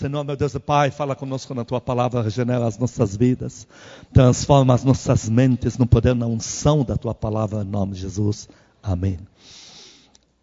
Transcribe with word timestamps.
Senhor, 0.00 0.24
meu 0.24 0.34
Deus 0.34 0.54
e 0.54 0.58
Pai, 0.58 0.90
fala 0.90 1.14
conosco 1.14 1.52
na 1.52 1.62
tua 1.62 1.78
palavra, 1.78 2.22
regenera 2.22 2.66
as 2.66 2.78
nossas 2.78 3.14
vidas, 3.14 3.68
transforma 4.14 4.72
as 4.72 4.82
nossas 4.82 5.28
mentes 5.28 5.76
no 5.76 5.86
poder, 5.86 6.14
na 6.14 6.26
unção 6.26 6.82
da 6.82 6.96
tua 6.96 7.14
palavra, 7.14 7.60
em 7.60 7.66
nome 7.66 7.92
de 7.92 8.00
Jesus. 8.00 8.48
Amém. 8.82 9.18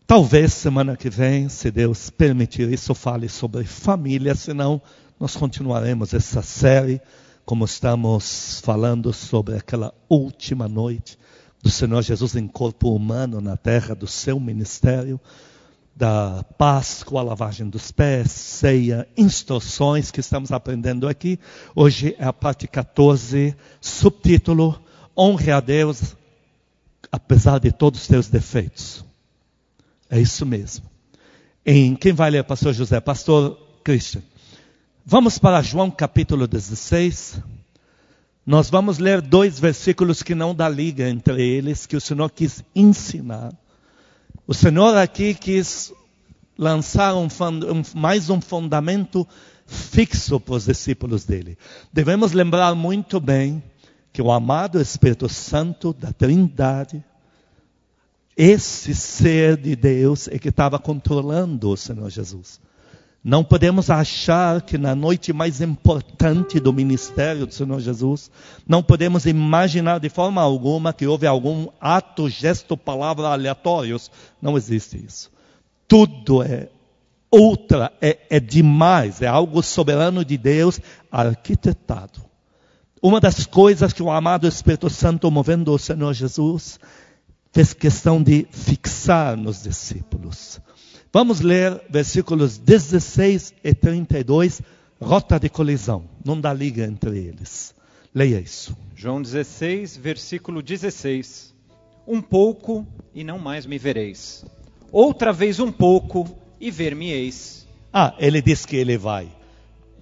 Talvez 0.05 0.53
semana 0.53 0.95
que 0.95 1.09
vem, 1.09 1.49
se 1.49 1.71
Deus 1.71 2.11
permitir 2.11 2.71
isso, 2.71 2.93
fale 2.93 3.27
sobre 3.27 3.63
família, 3.63 4.35
senão 4.35 4.79
nós 5.19 5.35
continuaremos 5.35 6.13
essa 6.13 6.43
série, 6.43 7.01
como 7.43 7.65
estamos 7.65 8.61
falando 8.63 9.11
sobre 9.11 9.55
aquela 9.57 9.91
última 10.07 10.67
noite 10.67 11.17
do 11.63 11.71
Senhor 11.71 12.03
Jesus 12.03 12.35
em 12.35 12.47
corpo 12.47 12.93
humano 12.93 13.41
na 13.41 13.57
terra 13.57 13.95
do 13.95 14.05
seu 14.05 14.39
ministério 14.39 15.19
da 15.97 16.45
Páscoa, 16.59 17.21
a 17.21 17.23
lavagem 17.23 17.67
dos 17.67 17.91
pés, 17.91 18.31
ceia, 18.31 19.07
instruções 19.17 20.11
que 20.11 20.19
estamos 20.19 20.51
aprendendo 20.51 21.07
aqui. 21.07 21.39
Hoje 21.75 22.15
é 22.19 22.25
a 22.25 22.31
parte 22.31 22.67
14, 22.67 23.55
subtítulo: 23.81 24.79
Honre 25.17 25.51
a 25.51 25.59
Deus 25.59 26.15
apesar 27.11 27.59
de 27.59 27.71
todos 27.71 28.01
os 28.01 28.07
teus 28.07 28.27
defeitos. 28.27 29.03
É 30.07 30.19
isso 30.19 30.45
mesmo. 30.45 30.85
Em 31.65 31.95
quem 31.95 32.13
vai 32.13 32.29
ler, 32.29 32.43
Pastor 32.43 32.73
José? 32.73 32.99
Pastor 32.99 33.57
Christian. 33.83 34.21
Vamos 35.03 35.39
para 35.39 35.63
João 35.63 35.89
capítulo 35.89 36.47
16. 36.47 37.41
Nós 38.45 38.69
vamos 38.69 38.99
ler 38.99 39.19
dois 39.19 39.59
versículos 39.59 40.21
que 40.21 40.35
não 40.35 40.53
dá 40.53 40.69
liga 40.69 41.09
entre 41.09 41.41
eles, 41.41 41.87
que 41.87 41.95
o 41.95 42.01
Senhor 42.01 42.29
quis 42.29 42.63
ensinar. 42.75 43.51
O 44.47 44.53
Senhor 44.53 44.95
aqui 44.95 45.33
quis 45.33 45.93
lançar 46.57 47.13
um, 47.15 47.25
um, 47.25 47.83
mais 47.93 48.29
um 48.29 48.39
fundamento 48.39 49.27
fixo 49.65 50.39
para 50.39 50.55
os 50.55 50.63
discípulos 50.63 51.25
dele. 51.25 51.57
Devemos 51.91 52.31
lembrar 52.31 52.73
muito 52.73 53.19
bem 53.19 53.61
que 54.13 54.21
o 54.21 54.31
amado 54.31 54.79
Espírito 54.79 55.27
Santo 55.27 55.91
da 55.91 56.13
Trindade, 56.13 57.03
esse 58.37 58.95
ser 58.95 59.57
de 59.57 59.75
Deus 59.75 60.29
é 60.29 60.39
que 60.39 60.47
estava 60.47 60.79
controlando 60.79 61.69
o 61.69 61.75
Senhor 61.75 62.09
Jesus. 62.09 62.61
Não 63.23 63.43
podemos 63.43 63.89
achar 63.89 64.61
que 64.61 64.77
na 64.77 64.95
noite 64.95 65.33
mais 65.33 65.59
importante 65.59 66.59
do 66.59 66.71
ministério 66.71 67.45
do 67.45 67.53
Senhor 67.53 67.79
Jesus, 67.79 68.31
não 68.67 68.81
podemos 68.81 69.25
imaginar 69.25 69.99
de 69.99 70.07
forma 70.07 70.41
alguma 70.41 70.93
que 70.93 71.05
houve 71.05 71.27
algum 71.27 71.67
ato, 71.81 72.29
gesto, 72.29 72.77
palavra 72.77 73.27
aleatórios. 73.27 74.09
Não 74.41 74.57
existe 74.57 75.03
isso. 75.03 75.31
Tudo 75.87 76.41
é 76.41 76.69
ultra, 77.31 77.91
é, 78.01 78.17
é 78.29 78.39
demais, 78.39 79.21
é 79.21 79.27
algo 79.27 79.61
soberano 79.61 80.23
de 80.23 80.37
Deus 80.37 80.79
arquitetado. 81.11 82.21
Uma 83.01 83.19
das 83.19 83.45
coisas 83.45 83.93
que 83.93 84.01
o 84.01 84.09
amado 84.09 84.47
Espírito 84.47 84.89
Santo, 84.89 85.29
movendo 85.29 85.73
o 85.73 85.79
Senhor 85.79 86.13
Jesus, 86.13 86.79
fez 87.51 87.73
questão 87.73 88.21
de 88.21 88.47
fixar 88.51 89.37
nos 89.37 89.63
discípulos. 89.63 90.59
Vamos 91.19 91.41
ler 91.41 91.81
versículos 91.89 92.59
16 92.59 93.51
e 93.63 93.73
32, 93.73 94.61
rota 95.01 95.39
de 95.39 95.49
colisão. 95.49 96.07
Não 96.23 96.39
dá 96.39 96.53
liga 96.53 96.85
entre 96.85 97.17
eles. 97.17 97.73
Leia 98.13 98.39
isso. 98.39 98.77
João 98.95 99.19
16, 99.19 99.97
versículo 99.97 100.61
16. 100.61 101.55
Um 102.05 102.21
pouco 102.21 102.85
e 103.15 103.23
não 103.23 103.39
mais 103.39 103.65
me 103.65 103.79
vereis. 103.79 104.45
Outra 104.91 105.33
vez 105.33 105.59
um 105.59 105.71
pouco 105.71 106.29
e 106.59 106.69
ver-me-eis. 106.69 107.67
Ah, 107.91 108.13
ele 108.19 108.39
diz 108.39 108.63
que 108.63 108.75
ele 108.75 108.95
vai 108.95 109.27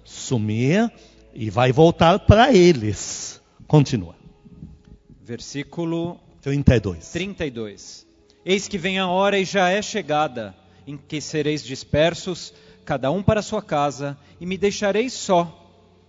sumir 0.04 0.92
e 1.32 1.48
vai 1.48 1.72
voltar 1.72 2.18
para 2.18 2.52
eles. 2.52 3.40
Continua. 3.66 4.16
Versículo 5.24 6.20
32. 6.42 7.08
32. 7.08 8.06
Eis 8.44 8.68
que 8.68 8.76
vem 8.76 8.98
a 8.98 9.08
hora 9.08 9.38
e 9.38 9.46
já 9.46 9.70
é 9.70 9.80
chegada 9.80 10.54
em 10.86 10.96
que 10.96 11.20
sereis 11.20 11.62
dispersos, 11.62 12.54
cada 12.84 13.10
um 13.10 13.22
para 13.22 13.42
sua 13.42 13.60
casa, 13.60 14.16
e 14.40 14.46
me 14.46 14.56
deixareis 14.56 15.12
só. 15.12 15.64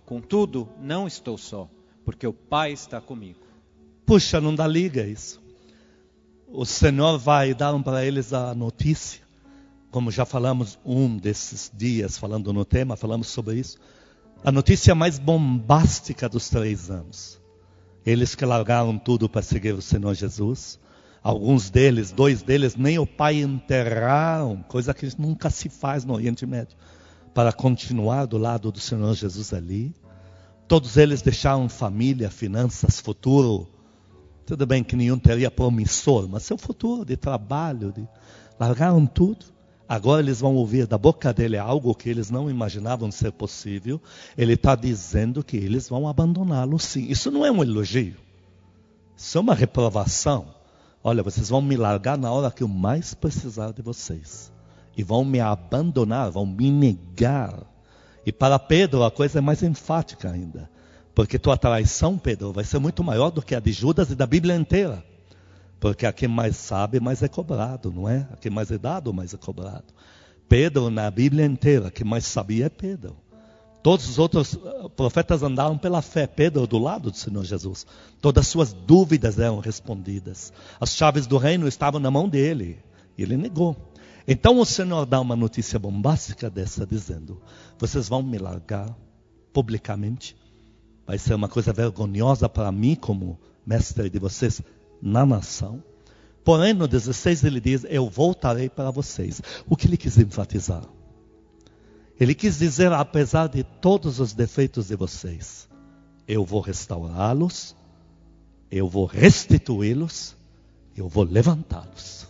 Contudo, 0.06 0.68
não 0.80 1.06
estou 1.06 1.36
só, 1.36 1.68
porque 2.04 2.26
o 2.26 2.32
Pai 2.32 2.72
está 2.72 3.00
comigo. 3.00 3.40
Puxa, 4.06 4.40
não 4.40 4.54
dá 4.54 4.66
liga 4.66 5.06
isso. 5.06 5.42
O 6.46 6.64
Senhor 6.64 7.18
vai 7.18 7.52
dar 7.52 7.78
para 7.82 8.04
eles 8.04 8.32
a 8.32 8.54
notícia, 8.54 9.20
como 9.90 10.10
já 10.10 10.24
falamos 10.24 10.78
um 10.84 11.16
desses 11.16 11.70
dias 11.74 12.16
falando 12.16 12.52
no 12.52 12.64
tema, 12.64 12.96
falamos 12.96 13.28
sobre 13.28 13.56
isso. 13.56 13.76
A 14.42 14.52
notícia 14.52 14.94
mais 14.94 15.18
bombástica 15.18 16.28
dos 16.28 16.48
três 16.48 16.90
anos. 16.90 17.40
Eles 18.06 18.34
que 18.34 18.46
largaram 18.46 18.96
tudo 18.98 19.28
para 19.28 19.42
seguir 19.42 19.74
o 19.74 19.82
Senhor 19.82 20.14
Jesus, 20.14 20.78
Alguns 21.22 21.68
deles, 21.68 22.12
dois 22.12 22.42
deles, 22.42 22.76
nem 22.76 22.98
o 22.98 23.06
pai 23.06 23.42
enterraram, 23.42 24.62
coisa 24.68 24.94
que 24.94 25.08
nunca 25.18 25.50
se 25.50 25.68
faz 25.68 26.04
no 26.04 26.14
Oriente 26.14 26.46
Médio, 26.46 26.76
para 27.34 27.52
continuar 27.52 28.26
do 28.26 28.38
lado 28.38 28.70
do 28.70 28.80
Senhor 28.80 29.14
Jesus 29.14 29.52
ali. 29.52 29.94
Todos 30.66 30.96
eles 30.96 31.22
deixaram 31.22 31.68
família, 31.68 32.30
finanças, 32.30 33.00
futuro. 33.00 33.68
Tudo 34.46 34.66
bem 34.66 34.84
que 34.84 34.96
nenhum 34.96 35.18
teria 35.18 35.50
promissor, 35.50 36.28
mas 36.28 36.42
seu 36.42 36.56
futuro 36.56 37.04
de 37.04 37.16
trabalho, 37.16 37.92
de... 37.92 38.06
largaram 38.58 39.04
tudo. 39.06 39.46
Agora 39.88 40.20
eles 40.20 40.40
vão 40.40 40.54
ouvir 40.54 40.86
da 40.86 40.98
boca 40.98 41.32
dele 41.32 41.56
algo 41.56 41.94
que 41.94 42.10
eles 42.10 42.30
não 42.30 42.50
imaginavam 42.50 43.10
ser 43.10 43.32
possível. 43.32 44.00
Ele 44.36 44.52
está 44.52 44.76
dizendo 44.76 45.42
que 45.42 45.56
eles 45.56 45.88
vão 45.88 46.06
abandoná-lo 46.06 46.78
sim. 46.78 47.06
Isso 47.08 47.30
não 47.30 47.44
é 47.44 47.50
um 47.50 47.62
elogio. 47.62 48.16
Isso 49.16 49.38
é 49.38 49.40
uma 49.40 49.54
reprovação. 49.54 50.57
Olha, 51.02 51.22
vocês 51.22 51.48
vão 51.48 51.62
me 51.62 51.76
largar 51.76 52.18
na 52.18 52.30
hora 52.30 52.50
que 52.50 52.62
eu 52.62 52.68
mais 52.68 53.14
precisar 53.14 53.72
de 53.72 53.82
vocês. 53.82 54.52
E 54.96 55.02
vão 55.02 55.24
me 55.24 55.40
abandonar, 55.40 56.30
vão 56.30 56.44
me 56.44 56.70
negar. 56.70 57.54
E 58.26 58.32
para 58.32 58.58
Pedro 58.58 59.04
a 59.04 59.10
coisa 59.10 59.38
é 59.38 59.40
mais 59.40 59.62
enfática 59.62 60.30
ainda. 60.30 60.68
Porque 61.14 61.38
tua 61.38 61.56
traição, 61.56 62.18
Pedro, 62.18 62.52
vai 62.52 62.64
ser 62.64 62.78
muito 62.78 63.02
maior 63.02 63.30
do 63.30 63.42
que 63.42 63.54
a 63.54 63.60
de 63.60 63.72
Judas 63.72 64.10
e 64.10 64.14
da 64.14 64.26
Bíblia 64.26 64.54
inteira. 64.56 65.04
Porque 65.80 66.04
a 66.06 66.12
quem 66.12 66.28
mais 66.28 66.56
sabe, 66.56 66.98
mais 67.00 67.22
é 67.22 67.28
cobrado, 67.28 67.92
não 67.92 68.08
é? 68.08 68.28
A 68.32 68.36
quem 68.36 68.50
mais 68.50 68.70
é 68.70 68.78
dado, 68.78 69.14
mais 69.14 69.32
é 69.32 69.36
cobrado. 69.36 69.94
Pedro, 70.48 70.90
na 70.90 71.10
Bíblia 71.10 71.44
inteira, 71.44 71.90
quem 71.90 72.06
mais 72.06 72.24
sabia 72.24 72.66
é 72.66 72.68
Pedro. 72.68 73.16
Todos 73.88 74.06
os 74.06 74.18
outros 74.18 74.52
uh, 74.52 74.90
profetas 74.90 75.42
andaram 75.42 75.78
pela 75.78 76.02
fé. 76.02 76.26
Pedro 76.26 76.66
do 76.66 76.76
lado 76.76 77.10
do 77.10 77.16
Senhor 77.16 77.42
Jesus. 77.42 77.86
Todas 78.20 78.42
as 78.42 78.48
suas 78.48 78.70
dúvidas 78.74 79.38
eram 79.38 79.60
respondidas. 79.60 80.52
As 80.78 80.94
chaves 80.94 81.26
do 81.26 81.38
reino 81.38 81.66
estavam 81.66 81.98
na 81.98 82.10
mão 82.10 82.28
dele. 82.28 82.84
E 83.16 83.22
ele 83.22 83.34
negou. 83.34 83.74
Então 84.26 84.58
o 84.58 84.66
Senhor 84.66 85.06
dá 85.06 85.18
uma 85.18 85.34
notícia 85.34 85.78
bombástica 85.78 86.50
dessa, 86.50 86.86
dizendo: 86.86 87.40
Vocês 87.78 88.10
vão 88.10 88.22
me 88.22 88.36
largar 88.36 88.94
publicamente. 89.54 90.36
Vai 91.06 91.16
ser 91.16 91.32
uma 91.32 91.48
coisa 91.48 91.72
vergonhosa 91.72 92.46
para 92.46 92.70
mim, 92.70 92.94
como 92.94 93.40
mestre 93.64 94.10
de 94.10 94.18
vocês, 94.18 94.60
na 95.00 95.24
nação. 95.24 95.82
Porém, 96.44 96.74
no 96.74 96.86
16 96.86 97.42
ele 97.42 97.58
diz: 97.58 97.86
Eu 97.88 98.06
voltarei 98.10 98.68
para 98.68 98.90
vocês. 98.90 99.40
O 99.66 99.74
que 99.74 99.86
ele 99.86 99.96
quis 99.96 100.18
enfatizar? 100.18 100.97
Ele 102.20 102.34
quis 102.34 102.58
dizer, 102.58 102.92
apesar 102.92 103.48
de 103.48 103.62
todos 103.62 104.18
os 104.18 104.32
defeitos 104.32 104.88
de 104.88 104.96
vocês, 104.96 105.68
eu 106.26 106.44
vou 106.44 106.60
restaurá-los, 106.60 107.76
eu 108.70 108.88
vou 108.88 109.06
restituí-los, 109.06 110.36
eu 110.96 111.08
vou 111.08 111.24
levantá-los. 111.24 112.26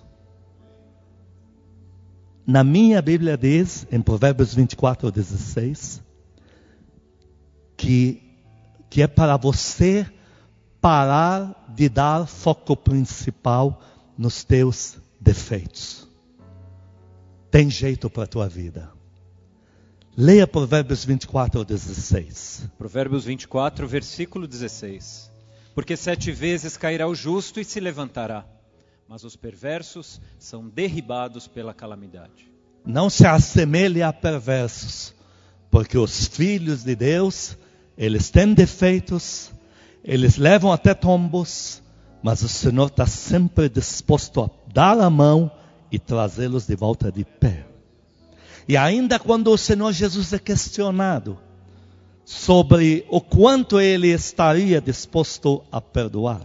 Na 2.47 2.63
minha 2.63 3.01
Bíblia 3.01 3.37
diz, 3.37 3.87
em 3.91 4.01
Provérbios 4.01 4.55
24, 4.55 5.11
16, 5.11 6.03
que, 7.77 8.23
que 8.91 9.03
é 9.03 9.07
para 9.07 9.37
você 9.37 10.07
parar 10.81 11.67
de 11.75 11.89
dar 11.89 12.27
foco 12.27 12.77
principal 12.77 13.83
nos 14.17 14.45
teus 14.45 14.99
defeitos. 15.21 16.09
Tem 17.51 17.71
jeito 17.71 18.09
para 18.11 18.25
a 18.25 18.27
tua 18.27 18.49
vida. 18.49 18.98
Leia 20.21 20.49
Provérbios 20.49 21.05
24 21.05 21.65
16. 21.65 22.71
Provérbios 22.77 23.25
24, 23.25 23.87
versículo 23.87 24.49
16. 24.49 25.31
Porque 25.77 25.97
sete 25.97 26.33
vezes 26.33 26.77
cairá 26.77 27.07
o 27.07 27.15
justo 27.15 27.61
e 27.61 27.65
se 27.65 27.79
levantará, 27.79 28.45
mas 29.09 29.23
os 29.23 29.37
perversos 29.37 30.21
são 30.37 30.69
derribados 30.69 31.47
pela 31.47 31.73
calamidade. 31.73 32.51
Não 32.85 33.09
se 33.09 33.29
assemelhe 33.29 34.03
a 34.03 34.13
perversos, 34.13 35.15
porque 35.71 35.97
os 35.97 36.27
filhos 36.27 36.83
de 36.83 36.97
Deus, 36.97 37.57
eles 37.97 38.29
têm 38.29 38.53
defeitos, 38.55 39.53
eles 40.03 40.37
levam 40.37 40.73
até 40.73 40.95
tombos, 40.95 41.81
mas 42.25 42.43
o 42.43 42.49
Senhor 42.49 42.89
está 42.89 43.07
sempre 43.07 43.69
disposto 43.69 44.43
a 44.43 44.51
dar 44.75 44.99
a 44.99 45.09
mão 45.09 45.49
e 45.93 45.99
trazê-los 46.01 46.67
de 46.67 46.75
volta 46.75 47.13
de 47.13 47.25
pé. 47.25 47.68
E 48.69 48.77
ainda 48.77 49.19
quando 49.19 49.51
o 49.51 49.57
Senhor 49.57 49.91
Jesus 49.93 50.35
é 50.35 50.39
questionado 50.39 51.39
sobre 52.23 53.07
o 53.09 53.19
quanto 53.19 53.81
ele 53.81 54.09
estaria 54.09 54.79
disposto 54.79 55.65
a 55.73 55.81
perdoar. 55.81 56.43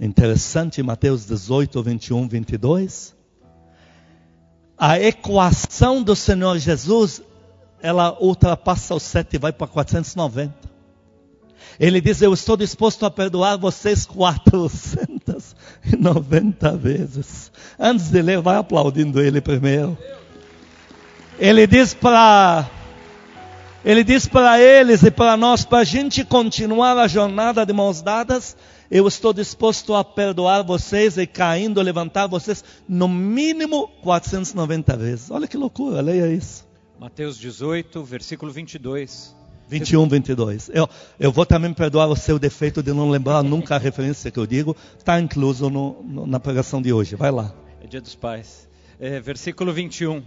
Interessante, 0.00 0.82
Mateus 0.82 1.26
18, 1.26 1.82
21, 1.82 2.26
22. 2.26 3.14
A 4.78 4.98
equação 4.98 6.02
do 6.02 6.16
Senhor 6.16 6.56
Jesus, 6.58 7.20
ela 7.82 8.16
ultrapassa 8.18 8.94
os 8.94 9.02
sete 9.02 9.36
e 9.36 9.38
vai 9.38 9.52
para 9.52 9.66
490. 9.66 10.54
Ele 11.78 12.00
diz: 12.00 12.22
Eu 12.22 12.32
estou 12.32 12.56
disposto 12.56 13.04
a 13.04 13.10
perdoar 13.10 13.58
vocês 13.58 14.06
490 14.06 16.74
vezes. 16.78 17.52
Antes 17.78 18.10
de 18.10 18.22
ler, 18.22 18.40
vai 18.40 18.56
aplaudindo 18.56 19.20
ele 19.20 19.42
primeiro. 19.42 19.98
Ele 21.38 21.66
diz 21.66 21.92
para 21.92 22.70
ele 23.84 24.02
diz 24.02 24.26
para 24.26 24.60
eles 24.60 25.04
e 25.04 25.12
para 25.12 25.36
nós, 25.36 25.64
para 25.64 25.78
a 25.78 25.84
gente 25.84 26.24
continuar 26.24 26.98
a 26.98 27.06
jornada 27.06 27.64
de 27.64 27.72
mãos 27.72 28.02
dadas, 28.02 28.56
eu 28.90 29.06
estou 29.06 29.32
disposto 29.32 29.94
a 29.94 30.02
perdoar 30.02 30.62
vocês 30.64 31.16
e 31.16 31.24
caindo, 31.24 31.80
levantar 31.80 32.26
vocês, 32.26 32.64
no 32.88 33.06
mínimo 33.06 33.86
490 34.02 34.96
vezes. 34.96 35.30
Olha 35.30 35.46
que 35.46 35.56
loucura, 35.56 36.00
leia 36.00 36.26
isso. 36.26 36.66
Mateus 36.98 37.38
18, 37.38 38.02
versículo 38.02 38.50
22. 38.50 39.36
21, 39.68 40.08
22. 40.08 40.70
Eu, 40.72 40.88
eu 41.18 41.30
vou 41.30 41.46
também 41.46 41.72
perdoar 41.72 42.08
o 42.08 42.16
seu 42.16 42.40
defeito 42.40 42.82
de 42.82 42.92
não 42.92 43.08
lembrar 43.08 43.44
nunca 43.44 43.76
a 43.76 43.78
referência 43.78 44.32
que 44.32 44.38
eu 44.38 44.46
digo. 44.48 44.76
Está 44.98 45.20
incluso 45.20 45.70
no, 45.70 46.02
no, 46.02 46.26
na 46.26 46.40
pregação 46.40 46.82
de 46.82 46.92
hoje. 46.92 47.14
Vai 47.14 47.30
lá. 47.30 47.54
É 47.80 47.86
dia 47.86 48.00
dos 48.00 48.16
pais. 48.16 48.68
É, 48.98 49.20
versículo 49.20 49.72
21. 49.72 50.24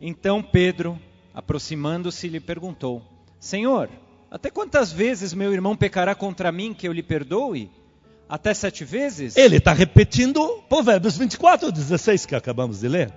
Então 0.00 0.42
Pedro, 0.42 0.98
aproximando-se, 1.34 2.28
lhe 2.28 2.40
perguntou: 2.40 3.02
Senhor, 3.38 3.88
até 4.30 4.50
quantas 4.50 4.92
vezes 4.92 5.32
meu 5.32 5.52
irmão 5.52 5.76
pecará 5.76 6.14
contra 6.14 6.50
mim 6.52 6.74
que 6.74 6.86
eu 6.86 6.92
lhe 6.92 7.02
perdoe? 7.02 7.70
Até 8.28 8.52
sete 8.52 8.84
vezes? 8.84 9.36
Ele 9.36 9.56
está 9.56 9.72
repetindo 9.72 10.62
Provérbios 10.68 11.16
24, 11.16 11.70
16 11.70 12.26
que 12.26 12.34
acabamos 12.34 12.80
de 12.80 12.88
ler. 12.88 13.12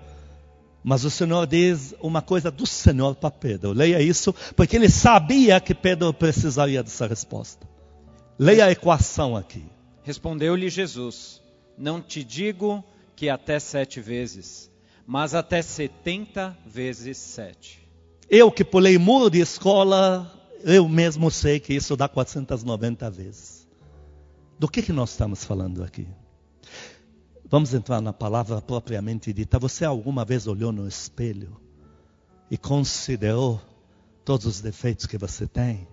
Mas 0.83 1.03
o 1.03 1.09
Senhor 1.09 1.45
diz 1.45 1.93
uma 1.99 2.21
coisa 2.21 2.49
do 2.49 2.65
Senhor 2.65 3.15
para 3.15 3.31
Pedro. 3.31 3.73
Leia 3.73 4.01
isso, 4.01 4.33
porque 4.55 4.75
ele 4.75 4.87
sabia 4.87 5.59
que 5.59 5.73
Pedro 5.73 6.13
precisaria 6.13 6.81
dessa 6.83 7.07
resposta. 7.07 7.67
Leia 8.37 8.65
a 8.65 8.71
equação 8.71 9.35
aqui. 9.35 9.65
Respondeu-lhe 10.03 10.69
Jesus: 10.69 11.41
Não 11.77 12.01
te 12.01 12.23
digo 12.23 12.83
que 13.15 13.29
até 13.29 13.59
sete 13.59 13.99
vezes, 13.99 14.68
mas 15.09 15.33
até 15.33 15.59
setenta 15.63 16.55
vezes 16.63 17.17
sete. 17.17 17.83
Eu 18.29 18.51
que 18.51 18.63
pulei 18.63 18.95
muro 18.99 19.27
de 19.27 19.39
escola, 19.39 20.31
eu 20.63 20.87
mesmo 20.87 21.31
sei 21.31 21.59
que 21.59 21.73
isso 21.73 21.97
dá 21.97 22.07
490 22.07 23.09
vezes. 23.09 23.67
Do 24.59 24.67
que, 24.67 24.83
que 24.83 24.93
nós 24.93 25.09
estamos 25.09 25.43
falando 25.43 25.83
aqui? 25.83 26.07
Vamos 27.49 27.73
entrar 27.73 27.99
na 28.01 28.13
palavra 28.13 28.61
propriamente 28.61 29.33
dita. 29.33 29.57
Você 29.57 29.83
alguma 29.83 30.23
vez 30.23 30.45
olhou 30.45 30.71
no 30.71 30.87
espelho 30.87 31.59
e 32.51 32.55
considerou 32.55 33.59
todos 34.23 34.45
os 34.45 34.61
defeitos 34.61 35.07
que 35.07 35.17
você 35.17 35.47
tem 35.47 35.87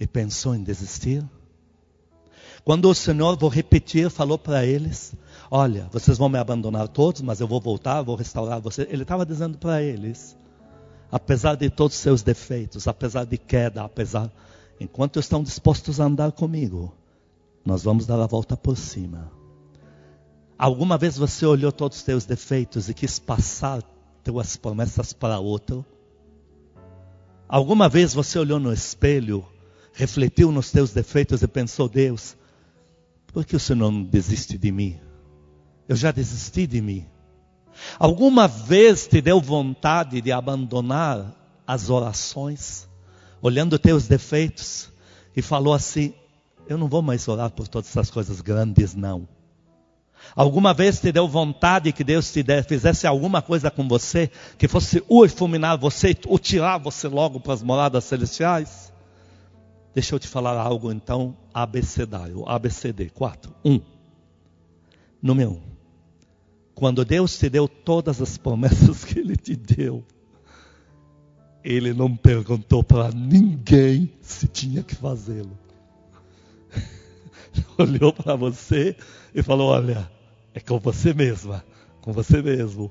e 0.00 0.08
pensou 0.08 0.56
em 0.56 0.64
desistir? 0.64 1.24
Quando 2.64 2.90
o 2.90 2.94
Senhor, 2.96 3.38
vou 3.38 3.48
repetir, 3.48 4.10
falou 4.10 4.38
para 4.38 4.66
eles: 4.66 5.14
Olha, 5.56 5.88
vocês 5.92 6.18
vão 6.18 6.28
me 6.28 6.36
abandonar 6.36 6.88
todos, 6.88 7.22
mas 7.22 7.40
eu 7.40 7.46
vou 7.46 7.60
voltar, 7.60 8.02
vou 8.02 8.16
restaurar 8.16 8.60
vocês. 8.60 8.88
Ele 8.90 9.02
estava 9.02 9.24
dizendo 9.24 9.56
para 9.56 9.80
eles: 9.80 10.36
apesar 11.12 11.54
de 11.54 11.70
todos 11.70 11.94
os 11.94 12.02
seus 12.02 12.22
defeitos, 12.22 12.88
apesar 12.88 13.24
de 13.24 13.38
queda, 13.38 13.84
apesar, 13.84 14.28
enquanto 14.80 15.20
estão 15.20 15.44
dispostos 15.44 16.00
a 16.00 16.06
andar 16.06 16.32
comigo, 16.32 16.92
nós 17.64 17.84
vamos 17.84 18.04
dar 18.04 18.18
a 18.18 18.26
volta 18.26 18.56
por 18.56 18.76
cima. 18.76 19.30
Alguma 20.58 20.98
vez 20.98 21.16
você 21.16 21.46
olhou 21.46 21.70
todos 21.70 21.98
os 21.98 22.02
teus 22.02 22.24
defeitos 22.24 22.88
e 22.88 22.94
quis 22.94 23.20
passar 23.20 23.80
tuas 24.24 24.56
promessas 24.56 25.12
para 25.12 25.38
outro? 25.38 25.86
Alguma 27.48 27.88
vez 27.88 28.12
você 28.12 28.40
olhou 28.40 28.58
no 28.58 28.72
espelho, 28.72 29.46
refletiu 29.92 30.50
nos 30.50 30.72
teus 30.72 30.92
defeitos 30.92 31.44
e 31.44 31.46
pensou, 31.46 31.88
Deus, 31.88 32.36
por 33.28 33.44
que 33.44 33.54
o 33.54 33.60
Senhor 33.60 33.78
não 33.78 34.02
desiste 34.02 34.58
de 34.58 34.72
mim? 34.72 34.98
Eu 35.88 35.96
já 35.96 36.10
desisti 36.10 36.66
de 36.66 36.80
mim. 36.80 37.06
Alguma 37.98 38.46
vez 38.46 39.06
te 39.06 39.20
deu 39.20 39.40
vontade 39.40 40.20
de 40.20 40.32
abandonar 40.32 41.34
as 41.66 41.90
orações, 41.90 42.88
olhando 43.42 43.78
teus 43.78 44.06
defeitos, 44.06 44.90
e 45.36 45.42
falou 45.42 45.74
assim: 45.74 46.14
Eu 46.68 46.78
não 46.78 46.88
vou 46.88 47.02
mais 47.02 47.26
orar 47.28 47.50
por 47.50 47.68
todas 47.68 47.90
essas 47.90 48.10
coisas 48.10 48.40
grandes, 48.40 48.94
não. 48.94 49.28
Alguma 50.34 50.72
vez 50.72 51.00
te 51.00 51.12
deu 51.12 51.28
vontade 51.28 51.92
que 51.92 52.02
Deus 52.02 52.32
te 52.32 52.42
fizesse 52.66 53.06
alguma 53.06 53.42
coisa 53.42 53.70
com 53.70 53.86
você, 53.86 54.30
que 54.56 54.66
fosse 54.66 55.04
o 55.06 55.28
fulminar 55.28 55.76
você, 55.76 56.16
o 56.26 56.38
tirar 56.38 56.78
você 56.78 57.08
logo 57.08 57.38
para 57.40 57.52
as 57.52 57.62
moradas 57.62 58.04
celestiais? 58.04 58.92
Deixa 59.94 60.14
eu 60.14 60.18
te 60.18 60.26
falar 60.26 60.58
algo 60.58 60.90
então, 60.90 61.36
abecedário, 61.52 62.42
ABCD, 62.48 63.10
4. 63.10 63.54
1. 63.64 63.72
Um. 63.72 63.80
Número 65.22 65.52
1. 65.52 65.73
Quando 66.74 67.04
Deus 67.04 67.38
te 67.38 67.48
deu 67.48 67.68
todas 67.68 68.20
as 68.20 68.36
promessas 68.36 69.04
que 69.04 69.18
Ele 69.18 69.36
te 69.36 69.54
deu, 69.54 70.04
Ele 71.62 71.94
não 71.94 72.16
perguntou 72.16 72.82
para 72.82 73.10
ninguém 73.10 74.12
se 74.20 74.48
tinha 74.48 74.82
que 74.82 74.94
fazê-lo. 74.94 75.56
Olhou 77.78 78.12
para 78.12 78.34
você 78.34 78.96
e 79.34 79.42
falou: 79.42 79.68
Olha, 79.68 80.10
é 80.52 80.60
com 80.60 80.78
você 80.80 81.14
mesma, 81.14 81.64
com 82.00 82.12
você 82.12 82.42
mesmo. 82.42 82.90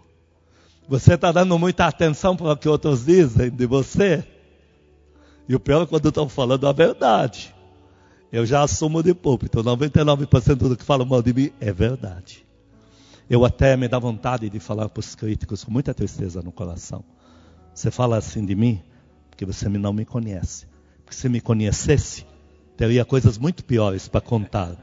Você 0.88 1.14
está 1.14 1.32
dando 1.32 1.58
muita 1.60 1.86
atenção 1.86 2.36
para 2.36 2.52
o 2.52 2.58
que 2.58 2.68
outros 2.68 3.06
dizem 3.06 3.50
de 3.50 3.66
você. 3.66 4.26
E 5.48 5.56
o 5.56 5.60
pior 5.60 5.84
é 5.84 5.86
quando 5.86 6.08
estão 6.08 6.28
falando 6.30 6.68
a 6.68 6.72
verdade. 6.72 7.54
Eu 8.32 8.46
já 8.46 8.64
assumo 8.64 9.04
de 9.04 9.14
púlpito, 9.14 9.64
99% 9.64 10.56
do 10.56 10.76
que 10.76 10.84
falam 10.84 11.06
mal 11.06 11.22
de 11.22 11.34
mim 11.34 11.52
é 11.60 11.72
verdade. 11.72 12.46
Eu 13.30 13.46
até 13.46 13.76
me 13.78 13.88
dá 13.88 13.98
vontade 14.00 14.50
de 14.50 14.60
falar 14.60 14.90
para 14.90 15.00
os 15.00 15.16
críticos 15.16 15.64
com 15.64 15.72
muita 15.72 15.94
tristeza 15.94 16.42
no 16.42 16.52
coração. 16.52 17.04
Você 17.74 17.90
fala 17.90 18.18
assim 18.18 18.46
de 18.46 18.56
mim 18.56 18.82
porque 19.30 19.46
você 19.46 19.68
não 19.68 19.92
me 19.92 20.06
conhece. 20.06 20.68
Porque 21.04 21.16
se 21.16 21.28
me 21.28 21.42
conhecesse, 21.42 22.26
teria 22.78 23.04
coisas 23.04 23.38
muito 23.38 23.64
piores 23.64 24.08
para 24.08 24.22
contar. 24.22 24.76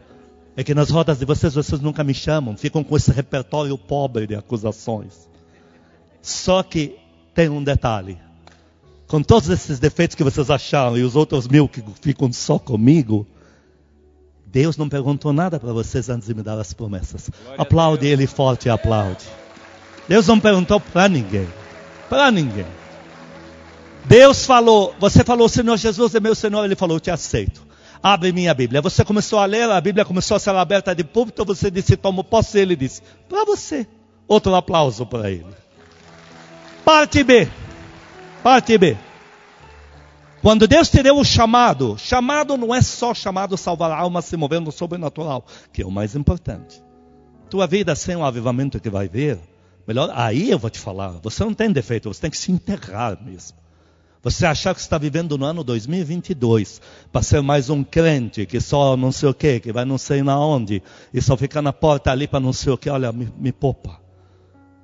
É 0.56 0.64
que 0.64 0.74
nas 0.74 0.90
rodas 0.90 1.18
de 1.18 1.24
vocês, 1.24 1.54
vocês 1.54 1.80
nunca 1.80 2.02
me 2.02 2.12
chamam, 2.12 2.56
ficam 2.56 2.82
com 2.82 2.96
esse 2.96 3.12
repertório 3.12 3.78
pobre 3.78 4.26
de 4.26 4.34
acusações. 4.34 5.28
Só 6.20 6.62
que 6.62 6.98
tem 7.34 7.48
um 7.48 7.62
detalhe. 7.62 8.18
Com 9.06 9.22
todos 9.22 9.48
esses 9.48 9.78
defeitos 9.78 10.16
que 10.16 10.24
vocês 10.24 10.50
acharam 10.50 10.98
e 10.98 11.02
os 11.02 11.16
outros 11.16 11.46
mil 11.46 11.68
que 11.68 11.82
ficam 12.00 12.32
só 12.32 12.58
comigo, 12.58 13.26
Deus 14.52 14.76
não 14.76 14.88
perguntou 14.88 15.32
nada 15.32 15.60
para 15.60 15.72
vocês 15.72 16.08
antes 16.08 16.26
de 16.26 16.34
me 16.34 16.42
dar 16.42 16.58
as 16.58 16.72
promessas. 16.72 17.30
Glória 17.30 17.62
aplaude 17.62 18.06
Ele 18.06 18.26
forte, 18.26 18.68
aplaude. 18.68 19.24
Deus 20.08 20.26
não 20.26 20.40
perguntou 20.40 20.80
para 20.80 21.08
ninguém. 21.08 21.46
Para 22.08 22.32
ninguém. 22.32 22.66
Deus 24.06 24.44
falou, 24.44 24.94
você 24.98 25.22
falou, 25.22 25.48
Senhor 25.48 25.76
Jesus 25.76 26.14
é 26.14 26.20
meu 26.20 26.34
Senhor, 26.34 26.64
Ele 26.64 26.74
falou, 26.74 26.98
te 26.98 27.10
aceito. 27.10 27.62
Abre 28.02 28.32
minha 28.32 28.52
Bíblia. 28.52 28.80
Você 28.80 29.04
começou 29.04 29.38
a 29.38 29.44
ler, 29.44 29.70
a 29.70 29.80
Bíblia 29.80 30.04
começou 30.04 30.36
a 30.36 30.40
ser 30.40 30.50
aberta 30.50 30.94
de 30.94 31.04
púlpito, 31.04 31.44
você 31.44 31.70
disse, 31.70 31.96
tomo 31.96 32.24
posse, 32.24 32.58
ele 32.58 32.74
disse, 32.74 33.02
para 33.28 33.44
você. 33.44 33.86
Outro 34.26 34.54
aplauso 34.54 35.06
para 35.06 35.30
ele. 35.30 35.46
Parte 36.84 37.22
B. 37.22 37.48
Parte 38.42 38.76
B. 38.78 38.96
Quando 40.42 40.66
Deus 40.66 40.88
te 40.88 41.02
deu 41.02 41.18
o 41.18 41.24
chamado, 41.24 41.96
chamado 41.98 42.56
não 42.56 42.74
é 42.74 42.80
só 42.80 43.12
chamado 43.12 43.58
salvar 43.58 43.90
a 43.90 43.98
alma 43.98 44.22
se 44.22 44.38
movendo 44.38 44.72
sobrenatural, 44.72 45.44
que 45.70 45.82
é 45.82 45.86
o 45.86 45.90
mais 45.90 46.16
importante. 46.16 46.82
Tua 47.50 47.66
vida 47.66 47.94
sem 47.94 48.16
o 48.16 48.24
avivamento 48.24 48.80
que 48.80 48.88
vai 48.88 49.06
ver, 49.06 49.38
melhor, 49.86 50.10
aí 50.14 50.50
eu 50.50 50.58
vou 50.58 50.70
te 50.70 50.78
falar, 50.78 51.18
você 51.22 51.44
não 51.44 51.52
tem 51.52 51.70
defeito, 51.70 52.08
você 52.08 52.22
tem 52.22 52.30
que 52.30 52.38
se 52.38 52.50
enterrar 52.50 53.22
mesmo. 53.22 53.58
Você 54.22 54.46
achar 54.46 54.74
que 54.74 54.80
está 54.80 54.96
vivendo 54.96 55.36
no 55.36 55.44
ano 55.44 55.62
2022 55.62 56.80
para 57.12 57.22
ser 57.22 57.42
mais 57.42 57.68
um 57.68 57.82
crente 57.82 58.46
que 58.46 58.60
só 58.60 58.96
não 58.96 59.12
sei 59.12 59.28
o 59.28 59.34
que, 59.34 59.60
que 59.60 59.72
vai 59.72 59.84
não 59.84 59.98
sei 59.98 60.22
na 60.22 60.38
onde 60.38 60.82
e 61.12 61.20
só 61.20 61.36
fica 61.36 61.60
na 61.60 61.72
porta 61.72 62.10
ali 62.10 62.26
para 62.26 62.40
não 62.40 62.52
sei 62.52 62.72
o 62.72 62.78
que, 62.78 62.88
olha, 62.88 63.12
me, 63.12 63.30
me 63.38 63.52
poupa. 63.52 64.00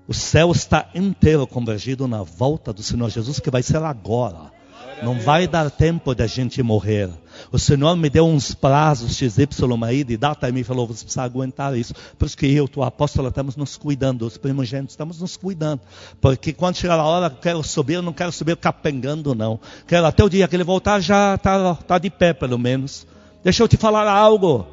O 0.08 0.12
céu 0.12 0.52
está 0.52 0.90
inteiro 0.94 1.46
convergido 1.46 2.06
na 2.06 2.22
volta 2.22 2.72
do 2.72 2.82
Senhor 2.82 3.08
Jesus, 3.10 3.40
que 3.40 3.50
vai 3.50 3.62
ser 3.62 3.82
agora. 3.82 4.55
Não 5.02 5.20
vai 5.20 5.46
dar 5.46 5.70
tempo 5.70 6.14
da 6.14 6.26
gente 6.26 6.62
morrer. 6.62 7.10
O 7.52 7.58
Senhor 7.58 7.94
me 7.96 8.08
deu 8.08 8.26
uns 8.26 8.54
prazos 8.54 9.14
XY 9.16 9.46
aí 9.84 10.02
de 10.02 10.16
data 10.16 10.48
e 10.48 10.52
me 10.52 10.64
falou, 10.64 10.86
você 10.86 11.04
precisa 11.04 11.22
aguentar 11.22 11.76
isso. 11.76 11.94
Por 12.18 12.26
isso 12.26 12.36
que 12.36 12.46
eu, 12.46 12.66
tua 12.66 12.86
apóstola, 12.86 13.28
estamos 13.28 13.56
nos 13.56 13.76
cuidando, 13.76 14.26
os 14.26 14.38
primogênitos 14.38 14.94
estamos 14.94 15.20
nos 15.20 15.36
cuidando. 15.36 15.80
Porque 16.20 16.52
quando 16.52 16.76
chegar 16.76 16.98
a 16.98 17.04
hora, 17.04 17.30
quero 17.30 17.62
subir, 17.62 18.02
não 18.02 18.12
quero 18.12 18.32
subir 18.32 18.56
capengando, 18.56 19.34
não. 19.34 19.60
Quero 19.86 20.06
até 20.06 20.24
o 20.24 20.30
dia 20.30 20.48
que 20.48 20.56
ele 20.56 20.64
voltar, 20.64 21.00
já 21.00 21.34
está 21.34 21.74
tá 21.74 21.98
de 21.98 22.08
pé, 22.08 22.32
pelo 22.32 22.58
menos. 22.58 23.06
Deixa 23.44 23.62
eu 23.62 23.68
te 23.68 23.76
falar 23.76 24.08
algo. 24.08 24.66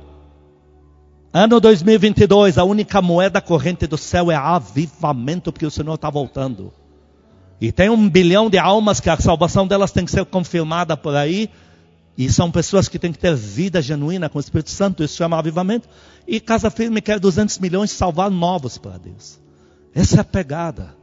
Ano 1.33 1.59
2022, 1.59 2.57
a 2.57 2.63
única 2.63 3.01
moeda 3.01 3.41
corrente 3.41 3.87
do 3.87 3.97
céu 3.97 4.31
é 4.31 4.35
avivamento, 4.35 5.51
porque 5.51 5.65
o 5.65 5.71
Senhor 5.71 5.95
está 5.95 6.09
voltando. 6.09 6.71
E 7.59 7.71
tem 7.71 7.89
um 7.89 8.09
bilhão 8.09 8.49
de 8.49 8.57
almas 8.57 8.99
que 8.99 9.09
a 9.09 9.17
salvação 9.17 9.67
delas 9.67 9.91
tem 9.91 10.05
que 10.05 10.11
ser 10.11 10.25
confirmada 10.25 10.97
por 10.97 11.15
aí. 11.15 11.49
E 12.17 12.31
são 12.31 12.51
pessoas 12.51 12.87
que 12.87 12.99
têm 12.99 13.11
que 13.11 13.17
ter 13.17 13.35
vida 13.35 13.81
genuína 13.81 14.29
com 14.29 14.37
o 14.37 14.41
Espírito 14.41 14.69
Santo, 14.69 15.03
isso 15.03 15.15
chama 15.15 15.37
avivamento. 15.37 15.87
E 16.27 16.39
Casa 16.39 16.69
Firme 16.69 17.01
quer 17.01 17.19
200 17.19 17.57
milhões 17.59 17.91
salvar 17.91 18.29
novos 18.29 18.77
para 18.77 18.97
Deus. 18.97 19.39
Essa 19.95 20.17
é 20.17 20.19
a 20.19 20.23
pegada. 20.23 20.95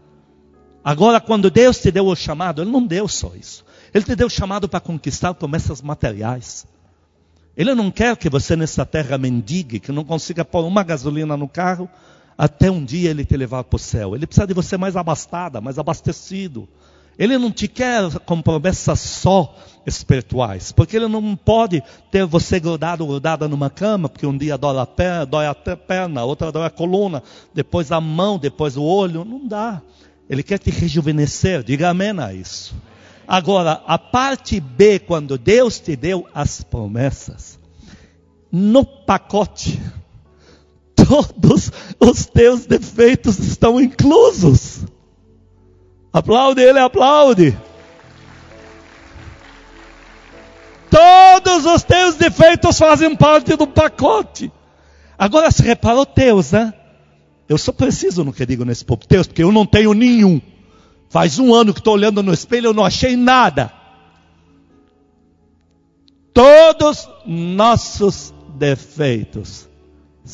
Agora, 0.85 1.21
quando 1.21 1.51
Deus 1.51 1.79
te 1.79 1.91
deu 1.91 2.07
o 2.07 2.17
chamado, 2.17 2.63
Ele 2.63 2.71
não 2.71 2.87
deu 2.87 3.07
só 3.09 3.33
isso. 3.35 3.65
Ele 3.93 4.05
te 4.05 4.15
deu 4.15 4.29
o 4.29 4.31
chamado 4.31 4.69
para 4.69 4.81
conquistar 4.81 5.35
promessas 5.35 5.83
materiais. 5.83 6.67
Ele 7.57 7.75
não 7.75 7.91
quer 7.91 8.17
que 8.17 8.31
você 8.31 8.57
nessa 8.57 8.87
terra 8.87 9.19
mendigue, 9.19 9.81
que 9.81 9.93
não 9.93 10.05
consiga 10.05 10.45
pôr 10.45 10.65
uma 10.65 10.83
gasolina 10.83 11.37
no 11.37 11.49
carro, 11.49 11.91
até 12.41 12.71
um 12.71 12.83
dia 12.83 13.11
ele 13.11 13.23
te 13.23 13.37
levar 13.37 13.65
para 13.65 13.77
o 13.77 13.79
céu. 13.79 14.15
Ele 14.15 14.27
precisa 14.27 14.47
de 14.47 14.55
você 14.55 14.79
mais 14.79 14.97
abastada, 14.97 15.61
mais 15.61 15.79
abastecido. 15.79 16.67
Ele 17.19 17.37
não 17.37 17.53
te 17.53 17.69
quer 17.69 18.19
com 18.21 18.41
promessas 18.41 18.99
só 18.99 19.55
espirituais, 19.85 20.73
porque 20.73 20.97
ele 20.97 21.07
não 21.07 21.37
pode 21.37 21.83
ter 22.11 22.25
você 22.25 22.59
grudado, 22.59 23.07
grudada 23.07 23.47
numa 23.47 23.69
cama, 23.69 24.09
porque 24.09 24.25
um 24.25 24.39
dia 24.39 24.57
dói 24.57 24.79
a 24.79 24.87
perna, 24.87 25.27
dói 25.27 25.47
a 25.49 25.55
perna, 25.55 26.25
outra 26.25 26.51
dói 26.51 26.65
a 26.65 26.71
coluna, 26.71 27.23
depois 27.53 27.93
a 27.93 28.01
mão, 28.01 28.39
depois 28.39 28.75
o 28.75 28.83
olho, 28.83 29.23
não 29.23 29.47
dá. 29.47 29.83
Ele 30.27 30.43
quer 30.43 30.59
te 30.59 30.71
rejuvenescer, 30.71 31.63
diga 31.63 31.91
amém 31.91 32.19
a 32.19 32.33
isso. 32.33 32.75
Agora, 33.29 33.83
a 33.87 33.99
parte 33.99 34.59
B, 34.59 34.99
quando 34.99 35.37
Deus 35.37 35.79
te 35.79 35.95
deu 35.95 36.27
as 36.33 36.63
promessas, 36.63 37.59
no 38.51 38.83
pacote, 38.83 39.79
todos 41.11 41.73
os 41.99 42.27
teus 42.27 42.67
defeitos 42.67 43.41
estão 43.41 43.81
inclusos. 43.81 44.85
Aplaude 46.13 46.63
ele, 46.63 46.79
aplaude. 46.79 47.59
Todos 50.89 51.67
os 51.67 51.83
teus 51.83 52.15
defeitos 52.15 52.79
fazem 52.79 53.17
parte 53.17 53.57
do 53.57 53.67
pacote. 53.67 54.53
Agora 55.19 55.51
se 55.51 55.63
reparou 55.63 56.07
teus, 56.07 56.53
né? 56.53 56.73
Eu 57.49 57.59
só 57.59 57.73
preciso 57.73 58.23
no 58.23 58.33
que 58.33 58.47
digo 58.47 58.65
nesse 58.65 58.85
povo 58.85 59.05
teus, 59.05 59.27
porque 59.27 59.43
eu 59.43 59.51
não 59.51 59.67
tenho 59.67 59.93
nenhum. 59.93 60.41
Faz 61.09 61.41
um 61.41 61.53
ano 61.53 61.75
que 61.75 61.81
estou 61.81 61.95
olhando 61.95 62.23
no 62.23 62.33
espelho, 62.33 62.69
eu 62.69 62.75
não 62.75 62.85
achei 62.85 63.17
nada. 63.17 63.73
Todos 66.33 67.09
nossos 67.27 68.33
defeitos 68.57 69.70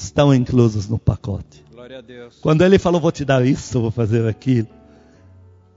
estão 0.03 0.35
inclusos 0.35 0.89
no 0.89 0.99
pacote. 0.99 1.65
Glória 1.73 1.99
a 1.99 2.01
Deus. 2.01 2.39
Quando 2.41 2.63
ele 2.63 2.79
falou, 2.79 3.01
vou 3.01 3.13
te 3.13 3.25
dar 3.25 3.45
isso, 3.45 3.81
vou 3.81 3.91
fazer 3.91 4.27
aquilo. 4.27 4.69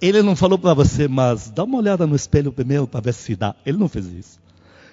Ele 0.02 0.22
não 0.22 0.36
falou 0.36 0.58
para 0.58 0.74
você, 0.74 1.08
mas 1.08 1.50
dá 1.50 1.64
uma 1.64 1.78
olhada 1.78 2.08
no 2.08 2.16
espelho 2.16 2.52
primeiro 2.52 2.88
para 2.88 3.02
ver 3.02 3.14
se 3.14 3.36
dá. 3.36 3.56
Ele 3.66 3.78
não 3.78 3.90
fez 3.90 4.06
isso. 4.08 4.40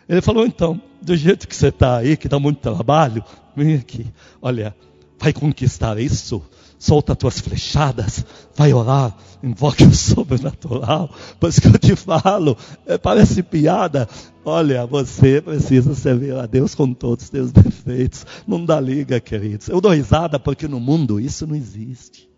Ele 0.09 0.21
falou, 0.21 0.47
então, 0.47 0.81
do 1.01 1.17
jeito 1.17 1.47
que 1.49 1.55
você 1.55 1.69
está 1.69 1.99
aí, 1.99 2.17
que 2.17 2.29
dá 2.29 2.39
muito 2.39 2.61
trabalho, 2.61 3.25
vem 3.57 3.75
aqui. 3.75 4.07
Olha, 4.41 4.75
vai 5.19 5.33
conquistar 5.33 5.99
isso 5.99 6.43
solta 6.79 7.13
as 7.13 7.19
tuas 7.19 7.41
flechadas, 7.41 8.25
vai 8.55 8.73
orar, 8.73 9.17
invoque 9.43 9.85
o 9.85 9.95
sobrenatural. 9.95 11.11
Por 11.39 11.49
isso 11.49 11.61
que 11.61 11.69
eu 11.69 11.79
te 11.79 11.97
falo, 11.97 12.57
é, 12.87 12.99
parece 12.99 13.43
piada. 13.43 14.09
Olha, 14.45 14.87
você 14.87 15.41
precisa 15.41 15.95
servir 15.95 16.35
a 16.35 16.47
Deus 16.47 16.75
com 16.75 16.93
todos 16.93 17.25
os 17.25 17.31
teus 17.31 17.53
defeitos. 17.53 18.25
Não 18.47 18.65
dá 18.65 18.81
liga, 18.81 19.19
queridos. 19.21 19.69
Eu 19.69 19.81
dou 19.81 19.93
risada 19.93 20.39
porque 20.39 20.69
no 20.69 20.79
mundo 20.79 21.19
isso 21.19 21.47
não 21.47 21.55
existe. 21.55 22.29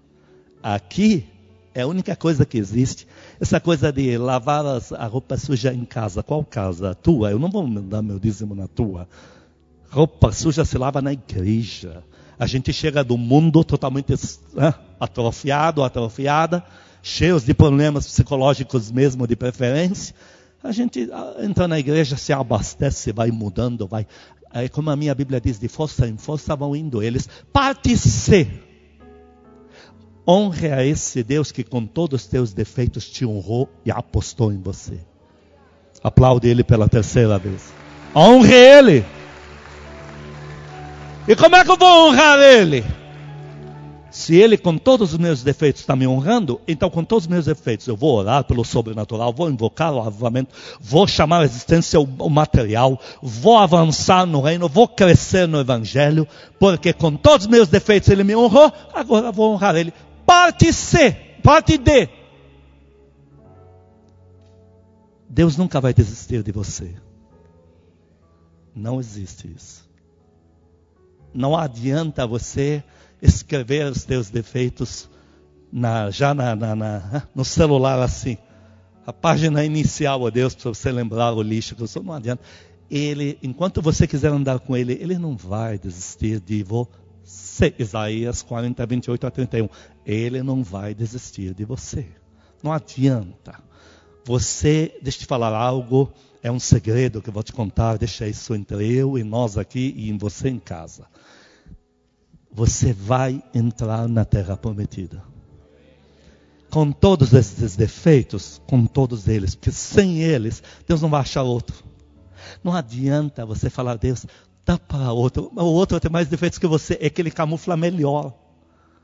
Aqui 0.63 1.27
é 1.75 1.83
a 1.83 1.87
única 1.87 2.17
coisa 2.17 2.45
que 2.45 2.59
existe. 2.59 3.07
Essa 3.41 3.61
coisa 3.61 3.93
de 3.93 4.17
lavar 4.19 4.65
a 4.67 5.07
roupa 5.07 5.37
suja 5.37 5.73
em 5.73 5.85
casa. 5.85 6.23
Qual 6.23 6.45
casa? 6.45 6.91
A 6.91 6.95
tua? 6.95 7.31
Eu 7.31 7.39
não 7.39 7.51
vou 7.51 7.67
mandar 7.67 8.03
meu 8.03 8.19
dízimo 8.19 8.55
na 8.55 8.67
tua. 8.67 9.09
Roupa 9.91 10.33
suja 10.33 10.65
se 10.65 10.77
lava 10.77 11.01
na 11.01 11.13
igreja. 11.13 12.03
A 12.39 12.47
gente 12.47 12.73
chega 12.73 13.03
do 13.03 13.19
mundo 13.19 13.65
totalmente 13.65 14.15
né, 14.55 14.73
atrofiado, 15.01 15.83
atrofiada, 15.83 16.65
cheios 17.03 17.45
de 17.45 17.53
problemas 17.53 18.07
psicológicos 18.07 18.91
mesmo 18.91 19.27
de 19.27 19.35
preferência. 19.35 20.15
A 20.63 20.73
gente 20.73 21.09
entra 21.41 21.67
na 21.67 21.79
igreja, 21.79 22.17
se 22.17 22.33
abastece, 22.33 23.13
vai 23.13 23.31
mudando, 23.31 23.87
vai. 23.87 24.07
Aí, 24.51 24.69
como 24.69 24.91
a 24.91 24.97
minha 24.97 25.15
Bíblia 25.15 25.41
diz, 25.41 25.59
de 25.59 25.69
força 25.69 26.07
em 26.07 26.17
força 26.17 26.57
vão 26.57 26.75
indo 26.75 27.03
eles. 27.03 27.29
Parte 27.53 27.97
C. 27.97 28.49
Honre 30.27 30.73
a 30.73 30.85
esse 30.85 31.23
Deus 31.23 31.51
que 31.51 31.65
com 31.65 31.87
todos 31.87 32.23
os 32.23 32.29
teus 32.29 32.53
defeitos 32.53 33.09
te 33.09 33.25
honrou 33.25 33.69
e 33.85 33.91
apostou 33.91 34.53
em 34.53 34.61
você. 34.61 34.99
Aplaude 36.03 36.49
ele 36.49 36.63
pela 36.63 36.89
terceira 36.89 37.39
vez. 37.39 37.73
Honre 38.15 38.55
ele. 38.55 39.18
E 41.29 41.37
como 41.37 41.57
é 41.57 41.63
que 41.63 41.71
eu 41.71 41.77
vou 41.77 42.09
honrar 42.09 42.39
Ele? 42.41 42.83
Se 44.11 44.35
Ele, 44.35 44.57
com 44.57 44.79
todos 44.79 45.13
os 45.13 45.19
meus 45.19 45.43
defeitos, 45.43 45.83
está 45.83 45.95
me 45.95 46.07
honrando, 46.07 46.59
então, 46.67 46.89
com 46.89 47.05
todos 47.05 47.25
os 47.25 47.29
meus 47.29 47.45
defeitos, 47.45 47.87
eu 47.87 47.95
vou 47.95 48.17
orar 48.17 48.45
pelo 48.45 48.65
sobrenatural, 48.65 49.31
vou 49.31 49.51
invocar 49.51 49.93
o 49.93 50.01
avivamento, 50.01 50.55
vou 50.81 51.07
chamar 51.07 51.43
a 51.43 51.45
existência 51.45 52.01
o 52.01 52.31
material, 52.31 52.99
vou 53.23 53.59
avançar 53.59 54.25
no 54.25 54.41
reino, 54.41 54.71
vou 54.71 54.89
crescer 54.89 55.47
no 55.47 55.61
Evangelho, 55.61 56.27
porque 56.59 56.95
com 56.95 57.15
todos 57.15 57.45
os 57.45 57.51
meus 57.51 57.69
defeitos 57.69 58.09
Ele 58.09 58.25
me 58.25 58.35
honrou, 58.35 58.73
agora 58.95 59.31
vou 59.31 59.53
honrar 59.53 59.77
Ele. 59.77 59.93
Parte 60.25 60.73
C, 60.73 61.13
parte 61.43 61.77
D. 61.77 62.09
Deus 65.29 65.59
nunca 65.59 65.79
vai 65.79 65.93
desistir 65.93 66.43
de 66.43 66.53
você. 66.53 66.95
Não 68.75 68.99
existe 68.99 69.53
isso. 69.55 69.88
Não 71.33 71.57
adianta 71.57 72.27
você 72.27 72.83
escrever 73.21 73.91
os 73.91 74.05
teus 74.05 74.31
defeitos 74.31 75.09
na, 75.73 76.11
já 76.11 76.35
na, 76.35 76.55
na, 76.55 77.29
no 77.35 77.45
celular 77.45 78.01
assim. 78.01 78.37
A 79.07 79.13
página 79.13 79.65
inicial, 79.65 80.21
ó 80.23 80.31
Deus, 80.31 80.55
para 80.55 80.69
você 80.69 80.93
lembrar 80.93 81.33
o 81.33 81.43
lixo 81.43 81.75
que 81.75 81.83
eu 81.83 81.87
sou, 81.87 82.03
não 82.03 82.13
adianta. 82.13 82.43
Ele, 82.91 83.39
enquanto 83.43 83.83
você 83.83 84.07
quiser 84.07 84.31
andar 84.31 84.59
com 84.61 84.77
ele, 84.77 84.95
ele 85.01 85.19
não 85.19 85.37
vai 85.37 85.79
desistir 85.79 86.41
de 86.41 86.63
você. 86.63 87.75
Isaías 87.79 88.43
40, 88.43 88.87
28 88.87 89.27
a 89.27 89.31
31. 89.31 89.69
Ele 90.05 90.43
não 90.43 90.63
vai 90.63 90.95
desistir 90.95 91.55
de 91.55 91.65
você. 91.65 92.07
Não 92.63 92.73
adianta. 92.73 93.63
Você, 94.25 94.99
deixa 95.03 95.19
eu 95.19 95.21
te 95.21 95.27
falar 95.27 95.55
algo, 95.55 96.13
é 96.43 96.51
um 96.51 96.61
segredo 96.61 97.21
que 97.21 97.29
eu 97.29 97.35
vou 97.35 97.43
te 97.43 97.53
contar, 97.53 97.99
deixa 97.99 98.27
isso 98.27 98.55
entre 98.55 98.93
eu 98.93 99.19
e 99.19 99.25
nós 99.25 99.59
aqui 99.59 99.95
e 99.97 100.11
em 100.11 100.19
você 100.19 100.49
em 100.49 100.59
casa 100.59 101.07
você 102.51 102.93
vai 102.93 103.43
entrar 103.55 104.09
na 104.09 104.25
terra 104.25 104.57
prometida. 104.57 105.23
Com 106.71 106.91
todos 106.91 107.33
esses 107.33 107.77
defeitos, 107.77 108.61
com 108.67 108.85
todos 108.85 109.29
eles, 109.29 109.55
porque 109.55 109.71
sem 109.71 110.21
eles, 110.21 110.63
Deus 110.87 111.01
não 111.01 111.09
vai 111.09 111.21
achar 111.21 111.43
outro. 111.43 111.85
Não 112.63 112.75
adianta 112.75 113.47
você 113.47 113.71
falar, 113.71 113.97
Deus, 113.97 114.27
dá 114.67 114.77
para 114.77 115.13
outro. 115.13 115.51
O 115.55 115.63
outro 115.63 116.01
tem 116.01 116.11
mais 116.11 116.29
defeitos 116.29 116.59
que 116.59 116.67
você, 116.67 116.99
é 117.01 117.09
que 117.09 117.23
ele 117.23 117.31
camufla 117.31 117.77
melhor. 117.77 118.35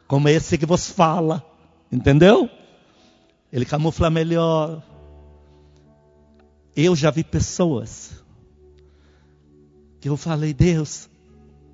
Como 0.06 0.28
esse 0.28 0.58
que 0.58 0.66
você 0.66 0.92
fala. 0.92 1.42
Entendeu? 1.90 2.50
Ele 3.52 3.64
camufla 3.64 4.10
melhor. 4.10 4.82
Eu 6.76 6.96
já 6.96 7.10
vi 7.10 7.22
pessoas 7.22 8.10
que 10.00 10.08
eu 10.08 10.16
falei, 10.16 10.52
Deus, 10.52 11.08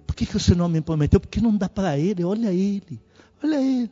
por 0.07 0.14
que, 0.14 0.26
que 0.26 0.37
o 0.37 0.40
Senhor 0.40 0.69
me 0.69 0.80
prometeu? 0.80 1.19
Porque 1.19 1.40
não 1.40 1.57
dá 1.57 1.69
para 1.69 1.99
ele, 1.99 2.23
olha 2.23 2.52
ele, 2.52 3.00
olha 3.42 3.57
ele. 3.57 3.90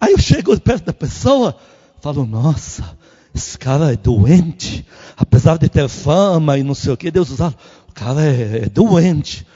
Aí 0.00 0.12
eu 0.12 0.18
chego 0.18 0.58
perto 0.60 0.86
da 0.86 0.92
pessoa, 0.92 1.56
falo, 2.00 2.24
nossa, 2.24 2.96
esse 3.34 3.58
cara 3.58 3.92
é 3.92 3.96
doente, 3.96 4.86
apesar 5.16 5.58
de 5.58 5.68
ter 5.68 5.88
fama 5.88 6.58
e 6.58 6.62
não 6.62 6.74
sei 6.74 6.92
o 6.92 6.96
que, 6.96 7.10
Deus 7.10 7.30
usava, 7.30 7.56
o 7.88 7.92
cara 7.92 8.24
é, 8.24 8.64
é 8.64 8.68
doente. 8.68 9.46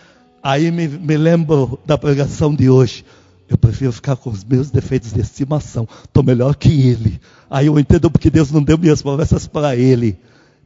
Aí 0.42 0.70
me, 0.70 0.88
me 0.88 1.16
lembro 1.16 1.78
da 1.86 1.96
pregação 1.96 2.54
de 2.54 2.68
hoje. 2.68 3.04
Eu 3.48 3.56
prefiro 3.56 3.92
ficar 3.92 4.16
com 4.16 4.30
os 4.30 4.42
meus 4.42 4.70
defeitos 4.70 5.12
de 5.12 5.20
estimação. 5.20 5.86
Estou 6.04 6.22
melhor 6.22 6.56
que 6.56 6.68
ele. 6.68 7.20
Aí 7.50 7.66
eu 7.66 7.78
entendo 7.78 8.10
porque 8.10 8.30
Deus 8.30 8.50
não 8.50 8.62
deu 8.62 8.78
minhas 8.78 9.02
promessas 9.02 9.46
para 9.46 9.76
ele. 9.76 10.18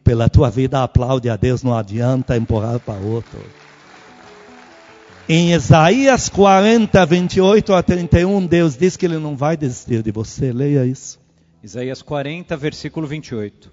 Pela 0.07 0.29
tua 0.29 0.49
vida, 0.49 0.85
aplaude 0.85 1.29
a 1.29 1.37
Deus, 1.37 1.65
não 1.65 1.77
adianta 1.77 2.37
empurrar 2.37 2.79
para 2.79 2.95
outro. 2.95 3.41
Em 5.29 5.53
Isaías 5.53 6.29
40, 6.29 7.05
28 7.05 7.75
a 7.75 7.83
31, 7.83 8.47
Deus 8.47 8.77
diz 8.77 8.97
que 8.97 9.05
Ele 9.05 9.19
não 9.19 9.37
vai 9.37 9.57
desistir 9.57 10.05
de 10.05 10.13
você. 10.13 10.53
Leia 10.53 10.87
isso. 10.87 11.19
Isaías 11.61 12.03
40, 12.03 12.57
versículo 12.57 13.05
28. 13.05 13.73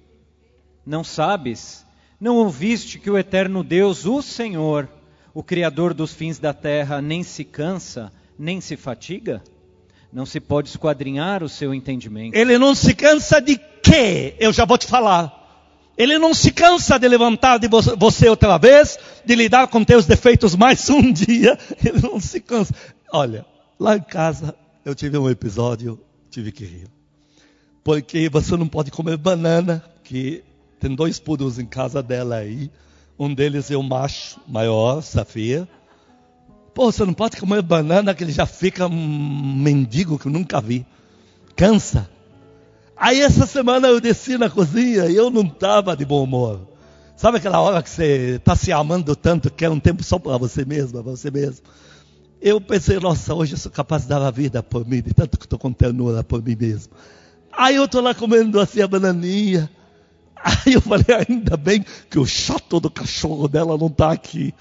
Não 0.83 1.03
sabes, 1.03 1.85
não 2.19 2.37
ouviste 2.37 2.97
que 2.97 3.11
o 3.11 3.17
eterno 3.17 3.63
Deus, 3.63 4.07
o 4.07 4.19
Senhor, 4.23 4.89
o 5.35 5.43
Criador 5.43 5.93
dos 5.93 6.15
fins 6.15 6.39
da 6.39 6.51
terra, 6.51 6.99
nem 6.99 7.21
se 7.21 7.43
cansa, 7.43 8.11
nem 8.39 8.59
se 8.59 8.75
fatiga? 8.75 9.43
Não 10.11 10.25
se 10.25 10.39
pode 10.39 10.69
esquadrinhar 10.69 11.43
o 11.43 11.49
seu 11.49 11.75
entendimento. 11.75 12.35
Ele 12.35 12.57
não 12.57 12.73
se 12.73 12.95
cansa 12.95 13.39
de 13.39 13.55
quê? 13.83 14.35
Eu 14.39 14.51
já 14.51 14.65
vou 14.65 14.79
te 14.79 14.87
falar. 14.87 15.42
Ele 15.97 16.17
não 16.17 16.33
se 16.33 16.51
cansa 16.51 16.97
de 16.97 17.07
levantar 17.07 17.59
de 17.59 17.67
você 17.67 18.27
outra 18.27 18.57
vez, 18.57 18.97
de 19.23 19.35
lidar 19.35 19.67
com 19.67 19.83
teus 19.83 20.05
defeitos 20.05 20.55
mais 20.55 20.89
um 20.89 21.11
dia. 21.13 21.57
Ele 21.83 22.01
não 22.01 22.19
se 22.19 22.39
cansa. 22.39 22.73
Olha, 23.11 23.45
lá 23.79 23.95
em 23.95 24.01
casa 24.01 24.55
eu 24.83 24.95
tive 24.95 25.17
um 25.17 25.29
episódio, 25.29 25.99
tive 26.29 26.51
que 26.51 26.65
rir. 26.65 26.87
Porque 27.83 28.27
você 28.29 28.57
não 28.57 28.67
pode 28.67 28.89
comer 28.89 29.17
banana, 29.17 29.83
que 30.03 30.43
tem 30.79 30.95
dois 30.95 31.19
puros 31.19 31.59
em 31.59 31.65
casa 31.65 32.01
dela 32.01 32.37
aí. 32.37 32.71
Um 33.19 33.33
deles 33.33 33.69
é 33.69 33.77
o 33.77 33.83
macho 33.83 34.39
maior, 34.47 35.01
Safia. 35.01 35.67
Pô, 36.73 36.91
você 36.91 37.05
não 37.05 37.13
pode 37.13 37.37
comer 37.37 37.61
banana 37.61 38.15
que 38.15 38.23
ele 38.23 38.31
já 38.31 38.47
fica 38.47 38.87
um 38.87 39.55
mendigo 39.55 40.17
que 40.17 40.25
eu 40.25 40.31
nunca 40.31 40.59
vi. 40.59 40.85
Cansa. 41.55 42.09
Aí 42.95 43.21
essa 43.21 43.45
semana 43.45 43.87
eu 43.87 43.99
desci 43.99 44.37
na 44.37 44.49
cozinha 44.49 45.05
e 45.05 45.15
eu 45.15 45.29
não 45.29 45.41
estava 45.43 45.95
de 45.95 46.05
bom 46.05 46.23
humor. 46.23 46.67
Sabe 47.15 47.37
aquela 47.37 47.59
hora 47.59 47.81
que 47.81 47.89
você 47.89 48.35
está 48.35 48.55
se 48.55 48.71
amando 48.71 49.15
tanto 49.15 49.49
que 49.49 49.57
quer 49.57 49.69
um 49.69 49.79
tempo 49.79 50.03
só 50.03 50.19
para 50.19 50.37
você 50.37 50.65
mesmo, 50.65 51.01
para 51.01 51.11
você 51.11 51.31
mesmo? 51.31 51.65
Eu 52.41 52.59
pensei, 52.59 52.99
nossa, 52.99 53.33
hoje 53.33 53.53
eu 53.53 53.57
sou 53.57 53.71
capaz 53.71 54.03
de 54.03 54.09
dar 54.09 54.21
a 54.21 54.29
vida 54.29 54.61
por 54.61 54.85
mim, 54.85 55.01
de 55.01 55.13
tanto 55.13 55.37
que 55.37 55.45
estou 55.45 55.57
com 55.57 55.71
ternura 55.71 56.23
por 56.23 56.43
mim 56.43 56.57
mesmo. 56.59 56.93
Aí 57.51 57.75
eu 57.75 57.85
estou 57.85 58.01
lá 58.01 58.13
comendo 58.13 58.59
assim 58.59 58.81
a 58.81 58.87
bananinha. 58.87 59.69
Aí 60.35 60.73
eu 60.73 60.81
falei, 60.81 61.05
ainda 61.29 61.55
bem 61.55 61.85
que 62.09 62.19
o 62.19 62.25
chato 62.25 62.79
do 62.79 62.89
cachorro 62.89 63.47
dela 63.47 63.77
não 63.77 63.87
está 63.87 64.11
aqui. 64.11 64.53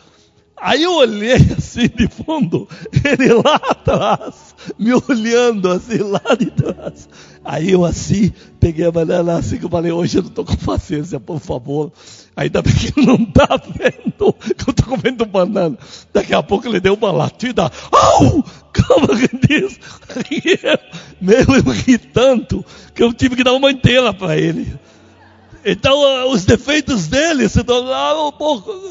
Aí 0.56 0.82
eu 0.82 0.94
olhei 0.94 1.34
assim 1.56 1.88
de 1.88 2.06
fundo, 2.08 2.68
ele 3.04 3.32
lá 3.32 3.56
atrás, 3.56 4.54
me 4.78 4.92
olhando 4.94 5.70
assim 5.70 5.98
lá 5.98 6.22
de 6.38 6.46
trás. 6.46 7.08
Aí 7.44 7.72
eu 7.72 7.84
assim, 7.84 8.32
peguei 8.60 8.86
a 8.86 8.92
banana 8.92 9.36
assim 9.36 9.58
que 9.58 9.64
eu 9.64 9.70
falei, 9.70 9.90
hoje 9.90 10.18
eu 10.18 10.22
não 10.22 10.28
estou 10.28 10.44
com 10.44 10.56
paciência, 10.56 11.18
por 11.18 11.40
favor. 11.40 11.92
Ainda 12.36 12.62
bem 12.62 12.72
que 12.72 13.00
não 13.04 13.16
está 13.16 13.56
vendo 13.56 14.32
que 14.32 14.68
eu 14.68 14.70
estou 14.70 14.86
comendo 14.86 15.26
banana. 15.26 15.76
Daqui 16.12 16.32
a 16.32 16.42
pouco 16.42 16.66
ele 16.66 16.80
deu 16.80 16.94
uma 16.94 17.10
latida. 17.10 17.70
Au! 17.90 18.44
Como 18.72 19.08
que 19.08 19.46
diz? 19.46 19.78
Meu, 21.20 21.40
eu 21.56 21.72
ri 21.72 21.98
tanto 21.98 22.64
que 22.94 23.02
eu 23.02 23.12
tive 23.12 23.36
que 23.36 23.44
dar 23.44 23.52
uma 23.52 23.70
inteira 23.70 24.14
para 24.14 24.36
ele. 24.36 24.72
Então, 25.64 26.04
ah, 26.04 26.26
os 26.26 26.44
defeitos 26.44 27.06
dele 27.06 27.48
se 27.48 27.62
tornaram. 27.62 28.32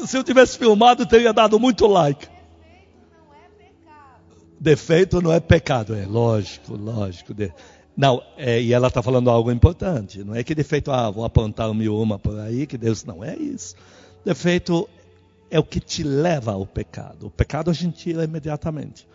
Se 0.06 0.16
eu 0.16 0.24
tivesse 0.24 0.56
filmado, 0.58 1.04
teria 1.06 1.32
dado 1.32 1.58
muito 1.58 1.86
like. 1.86 2.26
Defeito 4.58 5.20
não 5.20 5.32
é 5.32 5.40
pecado, 5.40 5.94
é 5.94 6.06
lógico, 6.06 6.76
lógico. 6.76 7.34
Não, 7.96 8.22
é, 8.36 8.60
e 8.62 8.72
ela 8.72 8.88
está 8.88 9.02
falando 9.02 9.28
algo 9.28 9.50
importante. 9.50 10.22
Não 10.22 10.34
é 10.34 10.42
que 10.44 10.54
defeito, 10.54 10.90
ah, 10.90 11.10
vou 11.10 11.24
apontar 11.24 11.68
um 11.70 12.00
uma 12.00 12.18
por 12.18 12.38
aí, 12.38 12.66
que 12.66 12.78
Deus 12.78 13.04
não 13.04 13.22
é 13.24 13.36
isso. 13.36 13.74
Defeito 14.24 14.88
é 15.50 15.58
o 15.58 15.64
que 15.64 15.80
te 15.80 16.02
leva 16.02 16.52
ao 16.52 16.64
pecado. 16.64 17.26
O 17.26 17.30
pecado 17.30 17.70
a 17.70 17.74
gente 17.74 17.98
tira 17.98 18.24
imediatamente. 18.24 19.06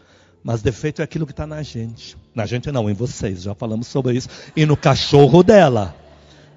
Mas 0.44 0.62
defeito 0.62 1.02
é 1.02 1.04
aquilo 1.04 1.26
que 1.26 1.32
está 1.32 1.48
na 1.48 1.64
gente. 1.64 2.16
Na 2.36 2.46
gente 2.46 2.72
não, 2.72 2.90
em 2.90 2.94
vocês, 2.94 3.42
já 3.42 3.56
falamos 3.56 3.88
sobre 3.88 4.16
isso. 4.16 4.30
E 4.56 4.66
no 4.66 4.78
cachorro 4.78 5.42
dela 5.44 5.96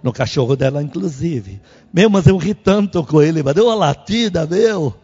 no 0.03 0.13
cachorro 0.13 0.57
dela, 0.57 0.83
inclusive. 0.83 1.61
Meu, 1.93 2.09
mas 2.09 2.27
eu 2.27 2.37
ri 2.37 2.55
tanto 2.55 3.05
com 3.05 3.23
ele, 3.23 3.43
mas 3.43 3.55
deu 3.55 3.67
uma 3.67 3.75
latida, 3.75 4.47
meu. 4.47 4.95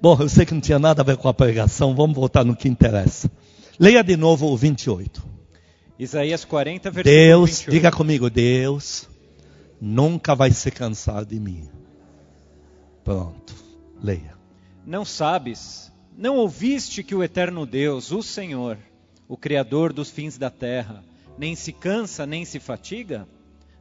Bom, 0.00 0.16
eu 0.18 0.28
sei 0.28 0.46
que 0.46 0.54
não 0.54 0.60
tinha 0.60 0.78
nada 0.78 1.02
a 1.02 1.04
ver 1.04 1.16
com 1.16 1.28
a 1.28 1.34
pregação, 1.34 1.94
vamos 1.94 2.16
voltar 2.16 2.44
no 2.44 2.56
que 2.56 2.68
interessa. 2.68 3.30
Leia 3.78 4.02
de 4.02 4.16
novo 4.16 4.46
o 4.46 4.56
28. 4.56 5.22
Isaías 5.98 6.44
40, 6.44 6.90
versículo 6.90 7.14
Deus, 7.14 7.50
28. 7.60 7.70
diga 7.70 7.90
comigo, 7.90 8.30
Deus 8.30 9.08
nunca 9.80 10.34
vai 10.34 10.50
se 10.50 10.70
cansar 10.70 11.24
de 11.24 11.38
mim. 11.40 11.68
Pronto, 13.02 13.54
leia. 14.02 14.34
Não 14.86 15.04
sabes, 15.04 15.92
não 16.16 16.36
ouviste 16.36 17.02
que 17.02 17.14
o 17.14 17.22
eterno 17.22 17.64
Deus, 17.64 18.12
o 18.12 18.22
Senhor, 18.22 18.78
o 19.28 19.36
Criador 19.36 19.92
dos 19.92 20.10
fins 20.10 20.36
da 20.36 20.50
terra, 20.50 21.04
nem 21.38 21.54
se 21.54 21.72
cansa 21.72 22.26
nem 22.26 22.44
se 22.44 22.60
fatiga? 22.60 23.26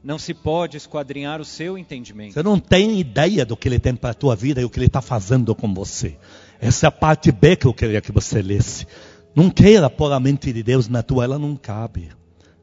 Não 0.02 0.18
se 0.18 0.34
pode 0.34 0.78
esquadrinhar 0.78 1.42
o 1.42 1.46
seu 1.46 1.78
entendimento. 1.78 2.34
Você 2.34 2.44
não 2.44 2.58
tem 2.58 3.00
ideia 3.00 3.46
do 3.46 3.58
que 3.58 3.68
ele 3.68 3.80
tem 3.80 3.96
para 3.96 4.12
a 4.12 4.14
tua 4.14 4.36
vida 4.36 4.62
e 4.62 4.66
o 4.66 4.70
que 4.70 4.80
ele 4.80 4.86
está 4.86 5.02
fazendo 5.02 5.54
com 5.54 5.74
você. 5.74 6.18
Essa 6.60 6.86
é 6.86 6.90
a 6.90 6.92
parte 6.92 7.32
B 7.32 7.56
que 7.58 7.68
eu 7.68 7.74
queria 7.74 8.00
que 8.00 8.12
você 8.12 8.42
lesse. 8.42 8.88
Não 9.36 9.50
queira 9.50 9.90
pôr 9.90 10.12
a 10.12 10.20
mente 10.20 10.54
de 10.54 10.64
Deus 10.64 10.88
na 10.88 11.04
tua, 11.04 11.26
ela 11.26 11.38
não 11.38 11.56
cabe. 11.56 12.10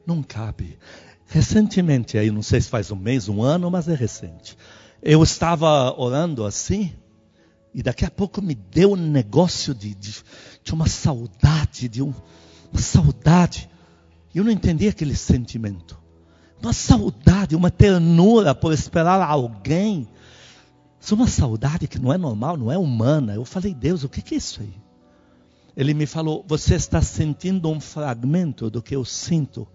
Não 0.06 0.22
cabe. 0.22 0.78
Recentemente, 1.26 2.16
aí 2.16 2.30
não 2.30 2.42
sei 2.42 2.60
se 2.60 2.68
faz 2.68 2.90
um 2.90 2.96
mês, 2.96 3.28
um 3.28 3.42
ano, 3.42 3.70
mas 3.70 3.86
é 3.86 3.94
recente. 3.94 4.56
Eu 5.02 5.22
estava 5.22 5.94
orando 6.00 6.44
assim, 6.44 6.92
e 7.74 7.82
daqui 7.82 8.04
a 8.04 8.10
pouco 8.10 8.40
me 8.40 8.54
deu 8.54 8.92
um 8.92 8.96
negócio 8.96 9.74
de, 9.74 9.94
de, 9.94 10.14
de 10.64 10.72
uma 10.72 10.86
saudade, 10.86 11.88
de 11.88 12.02
um, 12.02 12.14
uma 12.72 12.80
saudade. 12.80 13.68
Eu 14.34 14.42
não 14.42 14.50
entendi 14.50 14.88
aquele 14.88 15.14
sentimento 15.14 16.05
uma 16.66 16.72
saudade, 16.72 17.54
uma 17.54 17.70
ternura 17.70 18.54
por 18.54 18.72
esperar 18.72 19.22
alguém. 19.22 20.08
Isso 21.00 21.14
é 21.14 21.16
uma 21.16 21.28
saudade 21.28 21.86
que 21.86 21.98
não 21.98 22.12
é 22.12 22.18
normal, 22.18 22.56
não 22.56 22.72
é 22.72 22.76
humana. 22.76 23.34
Eu 23.34 23.44
falei, 23.44 23.72
Deus, 23.72 24.02
o 24.02 24.08
que 24.08 24.34
é 24.34 24.36
isso 24.36 24.60
aí? 24.60 24.74
Ele 25.76 25.94
me 25.94 26.06
falou, 26.06 26.44
você 26.48 26.74
está 26.74 27.00
sentindo 27.00 27.70
um 27.70 27.78
fragmento 27.78 28.68
do 28.68 28.82
que 28.82 28.96
eu 28.96 29.04
sinto 29.04 29.68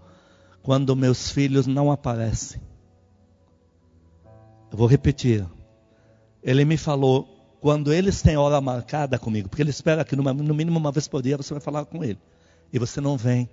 quando 0.62 0.96
meus 0.96 1.32
filhos 1.32 1.66
não 1.66 1.92
aparecem. 1.92 2.60
Eu 4.70 4.78
vou 4.78 4.88
repetir. 4.88 5.46
Ele 6.44 6.66
me 6.66 6.76
falou, 6.76 7.56
quando 7.62 7.94
eles 7.94 8.22
têm 8.22 8.36
hora 8.36 8.60
marcada 8.60 9.18
comigo, 9.18 9.48
porque 9.48 9.62
ele 9.62 9.70
espera 9.70 10.04
que 10.04 10.16
no 10.16 10.54
mínimo 10.54 10.78
uma 10.78 10.92
vez 10.92 11.08
por 11.08 11.22
dia 11.22 11.38
você 11.38 11.54
vai 11.54 11.62
falar 11.62 11.86
com 11.86 12.04
ele, 12.04 12.20
e 12.74 12.80
você 12.80 13.00
não 13.00 13.16
vem. 13.16 13.48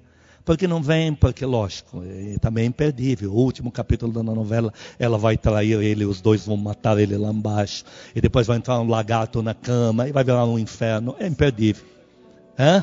Porque 0.49 0.67
não 0.67 0.83
vem, 0.83 1.13
porque, 1.13 1.45
lógico, 1.45 2.03
também 2.41 2.65
é 2.65 2.67
imperdível. 2.69 3.35
O 3.35 3.37
último 3.37 3.71
capítulo 3.71 4.11
da 4.11 4.23
novela, 4.23 4.73
ela 4.99 5.19
vai 5.19 5.37
trair 5.37 5.79
ele, 5.79 6.07
os 6.07 6.23
dois 6.23 6.47
vão 6.47 6.57
matar 6.57 6.99
ele 6.99 7.19
lá 7.19 7.29
embaixo. 7.29 7.85
E 8.17 8.21
depois 8.23 8.47
vai 8.47 8.57
entrar 8.57 8.81
um 8.81 8.89
lagarto 8.89 9.43
na 9.43 9.53
cama 9.53 10.09
e 10.09 10.13
vai 10.13 10.25
virar 10.25 10.47
um 10.47 10.59
inferno. 10.59 11.15
É 11.19 11.27
imperdível. 11.27 11.85
Hã? 12.59 12.83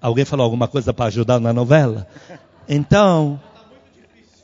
Alguém 0.00 0.24
falou 0.24 0.44
alguma 0.44 0.66
coisa 0.66 0.94
para 0.94 1.04
ajudar 1.04 1.38
na 1.40 1.52
novela? 1.52 2.06
Então, 2.66 3.38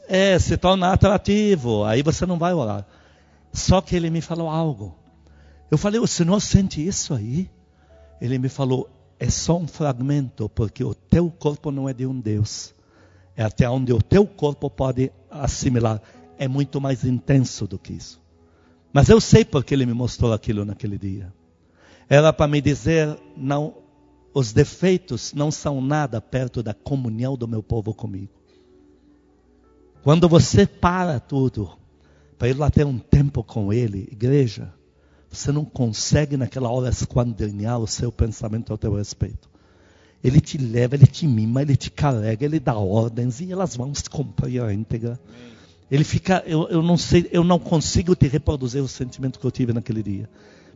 é, 0.06 0.38
se 0.38 0.58
torna 0.58 0.92
atrativo. 0.92 1.82
Aí 1.82 2.02
você 2.02 2.26
não 2.26 2.38
vai 2.38 2.52
orar. 2.52 2.84
Só 3.54 3.80
que 3.80 3.96
ele 3.96 4.10
me 4.10 4.20
falou 4.20 4.50
algo. 4.50 4.94
Eu 5.70 5.78
falei, 5.78 5.98
o 5.98 6.06
senhor 6.06 6.38
sente 6.40 6.86
isso 6.86 7.14
aí? 7.14 7.48
Ele 8.20 8.38
me 8.38 8.50
falou, 8.50 8.90
é 9.22 9.30
só 9.30 9.56
um 9.56 9.68
fragmento, 9.68 10.48
porque 10.48 10.82
o 10.82 10.92
teu 10.92 11.30
corpo 11.30 11.70
não 11.70 11.88
é 11.88 11.94
de 11.94 12.04
um 12.04 12.18
Deus. 12.18 12.74
É 13.36 13.44
até 13.44 13.70
onde 13.70 13.92
o 13.92 14.02
teu 14.02 14.26
corpo 14.26 14.68
pode 14.68 15.12
assimilar. 15.30 16.02
É 16.36 16.48
muito 16.48 16.80
mais 16.80 17.04
intenso 17.04 17.64
do 17.68 17.78
que 17.78 17.92
isso. 17.92 18.20
Mas 18.92 19.08
eu 19.08 19.20
sei 19.20 19.44
porque 19.44 19.72
ele 19.74 19.86
me 19.86 19.92
mostrou 19.92 20.32
aquilo 20.32 20.64
naquele 20.64 20.98
dia. 20.98 21.32
Era 22.08 22.32
para 22.32 22.48
me 22.48 22.60
dizer, 22.60 23.16
não, 23.36 23.76
os 24.34 24.52
defeitos 24.52 25.32
não 25.32 25.52
são 25.52 25.80
nada 25.80 26.20
perto 26.20 26.60
da 26.60 26.74
comunhão 26.74 27.36
do 27.36 27.46
meu 27.46 27.62
povo 27.62 27.94
comigo. 27.94 28.32
Quando 30.02 30.28
você 30.28 30.66
para 30.66 31.20
tudo 31.20 31.70
para 32.36 32.48
ir 32.48 32.54
lá 32.54 32.68
ter 32.68 32.84
um 32.84 32.98
tempo 32.98 33.44
com 33.44 33.72
ele, 33.72 34.08
igreja, 34.10 34.74
você 35.32 35.50
não 35.50 35.64
consegue 35.64 36.36
naquela 36.36 36.70
hora 36.70 36.90
esquadrinhar 36.90 37.78
o 37.78 37.86
seu 37.86 38.12
pensamento 38.12 38.70
ao 38.70 38.78
teu 38.78 38.94
respeito. 38.94 39.50
Ele 40.22 40.40
te 40.40 40.58
leva, 40.58 40.94
ele 40.94 41.06
te 41.06 41.26
mima, 41.26 41.62
ele 41.62 41.74
te 41.74 41.90
carrega, 41.90 42.44
ele 42.44 42.60
dá 42.60 42.76
ordens 42.76 43.40
e 43.40 43.50
elas 43.50 43.74
vão 43.74 43.94
se 43.94 44.08
cumprir 44.08 44.62
a 44.62 44.72
íntegra. 44.72 45.18
Ele 45.90 46.04
fica, 46.04 46.42
eu, 46.46 46.68
eu 46.68 46.82
não 46.82 46.96
sei, 46.96 47.28
eu 47.32 47.42
não 47.42 47.58
consigo 47.58 48.14
te 48.14 48.28
reproduzir 48.28 48.82
o 48.82 48.88
sentimento 48.88 49.40
que 49.40 49.46
eu 49.46 49.50
tive 49.50 49.72
naquele 49.72 50.02
dia. 50.02 50.28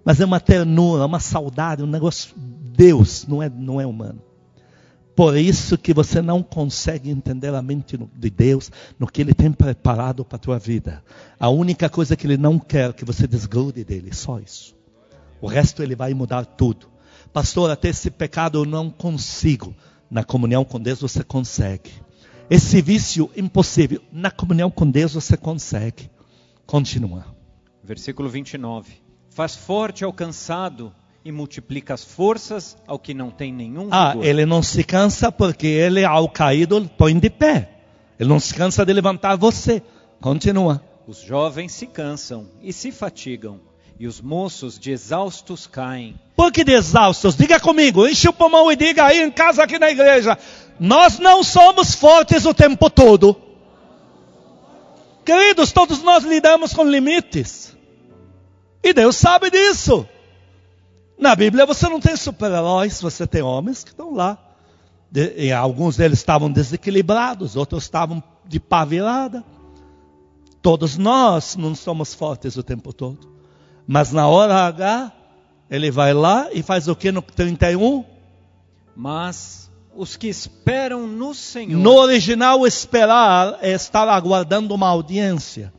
Mas 0.04 0.20
é 0.20 0.24
uma 0.24 0.40
ternura, 0.40 1.04
uma 1.04 1.20
saudade, 1.20 1.82
um 1.82 1.86
negócio. 1.86 2.34
Deus, 2.36 3.26
não 3.26 3.42
é, 3.42 3.48
não 3.48 3.80
é 3.80 3.86
humano. 3.86 4.20
Por 5.16 5.34
isso 5.34 5.78
que 5.78 5.94
você 5.94 6.20
não 6.20 6.42
consegue 6.42 7.08
entender 7.08 7.54
a 7.54 7.62
mente 7.62 7.96
de 7.96 8.30
Deus 8.30 8.70
no 8.98 9.06
que 9.06 9.22
Ele 9.22 9.32
tem 9.32 9.50
preparado 9.50 10.22
para 10.26 10.36
a 10.36 10.38
tua 10.38 10.58
vida. 10.58 11.02
A 11.40 11.48
única 11.48 11.88
coisa 11.88 12.14
que 12.14 12.26
Ele 12.26 12.36
não 12.36 12.58
quer 12.58 12.90
é 12.90 12.92
que 12.92 13.02
você 13.02 13.26
desgrude 13.26 13.82
dele, 13.82 14.14
só 14.14 14.38
isso. 14.38 14.76
O 15.40 15.46
resto 15.46 15.82
Ele 15.82 15.96
vai 15.96 16.12
mudar 16.12 16.44
tudo. 16.44 16.86
Pastor, 17.32 17.70
até 17.70 17.88
esse 17.88 18.10
pecado 18.10 18.58
eu 18.58 18.66
não 18.66 18.90
consigo. 18.90 19.74
Na 20.10 20.22
comunhão 20.22 20.66
com 20.66 20.78
Deus 20.78 21.00
você 21.00 21.24
consegue. 21.24 21.90
Esse 22.50 22.82
vício 22.82 23.30
impossível. 23.34 24.02
Na 24.12 24.30
comunhão 24.30 24.70
com 24.70 24.88
Deus 24.88 25.14
você 25.14 25.34
consegue. 25.34 26.10
Continua. 26.66 27.24
Versículo 27.82 28.28
29. 28.28 28.92
Faz 29.30 29.56
forte 29.56 30.04
ao 30.04 30.12
cansado 30.12 30.92
e 31.26 31.32
multiplica 31.32 31.92
as 31.92 32.04
forças 32.04 32.76
ao 32.86 33.00
que 33.00 33.12
não 33.12 33.30
tem 33.32 33.52
nenhum 33.52 33.88
Ah, 33.90 34.10
vigor. 34.12 34.24
ele 34.24 34.46
não 34.46 34.62
se 34.62 34.84
cansa 34.84 35.32
porque 35.32 35.66
ele, 35.66 36.04
ao 36.04 36.28
caído, 36.28 36.88
põe 36.96 37.18
de 37.18 37.28
pé. 37.28 37.68
Ele 38.16 38.28
não 38.28 38.38
se 38.38 38.54
cansa 38.54 38.86
de 38.86 38.92
levantar 38.92 39.34
você. 39.36 39.82
Continua. 40.20 40.80
Os 41.04 41.18
jovens 41.20 41.72
se 41.72 41.88
cansam 41.88 42.46
e 42.62 42.72
se 42.72 42.92
fatigam, 42.92 43.60
e 43.98 44.06
os 44.06 44.20
moços 44.20 44.78
de 44.78 44.92
exaustos 44.92 45.66
caem. 45.66 46.14
Por 46.36 46.52
que 46.52 46.62
de 46.62 46.72
exaustos? 46.72 47.34
Diga 47.36 47.58
comigo, 47.58 48.06
enche 48.06 48.28
o 48.28 48.32
pulmão 48.32 48.70
e 48.70 48.76
diga 48.76 49.04
aí 49.06 49.20
em 49.20 49.30
casa, 49.32 49.64
aqui 49.64 49.80
na 49.80 49.90
igreja. 49.90 50.38
Nós 50.78 51.18
não 51.18 51.42
somos 51.42 51.92
fortes 51.94 52.46
o 52.46 52.54
tempo 52.54 52.88
todo. 52.88 53.34
Queridos, 55.24 55.72
todos 55.72 56.02
nós 56.04 56.22
lidamos 56.22 56.72
com 56.72 56.84
limites. 56.84 57.76
E 58.80 58.92
Deus 58.92 59.16
sabe 59.16 59.50
disso. 59.50 60.06
Na 61.18 61.34
Bíblia 61.34 61.64
você 61.64 61.88
não 61.88 62.00
tem 62.00 62.16
super-heróis, 62.16 63.00
você 63.00 63.26
tem 63.26 63.42
homens 63.42 63.82
que 63.82 63.90
estão 63.90 64.14
lá. 64.14 64.38
De- 65.10 65.34
e 65.36 65.52
alguns 65.52 65.96
deles 65.96 66.18
estavam 66.18 66.50
desequilibrados, 66.50 67.56
outros 67.56 67.84
estavam 67.84 68.22
de 68.46 68.60
pá 68.60 68.84
virada. 68.84 69.42
Todos 70.60 70.96
nós 70.98 71.56
não 71.56 71.74
somos 71.74 72.12
fortes 72.12 72.56
o 72.56 72.62
tempo 72.62 72.92
todo. 72.92 73.18
Mas 73.86 74.12
na 74.12 74.26
hora 74.26 74.66
H, 74.66 75.12
ele 75.70 75.90
vai 75.90 76.12
lá 76.12 76.48
e 76.52 76.62
faz 76.62 76.88
o 76.88 76.96
que 76.96 77.12
no 77.12 77.22
31? 77.22 78.04
Mas 78.94 79.70
os 79.94 80.16
que 80.16 80.26
esperam 80.28 81.06
no 81.06 81.34
Senhor 81.34 81.78
No 81.78 81.94
original, 81.94 82.66
esperar 82.66 83.58
é 83.62 83.70
estar 83.72 84.08
aguardando 84.08 84.74
uma 84.74 84.88
audiência. 84.88 85.72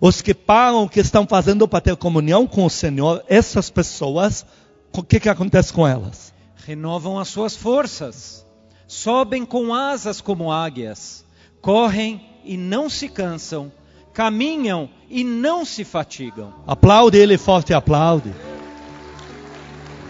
Os 0.00 0.22
que 0.22 0.32
param 0.32 0.84
o 0.84 0.88
que 0.88 1.00
estão 1.00 1.26
fazendo 1.26 1.68
para 1.68 1.80
ter 1.80 1.96
comunhão 1.96 2.46
com 2.46 2.64
o 2.64 2.70
Senhor, 2.70 3.22
essas 3.28 3.68
pessoas, 3.68 4.46
o 4.92 5.02
que, 5.02 5.20
que 5.20 5.28
acontece 5.28 5.72
com 5.72 5.86
elas? 5.86 6.30
renovam 6.66 7.18
as 7.18 7.28
suas 7.28 7.56
forças, 7.56 8.46
sobem 8.86 9.44
com 9.44 9.74
asas 9.74 10.20
como 10.20 10.52
águias, 10.52 11.24
correm 11.60 12.24
e 12.44 12.56
não 12.56 12.88
se 12.88 13.08
cansam, 13.08 13.72
caminham 14.12 14.88
e 15.08 15.24
não 15.24 15.64
se 15.64 15.84
fatigam. 15.84 16.54
Aplaude 16.66 17.18
ele 17.18 17.38
forte, 17.38 17.72
aplaude. 17.72 18.32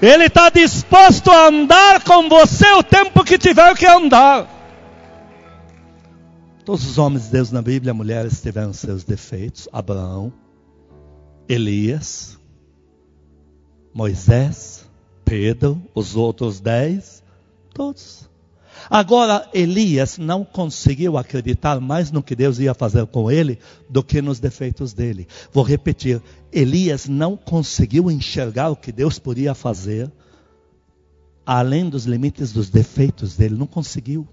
Ele 0.02 0.24
está 0.24 0.48
disposto 0.48 1.30
a 1.30 1.48
andar 1.48 2.02
com 2.04 2.28
você 2.28 2.66
o 2.72 2.82
tempo 2.82 3.22
que 3.22 3.38
tiver 3.38 3.76
que 3.76 3.86
andar. 3.86 4.48
Todos 6.64 6.86
os 6.86 6.98
homens 6.98 7.24
de 7.24 7.32
Deus 7.32 7.50
na 7.50 7.60
Bíblia, 7.60 7.92
mulheres 7.92 8.40
tiveram 8.40 8.72
seus 8.72 9.04
defeitos. 9.04 9.68
Abraão, 9.72 10.32
Elias, 11.48 12.39
Moisés, 13.92 14.86
Pedro, 15.24 15.80
os 15.94 16.16
outros 16.16 16.60
dez, 16.60 17.22
todos. 17.74 18.28
Agora, 18.88 19.48
Elias 19.52 20.16
não 20.16 20.44
conseguiu 20.44 21.18
acreditar 21.18 21.80
mais 21.80 22.10
no 22.10 22.22
que 22.22 22.34
Deus 22.34 22.58
ia 22.58 22.72
fazer 22.72 23.06
com 23.06 23.30
ele 23.30 23.58
do 23.88 24.02
que 24.02 24.22
nos 24.22 24.38
defeitos 24.40 24.92
dele. 24.92 25.26
Vou 25.52 25.64
repetir: 25.64 26.22
Elias 26.52 27.06
não 27.08 27.36
conseguiu 27.36 28.10
enxergar 28.10 28.70
o 28.70 28.76
que 28.76 28.92
Deus 28.92 29.18
podia 29.18 29.54
fazer 29.54 30.10
além 31.44 31.88
dos 31.88 32.04
limites 32.04 32.52
dos 32.52 32.70
defeitos 32.70 33.36
dele. 33.36 33.56
Não 33.56 33.66
conseguiu. 33.66 34.26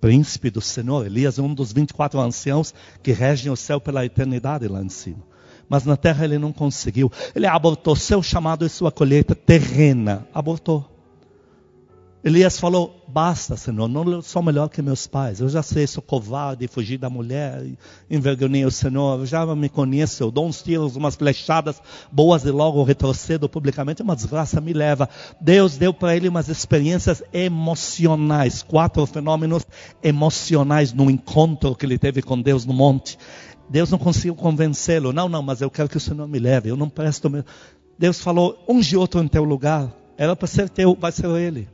Príncipe 0.00 0.50
do 0.50 0.60
Senhor, 0.60 1.06
Elias 1.06 1.38
é 1.38 1.42
um 1.42 1.54
dos 1.54 1.72
24 1.72 2.20
anciãos 2.20 2.74
que 3.02 3.12
regem 3.12 3.50
o 3.50 3.56
céu 3.56 3.80
pela 3.80 4.04
eternidade 4.04 4.68
lá 4.68 4.82
em 4.82 4.90
cima. 4.90 5.24
Mas 5.68 5.84
na 5.84 5.96
terra 5.96 6.24
ele 6.24 6.38
não 6.38 6.52
conseguiu. 6.52 7.10
Ele 7.34 7.46
abortou 7.46 7.96
seu 7.96 8.22
chamado 8.22 8.64
e 8.64 8.68
sua 8.68 8.90
colheita 8.90 9.34
terrena. 9.34 10.26
Abortou. 10.34 10.94
Elias 12.24 12.58
falou: 12.58 13.04
Basta, 13.06 13.54
Senhor, 13.54 13.86
não 13.86 14.22
sou 14.22 14.42
melhor 14.42 14.68
que 14.70 14.80
meus 14.80 15.06
pais. 15.06 15.40
Eu 15.40 15.48
já 15.50 15.62
sei, 15.62 15.86
sou 15.86 16.02
covarde, 16.02 16.66
fugi 16.66 16.96
da 16.96 17.10
mulher, 17.10 17.62
envergonhei 18.10 18.64
o 18.64 18.70
Senhor. 18.70 19.20
Eu 19.20 19.26
já 19.26 19.44
me 19.54 19.68
conheço, 19.68 20.22
eu 20.22 20.30
dou 20.30 20.46
uns 20.46 20.62
tiros, 20.62 20.96
umas 20.96 21.14
flechadas 21.14 21.82
boas 22.10 22.44
e 22.44 22.50
logo 22.50 22.82
retrocedo 22.82 23.46
publicamente. 23.46 24.00
Uma 24.00 24.16
desgraça 24.16 24.58
me 24.58 24.72
leva. 24.72 25.06
Deus 25.38 25.76
deu 25.76 25.92
para 25.92 26.16
ele 26.16 26.26
umas 26.26 26.48
experiências 26.48 27.22
emocionais, 27.30 28.62
quatro 28.62 29.04
fenômenos 29.04 29.66
emocionais 30.02 30.94
no 30.94 31.10
encontro 31.10 31.76
que 31.76 31.84
ele 31.84 31.98
teve 31.98 32.22
com 32.22 32.40
Deus 32.40 32.64
no 32.64 32.72
monte. 32.72 33.18
Deus 33.68 33.90
não 33.90 33.98
conseguiu 33.98 34.34
convencê-lo. 34.34 35.12
Não, 35.12 35.28
não, 35.28 35.42
mas 35.42 35.60
eu 35.60 35.70
quero 35.70 35.88
que 35.88 35.96
o 35.96 36.00
Senhor 36.00 36.26
me 36.28 36.38
leve. 36.38 36.70
Eu 36.70 36.76
não 36.76 36.88
presto. 36.88 37.30
mesmo. 37.30 37.46
Deus 37.98 38.20
falou: 38.20 38.62
unge 38.68 38.96
outro 38.96 39.22
em 39.22 39.28
teu 39.28 39.44
lugar. 39.44 39.92
Era 40.16 40.36
para 40.36 40.46
ser 40.46 40.68
teu, 40.68 40.96
vai 40.98 41.10
ser 41.10 41.26
ele. 41.30 41.68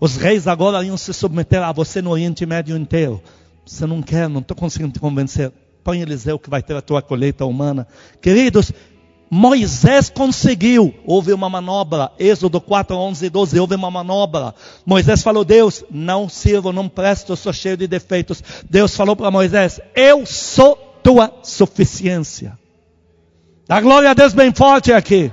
Os 0.00 0.16
reis 0.16 0.46
agora 0.46 0.84
iam 0.84 0.96
se 0.96 1.12
submeter 1.12 1.62
a 1.62 1.72
você 1.72 2.00
no 2.02 2.10
Oriente 2.10 2.44
Médio 2.46 2.76
inteiro. 2.76 3.20
Você 3.66 3.86
não 3.86 4.02
quer, 4.02 4.28
não 4.28 4.40
estou 4.40 4.56
conseguindo 4.56 4.92
te 4.92 5.00
convencer. 5.00 5.52
Põe 5.82 6.00
Eliseu 6.00 6.38
que 6.38 6.50
vai 6.50 6.62
ter 6.62 6.76
a 6.76 6.82
tua 6.82 7.02
colheita 7.02 7.44
humana. 7.44 7.86
Queridos, 8.20 8.72
Moisés 9.30 10.08
conseguiu. 10.08 10.94
Houve 11.04 11.32
uma 11.32 11.50
manobra. 11.50 12.12
Êxodo 12.18 12.60
4, 12.60 12.96
11 12.96 13.26
e 13.26 13.30
12. 13.30 13.60
Houve 13.60 13.74
uma 13.74 13.90
manobra. 13.90 14.54
Moisés 14.86 15.22
falou: 15.22 15.44
Deus, 15.44 15.84
não 15.90 16.28
sirvo, 16.28 16.72
não 16.72 16.88
presto, 16.88 17.36
sou 17.36 17.52
cheio 17.52 17.76
de 17.76 17.86
defeitos. 17.86 18.42
Deus 18.68 18.94
falou 18.96 19.16
para 19.16 19.30
Moisés: 19.30 19.80
Eu 19.94 20.24
sou 20.24 20.87
tua 21.08 21.32
suficiência. 21.42 22.58
Dá 23.66 23.80
glória 23.80 24.10
a 24.10 24.14
Deus 24.14 24.34
bem 24.34 24.52
forte 24.52 24.92
aqui. 24.92 25.32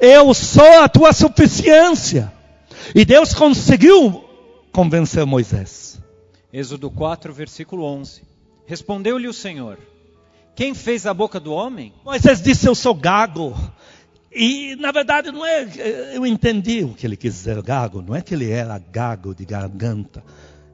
Eu 0.00 0.34
sou 0.34 0.82
a 0.82 0.88
tua 0.88 1.12
suficiência. 1.12 2.32
E 2.92 3.04
Deus 3.04 3.32
conseguiu 3.32 4.24
convencer 4.72 5.24
Moisés. 5.24 6.00
Êxodo 6.52 6.90
4, 6.90 7.32
versículo 7.32 7.84
11. 7.84 8.22
Respondeu-lhe 8.66 9.28
o 9.28 9.32
Senhor: 9.32 9.78
Quem 10.56 10.74
fez 10.74 11.06
a 11.06 11.14
boca 11.14 11.38
do 11.38 11.52
homem? 11.52 11.92
Moisés 12.04 12.42
disse: 12.42 12.66
Eu 12.66 12.74
sou 12.74 12.92
gago. 12.92 13.54
E 14.32 14.74
na 14.76 14.90
verdade 14.90 15.30
não 15.30 15.46
é, 15.46 15.66
eu 16.12 16.26
entendi 16.26 16.82
o 16.82 16.92
que 16.92 17.06
ele 17.06 17.16
quis 17.16 17.34
dizer 17.34 17.62
gago, 17.62 18.02
não 18.02 18.16
é 18.16 18.20
que 18.20 18.34
ele 18.34 18.50
era 18.50 18.76
gago 18.78 19.32
de 19.32 19.44
garganta. 19.44 20.24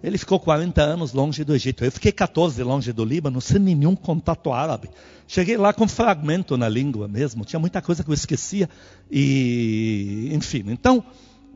Ele 0.05 0.19
ficou 0.19 0.39
40 0.39 0.83
anos 0.83 1.15
longe 1.15 1.43
do 1.45 1.55
Egito. 1.55 1.83
Eu 1.83 1.91
fiquei 1.91 2.13
14 2.13 2.63
longe 2.63 2.93
do 2.93 3.03
Líbano, 3.07 3.41
sem 3.41 3.59
nenhum 3.59 3.97
contato 3.97 4.53
árabe. 4.53 4.91
Cheguei 5.27 5.57
lá 5.57 5.73
com 5.73 5.89
fragmento 5.89 6.59
na 6.59 6.69
língua 6.69 7.09
mesmo. 7.09 7.43
Tinha 7.43 7.59
muita 7.59 7.81
coisa 7.81 8.05
que 8.05 8.11
eu 8.11 8.15
esquecia. 8.15 8.69
E, 9.11 10.29
enfim, 10.31 10.63
então, 10.69 11.03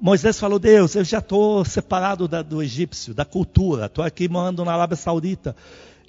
Moisés 0.00 0.40
falou: 0.40 0.58
Deus, 0.58 0.94
eu 0.94 1.04
já 1.04 1.18
estou 1.18 1.62
separado 1.62 2.26
da, 2.26 2.40
do 2.40 2.62
egípcio, 2.62 3.12
da 3.12 3.22
cultura. 3.22 3.84
Estou 3.84 4.02
aqui 4.02 4.30
morando 4.30 4.64
na 4.64 4.72
Arábia 4.72 4.96
Saudita. 4.96 5.54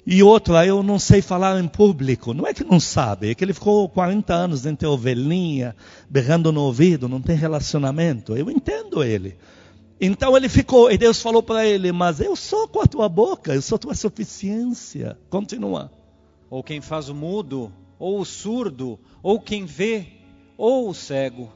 E 0.06 0.22
outra, 0.22 0.64
eu 0.64 0.82
não 0.82 0.98
sei 0.98 1.20
falar 1.20 1.60
em 1.60 1.68
público. 1.68 2.32
Não 2.32 2.46
é 2.46 2.54
que 2.54 2.64
não 2.64 2.80
sabe, 2.80 3.30
é 3.30 3.34
que 3.34 3.44
ele 3.44 3.52
ficou 3.52 3.86
40 3.86 4.32
anos 4.32 4.64
entre 4.64 4.88
ovelhinha, 4.88 5.76
berrando 6.08 6.50
no 6.50 6.62
ouvido, 6.62 7.06
não 7.06 7.20
tem 7.20 7.36
relacionamento. 7.36 8.34
Eu 8.34 8.50
entendo 8.50 9.04
ele. 9.04 9.36
Então 10.00 10.34
ele 10.36 10.48
ficou, 10.48 10.90
e 10.90 10.96
Deus 10.96 11.20
falou 11.20 11.42
para 11.42 11.66
ele: 11.66 11.92
Mas 11.92 12.20
eu 12.20 12.34
sou 12.34 12.66
com 12.66 12.80
a 12.80 12.86
tua 12.86 13.08
boca, 13.08 13.54
eu 13.54 13.60
sou 13.60 13.78
tua 13.78 13.94
suficiência. 13.94 15.18
Continua. 15.28 15.92
Ou 16.48 16.62
quem 16.64 16.80
faz 16.80 17.08
o 17.08 17.14
mudo, 17.14 17.72
ou 17.98 18.18
o 18.20 18.24
surdo, 18.24 18.98
ou 19.22 19.38
quem 19.38 19.66
vê, 19.66 20.06
ou 20.56 20.88
o 20.88 20.94
cego? 20.94 21.52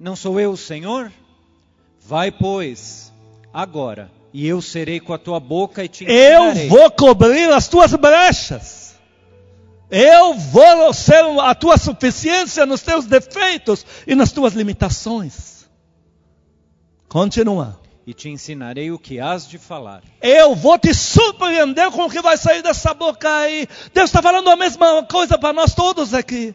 Não 0.00 0.16
sou 0.16 0.40
eu 0.40 0.52
o 0.52 0.56
Senhor? 0.56 1.12
Vai, 2.00 2.30
pois, 2.32 3.12
agora, 3.52 4.10
e 4.32 4.46
eu 4.46 4.60
serei 4.60 4.98
com 4.98 5.12
a 5.12 5.18
tua 5.18 5.38
boca 5.38 5.84
e 5.84 5.88
te 5.88 6.04
Eu 6.04 6.48
ensinarei. 6.50 6.68
vou 6.68 6.90
cobrir 6.90 7.50
as 7.52 7.68
tuas 7.68 7.94
brechas. 7.94 8.94
Eu 9.90 10.34
vou 10.34 10.92
ser 10.92 11.22
a 11.40 11.54
tua 11.54 11.76
suficiência 11.76 12.66
nos 12.66 12.82
teus 12.82 13.04
defeitos 13.04 13.86
e 14.06 14.14
nas 14.14 14.32
tuas 14.32 14.54
limitações. 14.54 15.53
Continua. 17.14 17.80
e 18.04 18.12
te 18.12 18.28
ensinarei 18.28 18.90
o 18.90 18.98
que 18.98 19.20
has 19.20 19.48
de 19.48 19.56
falar. 19.56 20.02
Eu 20.20 20.56
vou 20.56 20.76
te 20.76 20.92
surpreender 20.92 21.88
com 21.92 22.06
o 22.06 22.10
que 22.10 22.20
vai 22.20 22.36
sair 22.36 22.60
dessa 22.60 22.92
boca 22.92 23.32
aí. 23.32 23.68
Deus 23.94 24.10
está 24.10 24.20
falando 24.20 24.50
a 24.50 24.56
mesma 24.56 25.04
coisa 25.04 25.38
para 25.38 25.52
nós 25.52 25.76
todos 25.76 26.12
aqui. 26.12 26.52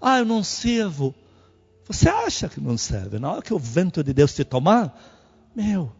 Ah, 0.00 0.20
eu 0.20 0.24
não 0.24 0.44
sirvo. 0.44 1.12
Você 1.88 2.08
acha 2.08 2.48
que 2.48 2.60
não 2.60 2.78
serve? 2.78 3.18
Na 3.18 3.32
hora 3.32 3.42
que 3.42 3.52
o 3.52 3.58
vento 3.58 4.04
de 4.04 4.14
Deus 4.14 4.32
te 4.32 4.44
tomar, 4.44 4.96
meu, 5.56 5.92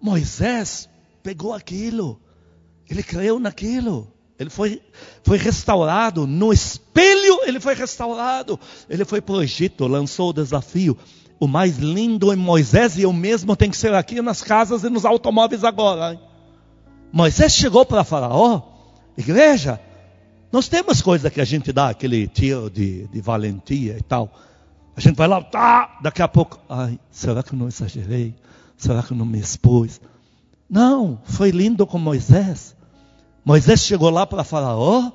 Moisés 0.00 0.88
pegou 1.24 1.52
aquilo, 1.52 2.22
ele 2.88 3.02
creu 3.02 3.40
naquilo. 3.40 4.10
Ele 4.40 4.48
foi, 4.48 4.80
foi 5.22 5.36
restaurado. 5.36 6.26
No 6.26 6.50
espelho, 6.50 7.40
ele 7.44 7.60
foi 7.60 7.74
restaurado. 7.74 8.58
Ele 8.88 9.04
foi 9.04 9.20
para 9.20 9.34
o 9.34 9.42
Egito, 9.42 9.86
lançou 9.86 10.30
o 10.30 10.32
desafio. 10.32 10.96
O 11.38 11.46
mais 11.46 11.76
lindo 11.76 12.32
em 12.32 12.36
Moisés 12.36 12.96
e 12.96 13.02
eu 13.02 13.12
mesmo 13.12 13.54
tem 13.54 13.70
que 13.70 13.76
ser 13.76 13.92
aqui 13.92 14.22
nas 14.22 14.42
casas 14.42 14.82
e 14.82 14.88
nos 14.88 15.04
automóveis 15.04 15.62
agora. 15.62 16.14
Hein? 16.14 16.20
Moisés 17.12 17.52
chegou 17.52 17.84
para 17.84 18.02
Faraó, 18.02 18.62
igreja, 19.16 19.78
nós 20.50 20.68
temos 20.68 21.02
coisa 21.02 21.30
que 21.30 21.40
a 21.40 21.44
gente 21.44 21.70
dá 21.70 21.90
aquele 21.90 22.26
tiro 22.26 22.70
de, 22.70 23.06
de 23.08 23.20
valentia 23.20 23.96
e 23.98 24.02
tal. 24.02 24.32
A 24.96 25.00
gente 25.00 25.16
vai 25.16 25.28
lá, 25.28 25.42
tá, 25.42 25.98
daqui 26.02 26.22
a 26.22 26.28
pouco, 26.28 26.58
ai, 26.68 26.98
será 27.10 27.42
que 27.42 27.52
eu 27.52 27.58
não 27.58 27.68
exagerei? 27.68 28.34
Será 28.76 29.02
que 29.02 29.12
eu 29.12 29.16
não 29.16 29.26
me 29.26 29.38
expus? 29.38 30.00
Não, 30.68 31.20
foi 31.24 31.50
lindo 31.50 31.86
com 31.86 31.98
Moisés. 31.98 32.74
Moisés 33.44 33.80
chegou 33.80 34.10
lá 34.10 34.26
para 34.26 34.44
Faraó, 34.44 35.10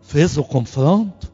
fez 0.00 0.36
o 0.36 0.44
confronto, 0.44 1.32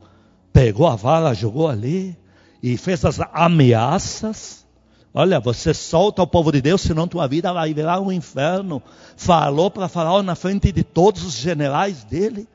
pegou 0.52 0.86
a 0.86 0.94
vara, 0.94 1.34
jogou 1.34 1.68
ali 1.68 2.16
e 2.62 2.76
fez 2.76 3.04
as 3.04 3.18
ameaças. 3.32 4.66
Olha, 5.14 5.40
você 5.40 5.72
solta 5.72 6.22
o 6.22 6.26
povo 6.26 6.52
de 6.52 6.60
Deus, 6.60 6.82
senão 6.82 7.08
tua 7.08 7.26
vida 7.26 7.52
vai 7.52 7.72
virar 7.72 8.00
um 8.00 8.12
inferno. 8.12 8.82
Falou 9.16 9.70
para 9.70 9.88
Faraó 9.88 10.22
na 10.22 10.34
frente 10.34 10.70
de 10.70 10.84
todos 10.84 11.24
os 11.24 11.34
generais 11.34 12.04
dele. 12.04 12.46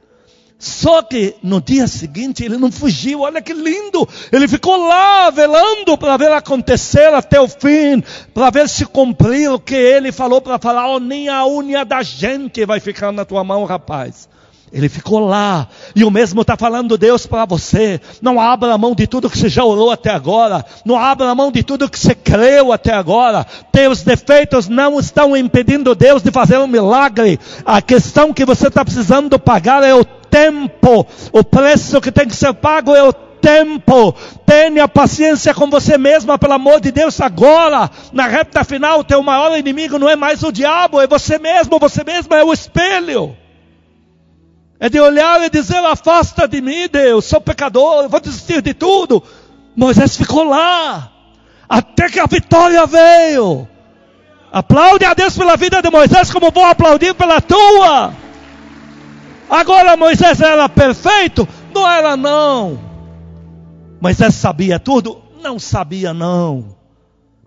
Só 0.64 1.02
que 1.02 1.36
no 1.44 1.60
dia 1.60 1.88
seguinte 1.88 2.46
ele 2.46 2.56
não 2.56 2.72
fugiu, 2.72 3.20
olha 3.20 3.42
que 3.42 3.52
lindo. 3.52 4.08
Ele 4.32 4.48
ficou 4.48 4.78
lá 4.88 5.30
velando 5.30 5.98
para 5.98 6.16
ver 6.16 6.32
acontecer 6.32 7.14
até 7.14 7.38
o 7.38 7.50
fim, 7.50 8.02
para 8.34 8.50
ver 8.50 8.70
se 8.70 8.86
cumprir 8.86 9.52
o 9.52 9.60
que 9.60 9.76
ele 9.76 10.14
falou 10.14 10.40
para 10.40 10.58
falar. 10.58 10.88
Oh, 10.88 11.02
nem 11.02 11.28
a 11.28 11.46
unha 11.46 11.84
da 11.84 12.02
gente 12.02 12.66
vai 12.66 12.80
ficar 12.80 13.12
na 13.12 13.26
tua 13.26 13.44
mão, 13.44 13.66
rapaz. 13.66 14.30
Ele 14.72 14.88
ficou 14.88 15.20
lá. 15.20 15.68
E 15.94 16.06
o 16.06 16.10
mesmo 16.10 16.42
está 16.42 16.56
falando 16.56 16.98
Deus 16.98 17.28
para 17.28 17.44
você. 17.44 18.00
Não 18.22 18.40
abra 18.40 18.78
mão 18.78 18.96
de 18.96 19.06
tudo 19.06 19.30
que 19.30 19.38
você 19.38 19.50
já 19.50 19.66
orou 19.66 19.92
até 19.92 20.12
agora. 20.12 20.66
Não 20.86 20.98
abra 20.98 21.36
mão 21.36 21.52
de 21.52 21.62
tudo 21.62 21.90
que 21.90 22.00
você 22.00 22.16
creu 22.16 22.72
até 22.72 22.94
agora. 22.94 23.46
Teus 23.70 24.02
defeitos 24.02 24.70
não 24.70 24.98
estão 24.98 25.36
impedindo 25.36 25.94
Deus 25.94 26.24
de 26.24 26.32
fazer 26.32 26.58
um 26.58 26.68
milagre. 26.68 27.38
A 27.66 27.82
questão 27.82 28.34
que 28.34 28.46
você 28.46 28.70
está 28.70 28.86
precisando 28.86 29.38
pagar 29.38 29.84
é 29.84 29.94
o 29.94 30.06
tempo. 30.34 31.06
O 31.32 31.44
preço 31.44 32.02
que 32.02 32.12
tem 32.12 32.28
que 32.28 32.36
ser 32.36 32.56
pago 32.56 32.96
é 32.96 33.04
o 33.04 33.14
tempo. 33.14 34.16
Tenha 34.48 34.88
paciência 34.88 35.54
com 35.54 35.70
você 35.70 35.96
mesma, 35.96 36.40
pelo 36.40 36.54
amor 36.54 36.82
de 36.82 36.92
Deus, 36.92 37.22
agora. 37.22 37.92
Na 38.12 38.26
reta 38.26 38.64
final, 38.64 39.00
o 39.00 39.04
teu 39.04 39.22
maior 39.22 39.56
inimigo 39.56 40.00
não 40.00 40.10
é 40.10 40.16
mais 40.16 40.42
o 40.42 40.52
diabo, 40.52 41.00
é 41.00 41.06
você 41.06 41.38
mesmo. 41.38 41.78
Você 41.78 42.04
mesma 42.04 42.38
é 42.38 42.44
o 42.44 42.52
espelho. 42.52 43.38
É 44.80 44.90
de 44.90 45.00
olhar 45.00 45.40
e 45.44 45.52
dizer: 45.52 45.78
Afasta 45.86 46.48
de 46.48 46.60
mim, 46.60 46.88
Deus, 46.92 47.26
sou 47.26 47.40
pecador, 47.40 48.10
vou 48.10 48.20
desistir 48.20 48.62
de 48.62 48.74
tudo. 48.74 49.22
Moisés 49.76 50.18
ficou 50.18 50.44
lá, 50.44 51.12
até 51.70 52.10
que 52.10 52.20
a 52.20 52.26
vitória 52.26 52.86
veio. 52.88 53.68
Aplaude 54.52 55.06
a 55.06 55.14
Deus 55.14 55.38
pela 55.38 55.56
vida 55.56 55.82
de 55.82 55.90
Moisés, 55.90 56.32
como 56.32 56.52
vou 56.52 56.66
aplaudir 56.66 57.14
pela 57.16 57.42
tua. 57.42 58.14
Agora 59.50 59.98
Moisés 59.98 60.42
era 60.42 60.68
perfeito? 60.70 61.48
Não 61.74 61.90
era 61.90 62.16
não. 62.18 62.80
Moisés 64.00 64.36
sabia 64.36 64.80
tudo? 64.80 65.22
Não 65.42 65.60
sabia 65.60 66.14
não. 66.14 66.76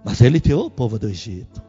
Mas 0.05 0.21
ele 0.21 0.41
tirou 0.41 0.67
o 0.67 0.71
povo 0.71 0.99
do 0.99 1.09
Egito. 1.09 1.63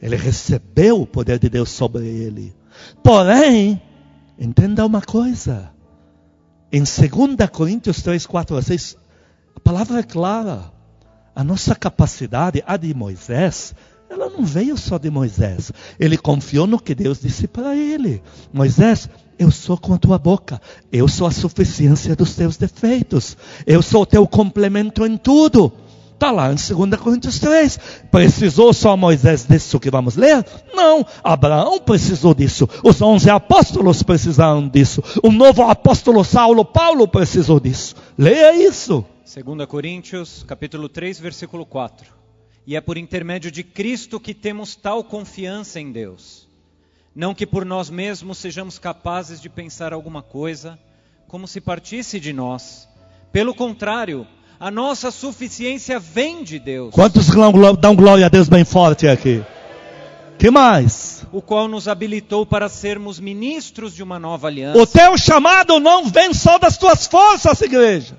Ele 0.00 0.16
recebeu 0.16 1.02
o 1.02 1.06
poder 1.06 1.38
de 1.38 1.48
Deus 1.48 1.70
sobre 1.70 2.06
ele. 2.06 2.54
Porém, 3.02 3.80
entenda 4.38 4.86
uma 4.86 5.02
coisa. 5.02 5.70
Em 6.72 6.78
2 6.78 7.50
Coríntios 7.50 8.02
3, 8.02 8.26
4 8.26 8.56
a 8.56 8.62
6, 8.62 8.96
a 9.56 9.60
palavra 9.60 10.00
é 10.00 10.02
clara. 10.02 10.72
A 11.34 11.42
nossa 11.42 11.74
capacidade, 11.74 12.62
a 12.66 12.76
de 12.76 12.94
Moisés, 12.94 13.74
ela 14.08 14.28
não 14.30 14.44
veio 14.44 14.76
só 14.76 14.98
de 14.98 15.10
Moisés. 15.10 15.72
Ele 15.98 16.16
confiou 16.16 16.66
no 16.66 16.80
que 16.80 16.94
Deus 16.94 17.20
disse 17.20 17.46
para 17.46 17.76
ele. 17.76 18.22
Moisés, 18.52 19.08
eu 19.38 19.50
sou 19.50 19.78
com 19.78 19.94
a 19.94 19.98
tua 19.98 20.18
boca. 20.18 20.60
Eu 20.90 21.06
sou 21.06 21.26
a 21.26 21.30
suficiência 21.30 22.16
dos 22.16 22.34
teus 22.34 22.56
defeitos. 22.56 23.36
Eu 23.66 23.80
sou 23.80 24.02
o 24.02 24.06
teu 24.06 24.26
complemento 24.26 25.06
em 25.06 25.16
tudo. 25.16 25.72
Está 26.12 26.32
lá 26.32 26.52
em 26.52 26.56
2 26.56 27.00
Coríntios 27.00 27.38
3. 27.38 27.78
Precisou 28.10 28.72
só 28.72 28.96
Moisés 28.96 29.46
disso 29.46 29.78
que 29.78 29.90
vamos 29.90 30.16
ler? 30.16 30.44
Não. 30.74 31.06
Abraão 31.22 31.78
precisou 31.78 32.34
disso. 32.34 32.68
Os 32.82 33.00
onze 33.00 33.30
apóstolos 33.30 34.02
precisaram 34.02 34.68
disso. 34.68 35.02
O 35.22 35.30
novo 35.30 35.62
apóstolo 35.62 36.24
Saulo, 36.24 36.64
Paulo 36.64 37.06
precisou 37.06 37.60
disso. 37.60 37.94
Leia 38.18 38.56
isso. 38.56 39.04
2 39.32 39.66
Coríntios, 39.66 40.42
capítulo 40.42 40.88
3, 40.88 41.20
versículo 41.20 41.64
4. 41.64 42.12
E 42.66 42.74
é 42.74 42.80
por 42.80 42.98
intermédio 42.98 43.50
de 43.52 43.62
Cristo 43.62 44.18
que 44.18 44.34
temos 44.34 44.74
tal 44.74 45.04
confiança 45.04 45.78
em 45.78 45.92
Deus 45.92 46.47
não 47.18 47.34
que 47.34 47.44
por 47.44 47.64
nós 47.64 47.90
mesmos 47.90 48.38
sejamos 48.38 48.78
capazes 48.78 49.40
de 49.40 49.48
pensar 49.48 49.92
alguma 49.92 50.22
coisa, 50.22 50.78
como 51.26 51.48
se 51.48 51.60
partisse 51.60 52.20
de 52.20 52.32
nós. 52.32 52.88
Pelo 53.32 53.52
contrário, 53.52 54.24
a 54.60 54.70
nossa 54.70 55.10
suficiência 55.10 55.98
vem 55.98 56.44
de 56.44 56.60
Deus. 56.60 56.94
Quantos 56.94 57.26
dão 57.80 57.96
glória 57.96 58.24
a 58.24 58.28
Deus 58.28 58.48
bem 58.48 58.64
forte 58.64 59.08
aqui? 59.08 59.44
Que 60.38 60.48
mais? 60.48 61.26
O 61.32 61.42
qual 61.42 61.66
nos 61.66 61.88
habilitou 61.88 62.46
para 62.46 62.68
sermos 62.68 63.18
ministros 63.18 63.96
de 63.96 64.02
uma 64.04 64.20
nova 64.20 64.46
aliança. 64.46 64.78
O 64.78 64.86
teu 64.86 65.18
chamado 65.18 65.80
não 65.80 66.06
vem 66.06 66.32
só 66.32 66.56
das 66.56 66.78
tuas 66.78 67.08
forças, 67.08 67.60
igreja. 67.60 68.16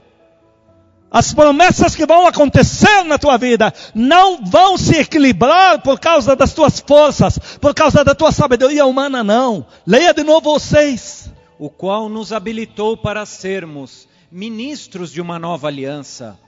As 1.12 1.34
promessas 1.34 1.96
que 1.96 2.06
vão 2.06 2.28
acontecer 2.28 3.04
na 3.04 3.18
tua 3.18 3.38
vida 3.38 3.74
não 3.96 4.46
vão 4.46 4.78
se 4.78 4.96
equilibrar 4.96 5.82
por 5.82 6.00
causa 6.00 6.36
das 6.36 6.54
tuas 6.54 6.80
forças, 6.80 7.40
por 7.60 7.74
causa 7.74 8.04
da 8.04 8.14
tua 8.14 8.32
sabedoria 8.32 8.86
humana, 8.86 9.24
não. 9.24 9.66
Leia 9.88 10.14
de 10.14 10.24
novo 10.24 10.54
vocês. 10.54 11.32
O 11.58 11.70
qual 11.70 12.08
nos 12.10 12.32
habilitou 12.32 12.96
para 12.96 13.26
sermos 13.26 14.08
ministros 14.32 15.12
de 15.12 15.20
uma 15.20 15.40
nova 15.40 15.68
aliança, 15.68 16.40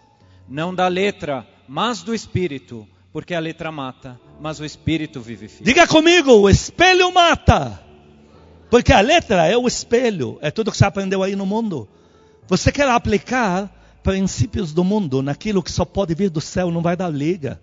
não 0.47 0.74
da 0.74 0.88
letra, 0.88 1.45
mas 1.67 2.04
do 2.04 2.13
espírito, 2.13 2.88
porque 3.12 3.34
a 3.34 3.39
letra 3.39 3.71
mata, 3.71 4.19
mas 4.39 4.60
o 4.60 4.65
espírito 4.65 5.19
vivifica. 5.19 5.63
Diga 5.63 5.88
comigo, 5.88 6.34
o 6.34 6.50
espelho 6.50 7.12
mata. 7.12 7.84
Porque 8.69 8.93
a 8.93 9.02
letra 9.02 9.47
é 9.47 9.58
o 9.58 9.67
espelho, 9.67 10.38
é 10.39 10.52
tudo 10.52 10.71
que 10.71 10.78
você 10.78 10.86
aprendeu 10.86 11.24
aí 11.24 11.36
no 11.36 11.45
mundo. 11.45 11.89
Você 12.47 12.71
quer 12.71 12.88
aplicar 12.88 13.69
princípios 14.04 14.74
do 14.74 14.84
mundo, 14.84 15.22
naquilo 15.22 15.64
que 15.64 15.72
só 15.72 15.86
pode 15.86 16.14
vir 16.14 16.30
do 16.30 16.42
céu, 16.42 16.72
não 16.72 16.82
vai 16.82 16.96
dar 16.96 17.10
liga. 17.10 17.62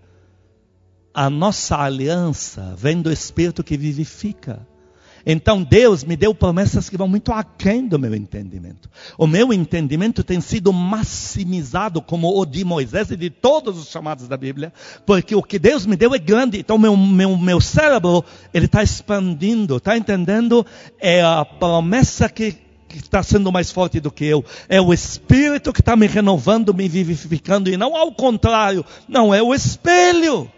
A 1.12 1.28
nossa 1.28 1.76
aliança 1.76 2.74
vem 2.76 3.02
do 3.02 3.10
Espírito 3.10 3.64
que 3.64 3.76
vivifica. 3.76 4.66
Então 5.26 5.62
Deus 5.62 6.04
me 6.04 6.16
deu 6.16 6.34
promessas 6.34 6.88
que 6.88 6.96
vão 6.96 7.08
muito 7.08 7.32
aquém 7.32 7.86
do 7.86 7.98
meu 7.98 8.14
entendimento. 8.14 8.88
O 9.18 9.26
meu 9.26 9.52
entendimento 9.52 10.22
tem 10.22 10.40
sido 10.40 10.72
maximizado 10.72 12.00
como 12.00 12.28
o 12.38 12.46
de 12.46 12.64
Moisés 12.64 13.10
e 13.10 13.16
de 13.16 13.28
todos 13.28 13.76
os 13.78 13.88
chamados 13.88 14.28
da 14.28 14.36
Bíblia, 14.36 14.72
porque 15.04 15.34
o 15.34 15.42
que 15.42 15.58
Deus 15.58 15.84
me 15.84 15.96
deu 15.96 16.14
é 16.14 16.18
grande. 16.18 16.58
Então 16.58 16.78
meu, 16.78 16.96
meu, 16.96 17.36
meu 17.36 17.60
cérebro, 17.60 18.24
ele 18.54 18.66
está 18.66 18.82
expandindo, 18.82 19.76
está 19.76 19.96
entendendo? 19.96 20.64
É 20.98 21.22
a 21.22 21.44
promessa 21.44 22.28
que 22.28 22.67
que 22.88 22.96
está 22.96 23.22
sendo 23.22 23.52
mais 23.52 23.70
forte 23.70 24.00
do 24.00 24.10
que 24.10 24.24
eu. 24.24 24.44
É 24.68 24.80
o 24.80 24.92
Espírito 24.92 25.72
que 25.72 25.80
está 25.80 25.94
me 25.94 26.06
renovando, 26.06 26.72
me 26.72 26.88
vivificando, 26.88 27.70
e 27.70 27.76
não 27.76 27.94
ao 27.94 28.12
contrário. 28.12 28.84
Não, 29.06 29.34
é 29.34 29.42
o 29.42 29.54
espelho. 29.54 30.50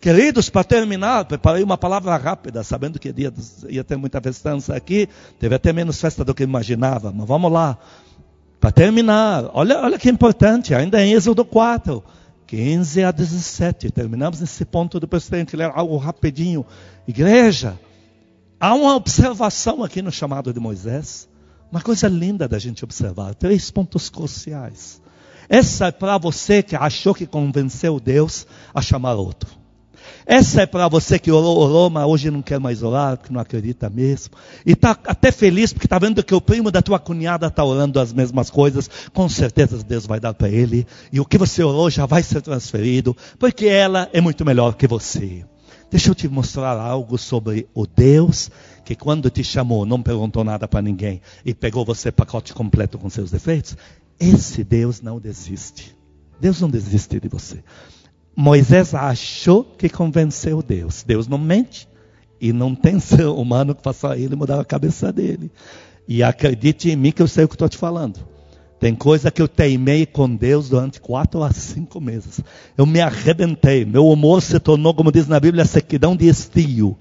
Queridos, 0.00 0.48
para 0.48 0.64
terminar, 0.64 1.26
preparei 1.26 1.62
uma 1.62 1.76
palavra 1.76 2.16
rápida, 2.16 2.62
sabendo 2.64 2.98
que 2.98 3.12
ia, 3.14 3.32
ia 3.68 3.84
ter 3.84 3.96
muita 3.96 4.20
festança 4.20 4.74
aqui. 4.74 5.08
Teve 5.38 5.54
até 5.54 5.72
menos 5.72 6.00
festa 6.00 6.24
do 6.24 6.34
que 6.34 6.42
imaginava, 6.42 7.12
mas 7.14 7.28
vamos 7.28 7.52
lá. 7.52 7.76
Para 8.58 8.70
terminar, 8.72 9.50
olha, 9.52 9.78
olha 9.78 9.98
que 9.98 10.08
importante, 10.08 10.74
ainda 10.74 11.04
em 11.04 11.12
Êxodo 11.12 11.44
4, 11.44 12.02
15 12.46 13.04
a 13.04 13.10
17. 13.10 13.90
Terminamos 13.90 14.40
nesse 14.40 14.64
ponto, 14.64 14.98
tem 15.00 15.44
que 15.44 15.56
ler 15.56 15.70
algo 15.74 15.96
rapidinho. 15.98 16.64
Igreja, 17.06 17.78
Há 18.62 18.74
uma 18.74 18.94
observação 18.94 19.82
aqui 19.82 20.02
no 20.02 20.12
chamado 20.12 20.52
de 20.52 20.60
Moisés, 20.60 21.26
uma 21.72 21.80
coisa 21.80 22.06
linda 22.08 22.46
da 22.46 22.58
gente 22.58 22.84
observar, 22.84 23.34
três 23.34 23.70
pontos 23.70 24.10
cruciais. 24.10 25.00
Essa 25.48 25.86
é 25.86 25.90
para 25.90 26.18
você 26.18 26.62
que 26.62 26.76
achou 26.76 27.14
que 27.14 27.26
convenceu 27.26 27.98
Deus 27.98 28.46
a 28.74 28.82
chamar 28.82 29.14
outro. 29.14 29.48
Essa 30.26 30.60
é 30.60 30.66
para 30.66 30.88
você 30.88 31.18
que 31.18 31.32
orou, 31.32 31.56
orou, 31.56 31.88
mas 31.88 32.06
hoje 32.06 32.30
não 32.30 32.42
quer 32.42 32.60
mais 32.60 32.82
orar, 32.82 33.16
porque 33.16 33.32
não 33.32 33.40
acredita 33.40 33.88
mesmo. 33.88 34.34
E 34.66 34.72
está 34.72 34.90
até 34.90 35.32
feliz 35.32 35.72
porque 35.72 35.86
está 35.86 35.98
vendo 35.98 36.22
que 36.22 36.34
o 36.34 36.40
primo 36.40 36.70
da 36.70 36.82
tua 36.82 36.98
cunhada 36.98 37.46
está 37.46 37.64
orando 37.64 37.98
as 37.98 38.12
mesmas 38.12 38.50
coisas. 38.50 38.90
Com 39.14 39.26
certeza 39.26 39.82
Deus 39.82 40.06
vai 40.06 40.20
dar 40.20 40.34
para 40.34 40.50
ele. 40.50 40.86
E 41.10 41.18
o 41.18 41.24
que 41.24 41.38
você 41.38 41.64
orou 41.64 41.88
já 41.88 42.04
vai 42.04 42.22
ser 42.22 42.42
transferido, 42.42 43.16
porque 43.38 43.66
ela 43.66 44.06
é 44.12 44.20
muito 44.20 44.44
melhor 44.44 44.74
que 44.74 44.86
você. 44.86 45.46
Deixa 45.90 46.10
eu 46.10 46.14
te 46.14 46.28
mostrar 46.28 46.78
algo 46.78 47.18
sobre 47.18 47.68
o 47.74 47.84
Deus 47.84 48.48
que, 48.84 48.94
quando 48.94 49.28
te 49.28 49.42
chamou, 49.42 49.84
não 49.84 50.00
perguntou 50.00 50.44
nada 50.44 50.68
para 50.68 50.80
ninguém 50.80 51.20
e 51.44 51.52
pegou 51.52 51.84
você 51.84 52.12
pacote 52.12 52.54
completo 52.54 52.96
com 52.96 53.10
seus 53.10 53.30
defeitos. 53.30 53.76
Esse 54.18 54.62
Deus 54.62 55.00
não 55.00 55.18
desiste. 55.18 55.96
Deus 56.40 56.60
não 56.60 56.70
desiste 56.70 57.18
de 57.18 57.28
você. 57.28 57.64
Moisés 58.36 58.94
achou 58.94 59.64
que 59.64 59.88
convenceu 59.88 60.62
Deus. 60.62 61.02
Deus 61.02 61.26
não 61.26 61.38
mente. 61.38 61.88
E 62.40 62.52
não 62.52 62.74
tem 62.74 62.98
ser 63.00 63.26
humano 63.26 63.74
que 63.74 63.82
faça 63.82 64.16
ele 64.16 64.36
mudar 64.36 64.60
a 64.60 64.64
cabeça 64.64 65.12
dele. 65.12 65.50
E 66.06 66.22
acredite 66.22 66.88
em 66.88 66.96
mim 66.96 67.10
que 67.10 67.20
eu 67.20 67.28
sei 67.28 67.44
o 67.44 67.48
que 67.48 67.54
estou 67.54 67.68
te 67.68 67.76
falando. 67.76 68.20
Tem 68.80 68.94
coisa 68.94 69.30
que 69.30 69.42
eu 69.42 69.46
teimei 69.46 70.06
com 70.06 70.34
Deus 70.34 70.70
durante 70.70 71.02
quatro 71.02 71.42
a 71.42 71.52
cinco 71.52 72.00
meses. 72.00 72.40
Eu 72.78 72.86
me 72.86 72.98
arrebentei. 72.98 73.84
Meu 73.84 74.06
humor 74.06 74.40
se 74.40 74.58
tornou, 74.58 74.94
como 74.94 75.12
diz 75.12 75.28
na 75.28 75.38
Bíblia, 75.38 75.66
sequidão 75.66 76.16
de 76.16 76.26
estio. 76.26 76.96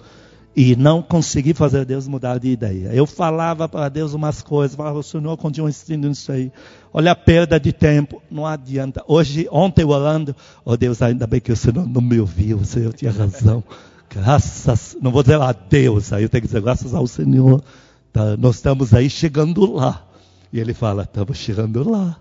E 0.54 0.76
não 0.76 1.02
consegui 1.02 1.54
fazer 1.54 1.86
Deus 1.86 2.06
mudar 2.06 2.38
de 2.38 2.50
ideia. 2.50 2.89
Eu 2.94 3.06
falava 3.06 3.70
para 3.70 3.88
Deus 3.88 4.13
umas 4.13 4.42
coisas, 4.42 4.76
falava, 4.76 5.00
o 5.00 5.04
Senhor 5.04 5.38
continua 5.38 5.70
insistindo 5.70 6.10
nisso 6.10 6.30
aí. 6.34 6.52
Olha 6.92 7.13
a 7.13 7.15
perda 7.15 7.58
de 7.58 7.72
tempo, 7.72 8.22
não 8.30 8.46
adianta. 8.46 9.02
Hoje, 9.08 9.48
ontem 9.50 9.86
orando, 9.86 10.36
oh 10.65 10.76
Deus, 10.76 11.02
ainda 11.02 11.26
bem 11.26 11.39
que 11.39 11.54
o 11.54 11.56
Senhor 11.56 11.88
não 11.88 12.02
me 12.02 12.20
ouviu, 12.20 12.58
o 12.58 12.65
Senhor 12.65 12.92
tinha 12.92 13.10
razão. 13.10 13.63
Graças, 14.10 14.98
não 15.02 15.12
vou 15.12 15.24
dizer 15.24 15.38
lá 15.38 15.54
Deus, 15.54 16.12
aí 16.12 16.24
eu 16.24 16.30
tenho 16.30 16.42
que 16.42 16.48
dizer 16.48 16.62
graças 16.62 16.94
ao 16.94 17.08
Senhor. 17.08 17.63
Tá, 18.12 18.36
nós 18.36 18.56
estamos 18.56 18.94
aí 18.94 19.10
chegando 19.10 19.72
lá. 19.72 20.09
E 20.51 20.59
ele 20.59 20.73
fala, 20.73 21.03
estamos 21.03 21.38
chegando 21.38 21.88
lá. 21.89 22.19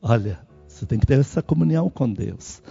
Olha, 0.00 0.38
você 0.66 0.86
tem 0.86 0.98
que 0.98 1.06
ter 1.06 1.18
essa 1.18 1.42
comunhão 1.42 1.90
com 1.90 2.10
Deus. 2.10 2.62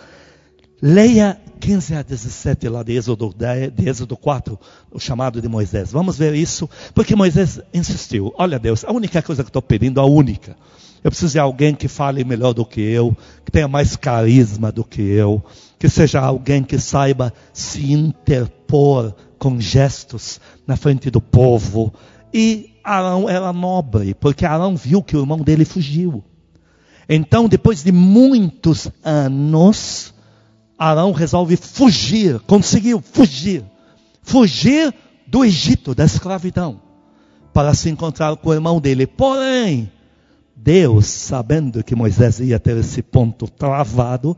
Leia 0.82 1.40
15 1.60 1.96
a 1.96 2.02
17 2.04 2.70
lá 2.70 2.84
de 2.84 2.94
Êxodo, 2.94 3.34
de 3.36 3.90
Êxodo 3.90 4.16
4, 4.16 4.60
o 4.92 5.00
chamado 5.00 5.42
de 5.42 5.48
Moisés. 5.48 5.92
Vamos 5.92 6.18
ver 6.18 6.36
isso, 6.36 6.70
porque 6.94 7.16
Moisés 7.16 7.60
insistiu. 7.74 8.32
Olha, 8.38 8.60
Deus, 8.60 8.86
a 8.86 8.92
única 8.92 9.22
coisa 9.22 9.44
que 9.44 9.50
estou 9.50 9.62
pedindo, 9.62 10.00
a 10.00 10.06
única. 10.06 10.56
Eu 11.04 11.12
preciso 11.12 11.34
de 11.34 11.40
alguém 11.40 11.74
que 11.74 11.88
fale 11.88 12.24
melhor 12.24 12.54
do 12.54 12.66
que 12.66 12.82
eu, 12.82 13.16
que 13.44 13.52
tenha 13.52 13.68
mais 13.68 13.96
carisma 13.96 14.72
do 14.72 14.84
que 14.84 15.02
eu, 15.02 15.44
que 15.80 15.90
seja 15.90 16.20
alguém 16.20 16.64
que 16.64 16.78
saiba 16.80 17.34
se 17.52 17.92
interpor 17.92 19.16
com 19.40 19.60
gestos 19.60 20.40
na 20.66 20.76
frente 20.76 21.10
do 21.10 21.22
povo. 21.22 21.94
E 22.34 22.77
Arão 22.88 23.30
era 23.30 23.52
nobre, 23.52 24.14
porque 24.14 24.46
Arão 24.46 24.78
viu 24.78 25.04
que 25.04 25.18
o 25.18 25.20
irmão 25.20 25.40
dele 25.40 25.66
fugiu. 25.66 26.24
Então, 27.10 27.50
depois 27.50 27.84
de 27.84 27.92
muitos 27.92 28.90
anos, 29.04 30.14
Arão 30.80 31.12
resolve 31.12 31.58
fugir, 31.58 32.40
conseguiu 32.42 33.02
fugir. 33.02 33.66
Fugir 34.22 34.94
do 35.28 35.44
Egito, 35.44 35.94
da 35.94 36.06
escravidão, 36.06 36.80
para 37.54 37.74
se 37.74 37.90
encontrar 37.90 38.38
com 38.38 38.50
o 38.50 38.54
irmão 38.54 38.80
dele. 38.80 39.06
Porém, 39.06 39.92
Deus, 40.56 41.08
sabendo 41.08 41.84
que 41.84 41.96
Moisés 41.96 42.40
ia 42.40 42.58
ter 42.58 42.78
esse 42.78 43.02
ponto 43.02 43.50
travado, 43.50 44.38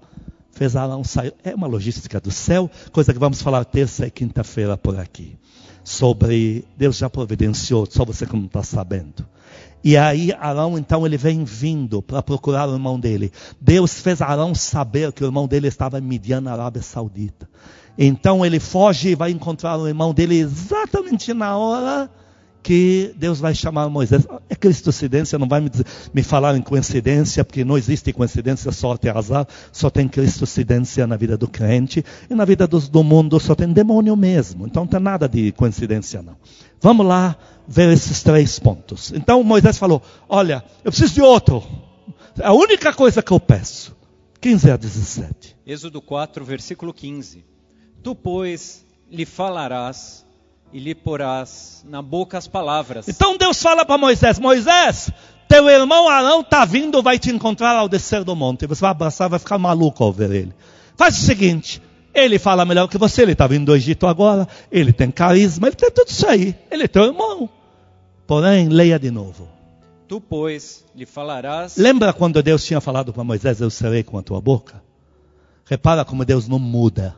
fez 0.51 0.75
Arão 0.75 1.03
sair. 1.03 1.35
É 1.43 1.53
uma 1.53 1.67
logística 1.67 2.19
do 2.19 2.31
céu, 2.31 2.69
coisa 2.91 3.13
que 3.13 3.19
vamos 3.19 3.43
falar 3.43 3.63
terça 3.63 4.07
e 4.07 4.11
quinta-feira 4.11 4.75
por 4.75 4.99
aqui. 4.99 5.37
Sobre 5.83 6.65
Deus 6.77 6.97
já 6.97 7.09
providenciou, 7.09 7.87
só 7.89 8.05
você 8.05 8.25
que 8.25 8.35
não 8.35 8.45
está 8.45 8.63
sabendo. 8.63 9.25
E 9.83 9.95
aí 9.95 10.33
Arão, 10.33 10.77
então, 10.77 11.05
ele 11.05 11.17
vem 11.17 11.43
vindo 11.43 12.01
para 12.01 12.21
procurar 12.21 12.67
o 12.67 12.73
irmão 12.73 12.99
dele. 12.99 13.31
Deus 13.59 13.93
fez 14.01 14.21
Arão 14.21 14.53
saber 14.53 15.11
que 15.13 15.23
o 15.23 15.27
irmão 15.27 15.47
dele 15.47 15.67
estava 15.67 15.99
em 15.99 16.01
Midian, 16.01 16.41
na 16.41 16.51
Arábia 16.51 16.81
Saudita. 16.81 17.49
Então 17.97 18.45
ele 18.45 18.59
foge 18.59 19.09
e 19.09 19.15
vai 19.15 19.31
encontrar 19.31 19.77
o 19.77 19.87
irmão 19.87 20.13
dele 20.13 20.39
exatamente 20.39 21.33
na 21.33 21.57
hora 21.57 22.09
que 22.61 23.13
Deus 23.15 23.39
vai 23.39 23.53
chamar 23.55 23.89
Moisés. 23.89 24.27
É 24.49 24.55
cristocidência, 24.55 25.39
não 25.39 25.47
vai 25.47 25.61
me, 25.61 25.69
dizer, 25.69 25.85
me 26.13 26.21
falar 26.21 26.55
em 26.55 26.61
coincidência, 26.61 27.43
porque 27.43 27.63
não 27.63 27.77
existe 27.77 28.11
coincidência, 28.13 28.71
sorte 28.71 29.07
e 29.07 29.09
azar, 29.09 29.47
só 29.71 29.89
tem 29.89 30.07
cristocidência 30.07 31.07
na 31.07 31.15
vida 31.15 31.37
do 31.37 31.47
crente, 31.47 32.03
e 32.29 32.35
na 32.35 32.45
vida 32.45 32.67
do, 32.67 32.79
do 32.79 33.03
mundo 33.03 33.39
só 33.39 33.55
tem 33.55 33.71
demônio 33.71 34.15
mesmo. 34.15 34.65
Então 34.65 34.83
não 34.83 34.87
tem 34.87 34.99
nada 34.99 35.27
de 35.27 35.51
coincidência, 35.53 36.21
não. 36.21 36.35
Vamos 36.81 37.05
lá 37.05 37.35
ver 37.67 37.91
esses 37.91 38.23
três 38.23 38.59
pontos. 38.59 39.11
Então 39.13 39.43
Moisés 39.43 39.77
falou: 39.77 40.01
Olha, 40.27 40.63
eu 40.83 40.91
preciso 40.91 41.13
de 41.13 41.21
outro. 41.21 41.63
É 42.37 42.47
a 42.47 42.53
única 42.53 42.93
coisa 42.93 43.21
que 43.21 43.31
eu 43.31 43.39
peço. 43.39 43.95
15 44.41 44.71
a 44.71 44.77
17. 44.77 45.57
Êxodo 45.65 46.01
4, 46.01 46.45
versículo 46.45 46.93
15. 46.93 47.43
Tu, 48.01 48.15
pois, 48.15 48.85
lhe 49.11 49.25
falarás 49.25 50.25
e 50.71 50.79
lhe 50.79 50.93
porás 50.93 51.83
na 51.87 52.01
boca 52.01 52.37
as 52.37 52.47
palavras. 52.47 53.07
Então 53.07 53.37
Deus 53.37 53.61
fala 53.61 53.85
para 53.85 53.97
Moisés: 53.97 54.39
Moisés, 54.39 55.11
teu 55.47 55.67
irmão 55.69 56.07
Arão 56.07 56.41
está 56.41 56.65
vindo, 56.65 57.01
vai 57.01 57.17
te 57.17 57.31
encontrar 57.31 57.75
ao 57.75 57.89
descer 57.89 58.23
do 58.23 58.35
monte. 58.35 58.67
Você 58.67 58.81
vai 58.81 58.91
abraçar, 58.91 59.29
vai 59.29 59.39
ficar 59.39 59.57
maluco 59.57 60.03
ao 60.03 60.13
ver 60.13 60.31
ele. 60.31 60.53
Faz 60.95 61.17
o 61.17 61.21
seguinte: 61.21 61.81
ele 62.13 62.37
fala 62.37 62.65
melhor 62.65 62.87
que 62.87 62.97
você, 62.97 63.23
ele 63.23 63.31
está 63.31 63.47
vindo 63.47 63.65
do 63.65 63.75
Egito 63.75 64.07
agora, 64.07 64.47
ele 64.71 64.93
tem 64.93 65.11
carisma, 65.11 65.67
ele 65.67 65.75
tem 65.75 65.91
tudo 65.91 66.07
isso 66.07 66.27
aí. 66.27 66.55
Ele 66.69 66.83
é 66.83 66.87
teu 66.87 67.05
irmão. 67.05 67.49
Porém, 68.27 68.69
leia 68.69 68.99
de 68.99 69.09
novo. 69.09 69.47
Tu, 70.07 70.19
pois, 70.19 70.83
lhe 70.95 71.05
falarás. 71.05 71.77
Lembra 71.77 72.13
quando 72.13 72.41
Deus 72.41 72.63
tinha 72.63 72.81
falado 72.81 73.13
para 73.13 73.23
Moisés: 73.23 73.61
Eu 73.61 73.69
serei 73.69 74.03
com 74.03 74.17
a 74.17 74.23
tua 74.23 74.41
boca? 74.41 74.81
Repara 75.65 76.03
como 76.03 76.25
Deus 76.25 76.47
não 76.47 76.59
muda. 76.59 77.15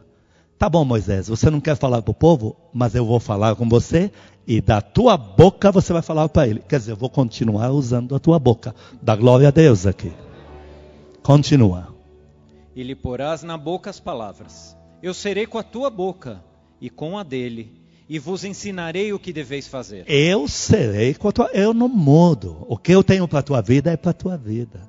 Tá 0.62 0.70
bom, 0.70 0.86
Moisés, 0.86 1.28
você 1.28 1.50
não 1.50 1.60
quer 1.60 1.76
falar 1.76 2.04
para 2.04 2.12
o 2.12 2.14
povo, 2.14 2.56
mas 2.72 2.94
eu 2.94 3.04
vou 3.04 3.20
falar 3.20 3.56
com 3.56 3.68
você 3.68 4.12
e 4.46 4.62
da 4.62 4.80
tua 4.80 5.18
boca 5.18 5.72
você 5.72 5.92
vai 5.92 6.04
falar 6.04 6.30
para 6.30 6.48
ele. 6.48 6.60
Quer 6.60 6.78
dizer, 6.78 6.92
eu 6.92 6.96
vou 6.96 7.10
continuar 7.10 7.72
usando 7.72 8.14
a 8.14 8.20
tua 8.20 8.38
boca. 8.38 8.76
Dá 9.02 9.16
glória 9.16 9.48
a 9.48 9.52
Deus 9.52 9.88
aqui. 9.88 10.12
Continua. 11.24 11.88
E 12.76 12.84
lhe 12.84 12.94
porás 12.94 13.42
na 13.42 13.58
boca 13.58 13.90
as 13.90 14.00
palavras. 14.00 14.78
Eu 15.02 15.16
serei 15.16 15.48
com 15.48 15.58
a 15.58 15.64
tua 15.64 15.90
boca 15.90 16.44
e 16.80 16.92
com 16.92 17.18
a 17.18 17.24
dele, 17.24 17.82
e 18.08 18.20
vos 18.20 18.44
ensinarei 18.44 19.12
o 19.12 19.18
que 19.18 19.34
deveis 19.34 19.68
fazer. 19.68 20.06
Eu 20.08 20.48
serei 20.48 21.16
com 21.16 21.28
a 21.28 21.32
tua. 21.32 21.50
Eu 21.56 21.74
não 21.74 21.90
mudo. 21.90 22.68
O 22.70 22.78
que 22.78 22.92
eu 22.92 23.04
tenho 23.04 23.28
para 23.28 23.40
a 23.40 23.44
tua 23.44 23.62
vida 23.62 23.90
é 23.90 23.98
para 23.98 24.12
a 24.12 24.14
tua 24.14 24.38
vida. 24.38 24.88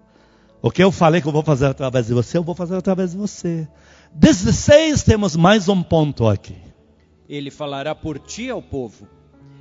O 0.61 0.71
que 0.71 0.85
eu 0.85 0.93
falei 0.93 1.23
que 1.23 1.29
eu 1.29 1.33
vou 1.33 1.43
fazer 1.43 1.65
através 1.65 2.09
de 2.09 2.13
você, 2.13 2.37
eu 2.37 2.45
vou 2.45 2.55
fazer 2.55 2.77
através 2.77 3.13
de 3.13 3.17
você. 3.17 3.67
16 4.15 5.03
temos 5.05 5.35
mais 5.37 5.71
um 5.71 5.83
ponto 5.83 6.29
aqui. 6.29 6.59
Ele 7.29 7.51
falará 7.51 7.95
por 7.95 8.19
ti 8.19 8.51
ao 8.51 8.61
povo. 8.61 9.09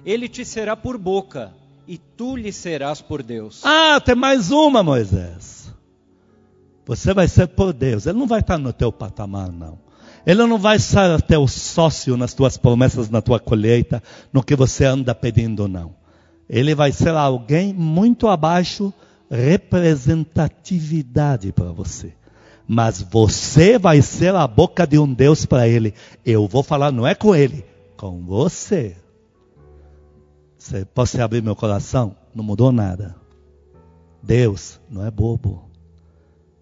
Ele 0.05 0.27
te 0.27 0.43
será 0.43 0.75
por 0.75 0.97
boca 0.97 1.53
e 1.87 1.97
tu 1.97 2.35
lhe 2.35 2.51
serás 2.51 3.01
por 3.01 3.23
Deus. 3.23 3.61
Ah, 3.63 4.01
tem 4.01 4.13
mais 4.13 4.51
uma, 4.51 4.83
Moisés. 4.83 5.73
Você 6.85 7.13
vai 7.13 7.29
ser 7.29 7.47
por 7.47 7.71
Deus. 7.71 8.05
Ele 8.05 8.19
não 8.19 8.27
vai 8.27 8.41
estar 8.41 8.57
no 8.57 8.73
teu 8.73 8.91
patamar, 8.91 9.49
não. 9.49 9.79
Ele 10.25 10.45
não 10.45 10.57
vai 10.57 10.79
ser 10.79 11.21
teu 11.21 11.47
sócio 11.47 12.17
nas 12.17 12.33
tuas 12.33 12.57
promessas, 12.57 13.09
na 13.09 13.21
tua 13.21 13.39
colheita, 13.39 14.03
no 14.33 14.43
que 14.43 14.53
você 14.55 14.83
anda 14.85 15.15
pedindo, 15.15 15.65
não. 15.67 15.95
Ele 16.49 16.75
vai 16.75 16.91
ser 16.91 17.15
alguém 17.15 17.73
muito 17.73 18.27
abaixo, 18.27 18.93
representatividade 19.29 21.53
para 21.53 21.71
você 21.71 22.13
mas 22.73 23.01
você 23.01 23.77
vai 23.77 24.01
ser 24.01 24.33
a 24.33 24.47
boca 24.47 24.87
de 24.87 24.97
um 24.97 25.13
Deus 25.13 25.45
para 25.45 25.67
ele. 25.67 25.93
Eu 26.25 26.47
vou 26.47 26.63
falar, 26.63 26.89
não 26.89 27.05
é 27.05 27.13
com 27.13 27.35
ele, 27.35 27.65
com 27.97 28.25
você. 28.25 28.95
Você 30.57 30.85
pode 30.85 31.19
abrir 31.19 31.43
meu 31.43 31.53
coração? 31.53 32.15
Não 32.33 32.41
mudou 32.41 32.71
nada. 32.71 33.13
Deus 34.23 34.79
não 34.89 35.05
é 35.05 35.11
bobo. 35.11 35.69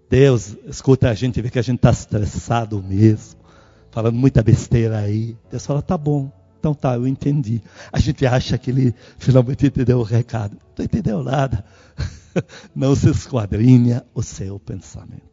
Deus 0.09 0.57
escuta 0.65 1.11
a 1.11 1.13
gente 1.13 1.37
e 1.37 1.43
vê 1.43 1.51
que 1.51 1.59
a 1.59 1.61
gente 1.61 1.75
está 1.75 1.91
estressado 1.91 2.81
mesmo, 2.81 3.39
falando 3.91 4.15
muita 4.15 4.41
besteira 4.41 4.97
aí. 4.97 5.37
Deus 5.51 5.63
fala, 5.63 5.79
tá 5.79 5.95
bom. 5.95 6.31
Então 6.59 6.73
tá, 6.73 6.95
eu 6.95 7.05
entendi. 7.05 7.61
A 7.93 7.99
gente 7.99 8.25
acha 8.25 8.57
que 8.57 8.71
ele 8.71 8.95
finalmente 9.19 9.67
entendeu 9.67 9.99
o 9.99 10.03
recado. 10.03 10.57
Não 10.75 10.85
entendeu 10.85 11.23
nada. 11.23 11.63
Não 12.75 12.95
se 12.95 13.11
esquadrinha 13.11 14.03
o 14.15 14.23
seu 14.23 14.57
pensamento. 14.59 15.28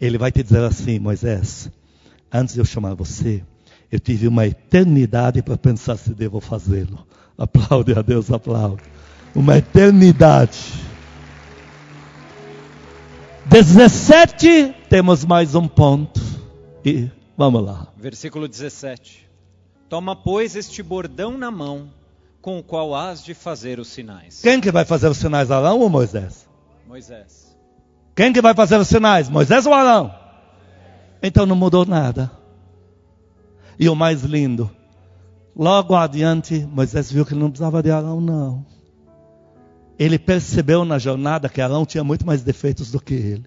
Ele 0.00 0.18
vai 0.18 0.30
te 0.30 0.42
dizer 0.42 0.62
assim, 0.62 0.98
Moisés, 0.98 1.70
antes 2.32 2.54
de 2.54 2.60
eu 2.60 2.64
chamar 2.64 2.94
você, 2.94 3.42
eu 3.90 3.98
tive 3.98 4.28
uma 4.28 4.46
eternidade 4.46 5.42
para 5.42 5.56
pensar 5.56 5.96
se 5.96 6.12
devo 6.12 6.40
fazê-lo. 6.40 7.06
Aplaude 7.38 7.92
a 7.98 8.02
Deus, 8.02 8.30
aplaude. 8.30 8.82
Uma 9.34 9.58
eternidade. 9.58 10.58
17, 13.44 14.74
temos 14.88 15.22
mais 15.24 15.54
um 15.54 15.68
ponto. 15.68 16.20
E 16.84 17.10
vamos 17.36 17.62
lá. 17.62 17.88
Versículo 17.96 18.48
17. 18.48 19.28
Toma, 19.88 20.16
pois, 20.16 20.56
este 20.56 20.82
bordão 20.82 21.36
na 21.36 21.50
mão, 21.50 21.90
com 22.40 22.58
o 22.58 22.62
qual 22.62 22.94
has 22.94 23.22
de 23.22 23.34
fazer 23.34 23.78
os 23.78 23.88
sinais. 23.88 24.40
Quem 24.40 24.60
que 24.60 24.72
vai 24.72 24.84
fazer 24.84 25.08
os 25.08 25.18
sinais, 25.18 25.50
Arão 25.50 25.78
ou 25.80 25.90
Moisés? 25.90 26.48
Moisés. 26.88 27.55
Quem 28.16 28.32
que 28.32 28.40
vai 28.40 28.54
fazer 28.54 28.78
os 28.78 28.88
sinais? 28.88 29.28
Moisés 29.28 29.66
ou 29.66 29.74
Arão? 29.74 30.12
Então 31.22 31.44
não 31.44 31.54
mudou 31.54 31.84
nada. 31.84 32.30
E 33.78 33.90
o 33.90 33.94
mais 33.94 34.22
lindo, 34.22 34.70
logo 35.54 35.94
adiante, 35.94 36.66
Moisés 36.72 37.12
viu 37.12 37.26
que 37.26 37.34
ele 37.34 37.40
não 37.40 37.50
precisava 37.50 37.82
de 37.82 37.90
Arão, 37.90 38.18
não. 38.18 38.64
Ele 39.98 40.18
percebeu 40.18 40.82
na 40.82 40.98
jornada 40.98 41.46
que 41.46 41.60
Arão 41.60 41.84
tinha 41.84 42.02
muito 42.02 42.26
mais 42.26 42.42
defeitos 42.42 42.90
do 42.90 42.98
que 42.98 43.12
ele. 43.12 43.44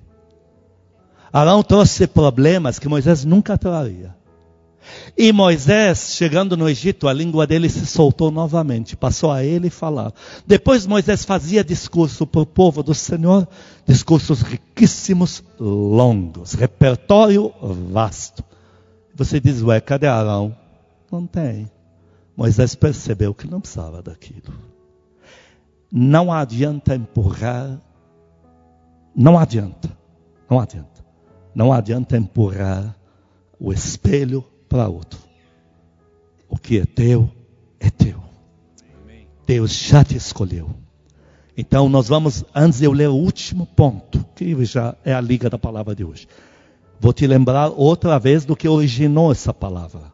Arão 1.33 1.63
trouxe 1.63 2.05
problemas 2.05 2.77
que 2.77 2.87
Moisés 2.87 3.25
nunca 3.25 3.57
traria. 3.57 4.15
E 5.17 5.31
Moisés, 5.31 6.13
chegando 6.15 6.55
no 6.55 6.69
Egito, 6.69 7.07
a 7.07 7.13
língua 7.13 7.45
dele 7.45 7.69
se 7.69 7.85
soltou 7.85 8.31
novamente, 8.31 8.95
passou 8.95 9.31
a 9.31 9.43
ele 9.43 9.69
falar. 9.69 10.13
Depois 10.45 10.85
Moisés 10.85 11.25
fazia 11.25 11.63
discurso 11.63 12.25
para 12.25 12.41
o 12.41 12.45
povo 12.45 12.81
do 12.81 12.93
Senhor, 12.93 13.47
discursos 13.85 14.41
riquíssimos, 14.41 15.43
longos, 15.59 16.53
repertório 16.53 17.53
vasto. 17.91 18.43
Você 19.15 19.39
diz, 19.39 19.61
ué, 19.61 19.81
cadê 19.81 20.07
Arão? 20.07 20.55
Não 21.11 21.25
tem. 21.25 21.69
Moisés 22.37 22.75
percebeu 22.75 23.33
que 23.33 23.49
não 23.49 23.59
precisava 23.59 24.01
daquilo. 24.01 24.53
Não 25.91 26.31
adianta 26.31 26.95
empurrar, 26.95 27.81
não 29.15 29.37
adianta, 29.37 29.89
não 30.49 30.59
adianta. 30.59 30.99
Não 31.53 31.73
adianta 31.73 32.15
empurrar 32.15 32.95
o 33.59 33.73
espelho 33.73 34.45
para 34.69 34.87
outro. 34.87 35.19
O 36.47 36.57
que 36.57 36.79
é 36.79 36.85
teu, 36.85 37.29
é 37.79 37.89
teu. 37.89 38.23
Deus 39.45 39.73
já 39.73 40.03
te 40.03 40.15
escolheu. 40.15 40.69
Então 41.57 41.89
nós 41.89 42.07
vamos, 42.07 42.45
antes 42.55 42.79
de 42.79 42.85
eu 42.85 42.93
ler 42.93 43.09
o 43.09 43.15
último 43.15 43.65
ponto, 43.65 44.23
que 44.35 44.63
já 44.63 44.95
é 45.03 45.11
a 45.11 45.19
liga 45.19 45.49
da 45.49 45.57
palavra 45.57 45.95
de 45.95 46.05
hoje. 46.05 46.27
Vou 46.99 47.11
te 47.11 47.25
lembrar 47.25 47.69
outra 47.69 48.19
vez 48.19 48.45
do 48.45 48.55
que 48.55 48.67
originou 48.67 49.31
essa 49.31 49.53
palavra. 49.53 50.13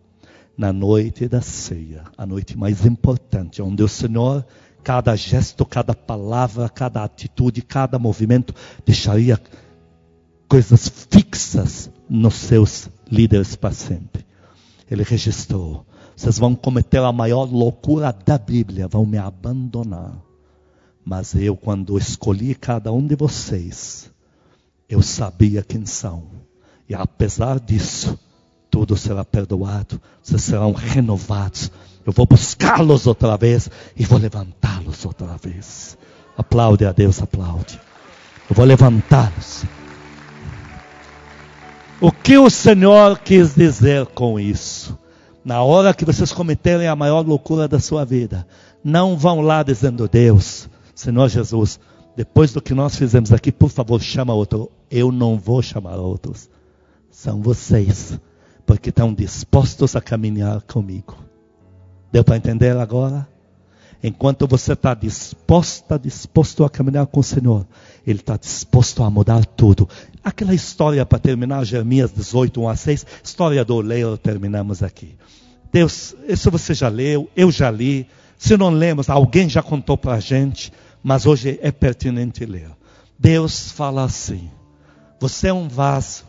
Na 0.58 0.72
noite 0.72 1.28
da 1.28 1.42
ceia, 1.42 2.04
a 2.18 2.26
noite 2.26 2.58
mais 2.58 2.86
importante, 2.86 3.62
onde 3.62 3.84
o 3.84 3.90
Senhor, 3.90 4.46
cada 4.84 5.16
gesto, 5.16 5.66
cada 5.66 5.94
palavra, 5.94 6.70
cada 6.70 7.04
atitude, 7.04 7.62
cada 7.62 8.00
movimento, 8.00 8.56
deixaria 8.86 9.40
coisas 10.48 10.88
fixas 11.10 11.92
nos 12.10 12.36
seus 12.36 12.90
líderes 13.12 13.56
para 13.56 13.72
sempre. 13.72 14.26
Ele 14.90 15.04
registrou: 15.04 15.86
vocês 16.16 16.38
vão 16.38 16.56
cometer 16.56 17.00
a 17.00 17.12
maior 17.12 17.44
loucura 17.44 18.12
da 18.26 18.38
Bíblia, 18.38 18.88
vão 18.88 19.06
me 19.06 19.18
abandonar. 19.18 20.14
Mas 21.04 21.36
eu, 21.36 21.56
quando 21.56 21.98
escolhi 21.98 22.56
cada 22.56 22.92
um 22.92 23.06
de 23.06 23.16
vocês, 23.16 24.10
eu 24.90 25.02
sabia 25.02 25.62
quem 25.62 25.86
são. 25.86 26.24
E 26.88 26.96
apesar 26.96 27.60
disso, 27.60 28.18
tudo 28.72 28.96
será 28.96 29.24
perdoado, 29.24 30.02
vocês 30.22 30.42
serão 30.44 30.72
renovados. 30.72 31.72
Eu 32.06 32.14
vou 32.14 32.26
buscá-los 32.26 33.08
outra 33.08 33.36
vez 33.36 33.70
e 33.96 34.06
vou 34.06 34.20
levantá-los 34.20 35.06
outra 35.06 35.38
vez. 35.38 35.98
Aplaude 36.38 36.86
a 36.86 36.92
Deus, 36.92 37.22
aplaude. 37.22 37.80
Eu 38.50 38.56
vou 38.56 38.66
levantá-los. 38.66 39.64
O 42.06 42.12
que 42.12 42.38
o 42.38 42.52
Senhor 42.52 43.18
quis 43.18 43.56
dizer 43.56 44.06
com 44.06 44.40
isso? 44.40 44.96
Na 45.44 45.64
hora 45.64 45.92
que 45.92 46.06
vocês 46.06 46.32
cometerem 46.32 46.88
a 46.88 46.96
maior 46.96 47.26
loucura 47.26 47.68
da 47.68 47.80
sua 47.80 48.06
vida, 48.06 48.46
não 48.84 49.18
vão 49.18 49.42
lá 49.42 49.64
dizendo: 49.64 50.08
Deus, 50.08 50.70
Senhor 50.94 51.28
Jesus, 51.28 51.80
depois 52.16 52.54
do 52.54 52.62
que 52.62 52.76
nós 52.76 52.96
fizemos 52.96 53.34
aqui, 53.34 53.52
por 53.52 53.72
favor, 53.72 54.00
chama 54.00 54.36
outro. 54.36 54.72
Eu 54.92 55.12
não 55.12 55.36
vou 55.36 55.64
chamar 55.64 55.96
outros. 55.96 56.48
São 57.10 57.42
vocês, 57.42 58.20
porque 58.68 58.90
estão 58.90 59.12
dispostos 59.12 59.96
a 59.96 60.00
caminhar 60.00 60.62
comigo. 60.62 61.18
Deu 62.12 62.24
para 62.24 62.38
entender 62.38 62.78
agora? 62.78 63.28
Enquanto 64.08 64.46
você 64.46 64.74
está 64.74 64.94
disposta, 64.94 65.98
disposto 65.98 66.64
a 66.64 66.70
caminhar 66.70 67.08
com 67.08 67.22
o 67.22 67.24
Senhor, 67.24 67.66
Ele 68.06 68.20
está 68.20 68.38
disposto 68.38 69.02
a 69.02 69.10
mudar 69.10 69.44
tudo. 69.44 69.90
Aquela 70.24 70.54
história 70.54 71.04
para 71.04 71.18
terminar, 71.18 71.64
Jeremias 71.64 72.12
18, 72.12 72.62
1 72.62 72.70
a 72.70 72.76
6, 72.76 73.06
história 73.24 73.66
do 73.66 73.74
oleiro, 73.74 74.16
terminamos 74.16 74.84
aqui. 74.84 75.16
Deus, 75.74 76.14
isso 76.28 76.52
você 76.52 76.76
já 76.76 76.88
leu, 76.88 77.28
eu 77.36 77.50
já 77.52 77.72
li. 77.72 78.08
Se 78.38 78.56
não 78.56 78.70
lemos, 78.70 79.10
alguém 79.10 79.50
já 79.50 79.64
contou 79.64 79.98
para 79.98 80.14
a 80.14 80.20
gente, 80.20 80.72
mas 81.02 81.26
hoje 81.26 81.58
é 81.60 81.72
pertinente 81.72 82.46
ler. 82.46 82.70
Deus 83.18 83.72
fala 83.72 84.04
assim: 84.04 84.52
Você 85.20 85.48
é 85.48 85.54
um 85.54 85.68
vaso 85.68 86.26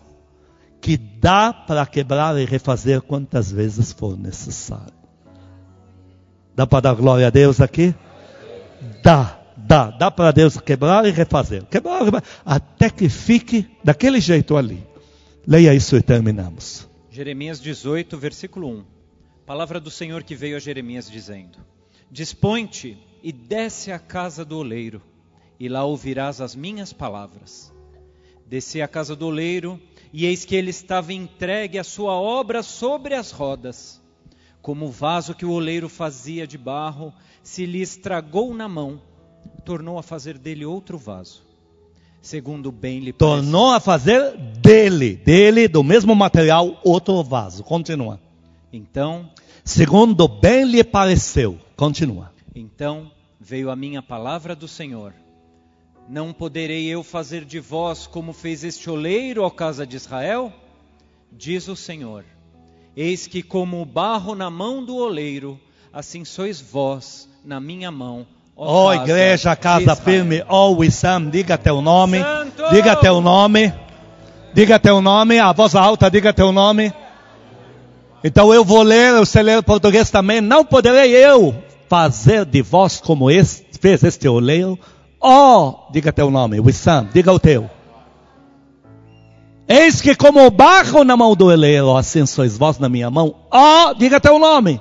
que 0.81 0.97
dá 0.97 1.53
para 1.53 1.85
quebrar 1.85 2.41
e 2.41 2.47
refazer 2.47 3.03
quantas 3.03 3.53
vezes 3.53 3.93
for 3.93 4.16
necessário. 4.16 5.06
Dá 6.57 6.67
para 6.67 6.81
dar 6.81 6.95
glória 6.95 7.27
a 7.27 7.31
Deus 7.31 7.61
aqui? 7.61 7.95
Dá, 9.03 9.39
dá. 9.55 9.91
Dá 9.91 10.11
para 10.11 10.31
Deus 10.31 10.57
quebrar 10.59 11.05
e 11.05 11.11
refazer. 11.11 11.67
Quebrar, 11.67 12.03
quebrar, 12.03 12.25
até 12.47 12.89
que 12.89 13.11
fique 13.11 13.69
daquele 13.85 14.19
jeito 14.21 14.57
ali. 14.57 14.83
Leia 15.47 15.75
isso 15.75 15.99
e 15.99 16.03
terminamos. 16.03 16.89
Jeremias 17.11 17.61
18, 17.61 18.17
versículo 18.17 18.71
1. 18.71 18.85
Palavra 19.45 19.79
do 19.79 19.91
Senhor 19.91 20.23
que 20.23 20.35
veio 20.35 20.57
a 20.57 20.59
Jeremias 20.59 21.11
dizendo: 21.11 21.59
Dispõe-te 22.11 22.97
e 23.23 23.31
desce 23.33 23.93
à 23.93 23.99
casa 23.99 24.43
do 24.43 24.57
oleiro, 24.57 25.03
e 25.61 25.69
lá 25.69 25.85
ouvirás 25.85 26.41
as 26.41 26.57
minhas 26.57 26.91
palavras. 26.91 27.71
Desci 28.47 28.81
à 28.81 28.89
casa 28.89 29.15
do 29.15 29.27
oleiro, 29.27 29.79
e 30.11 30.25
eis 30.25 30.47
que 30.47 30.57
ele 30.57 30.71
estava 30.71 31.13
entregue 31.13 31.79
a 31.79 31.85
sua 31.85 32.15
obra 32.15 32.63
sobre 32.63 33.15
as 33.15 33.31
rodas 33.31 34.01
como 34.67 34.87
o 34.87 34.91
vaso 34.91 35.33
que 35.33 35.47
o 35.47 35.53
oleiro 35.53 35.89
fazia 35.89 36.45
de 36.45 36.59
barro 36.59 37.14
se 37.41 37.64
lhe 37.64 37.81
estragou 37.81 38.53
na 38.53 38.69
mão, 38.69 39.01
tornou 39.64 39.97
a 39.97 40.03
fazer 40.03 40.37
dele 40.37 40.64
outro 40.64 40.99
vaso. 40.99 41.41
Segundo 42.21 42.73
bem 42.73 42.99
lhe 42.99 43.12
Tornou 43.12 43.71
a 43.71 43.79
fazer 43.79 44.37
dele, 44.37 45.14
dele, 45.14 45.69
do 45.69 45.85
mesmo 45.85 46.17
material, 46.17 46.81
outro 46.83 47.23
vaso. 47.23 47.62
Continua. 47.62 48.19
Então, 48.73 49.31
segundo 49.64 50.27
bem 50.27 50.64
lhe 50.64 50.83
pareceu. 50.83 51.57
Continua. 51.77 52.33
Então 52.53 53.12
veio 53.39 53.71
a 53.71 53.77
minha 53.77 54.03
palavra 54.03 54.57
do 54.57 54.67
Senhor. 54.67 55.14
Não 56.09 56.33
poderei 56.33 56.87
eu 56.89 57.05
fazer 57.05 57.45
de 57.45 57.61
vós 57.61 58.09
como 58.09 58.33
fez 58.33 58.64
este 58.64 58.91
oleiro, 58.91 59.45
ó 59.45 59.49
casa 59.49 59.87
de 59.87 59.95
Israel? 59.95 60.53
Diz 61.31 61.69
o 61.69 61.77
Senhor 61.77 62.25
Eis 62.97 63.26
que, 63.26 63.42
como 63.42 63.82
o 63.82 63.84
barro 63.84 64.34
na 64.34 64.49
mão 64.49 64.82
do 64.82 64.97
oleiro, 64.97 65.61
assim 65.92 66.24
sois 66.24 66.62
vós 66.62 67.28
na 67.44 67.61
minha 67.61 67.90
mão. 67.90 68.26
Ó 68.57 68.86
oh, 68.86 68.94
igreja, 68.94 69.55
casa 69.55 69.94
firme, 69.94 70.42
ó 70.49 70.70
oh, 70.70 70.78
Wissam, 70.78 71.28
diga 71.28 71.59
teu 71.59 71.82
nome, 71.82 72.22
Santo! 72.22 72.70
diga 72.70 72.97
teu 72.97 73.20
nome, 73.20 73.70
diga 74.55 74.78
teu 74.78 75.03
nome, 75.03 75.38
a 75.38 75.53
voz 75.53 75.74
alta, 75.74 76.11
diga 76.11 76.32
teu 76.32 76.51
nome. 76.53 76.90
Então 78.24 78.55
eu 78.55 78.64
vou 78.64 78.82
ler, 78.82 79.12
eu 79.12 79.26
sei 79.26 79.42
ler 79.42 79.62
português 79.62 80.11
também, 80.11 80.40
não 80.40 80.64
poderei 80.64 81.14
eu 81.14 81.55
fazer 81.90 82.47
de 82.47 82.62
vós 82.62 82.99
como 82.99 83.30
este, 83.30 83.78
fez 83.78 84.03
este 84.05 84.26
oleiro. 84.26 84.78
Ó, 85.20 85.68
oh, 85.68 85.92
diga 85.92 86.11
teu 86.14 86.30
nome, 86.30 86.59
Wissam, 86.61 87.07
diga 87.12 87.30
o 87.30 87.38
teu. 87.38 87.76
Eis 89.69 90.01
que 90.01 90.14
como 90.14 90.47
o 90.47 90.51
barro 90.51 91.03
na 91.03 91.17
mão 91.17 91.35
do 91.35 91.51
eleiro, 91.51 91.97
assim 91.97 92.25
sois 92.25 92.57
vós 92.57 92.79
na 92.79 92.89
minha 92.89 93.11
mão. 93.11 93.35
Ó, 93.51 93.91
oh, 93.91 93.95
diga 93.95 94.21
teu 94.21 94.39
nome. 94.39 94.81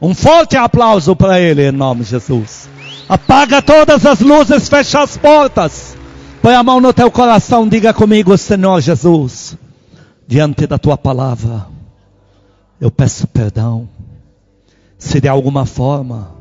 Um 0.00 0.14
forte 0.14 0.56
aplauso 0.56 1.14
para 1.14 1.40
ele 1.40 1.68
em 1.68 1.72
nome 1.72 2.04
de 2.04 2.10
Jesus. 2.10 2.68
Apaga 3.08 3.60
todas 3.60 4.06
as 4.06 4.20
luzes, 4.20 4.68
fecha 4.68 5.02
as 5.02 5.16
portas. 5.16 5.96
Põe 6.40 6.54
a 6.54 6.62
mão 6.62 6.80
no 6.80 6.92
teu 6.92 7.10
coração, 7.10 7.68
diga 7.68 7.92
comigo, 7.92 8.36
Senhor 8.38 8.80
Jesus, 8.80 9.56
diante 10.26 10.66
da 10.66 10.78
tua 10.78 10.96
palavra, 10.96 11.66
eu 12.80 12.90
peço 12.90 13.26
perdão. 13.26 13.88
Se 14.96 15.20
de 15.20 15.28
alguma 15.28 15.66
forma 15.66 16.34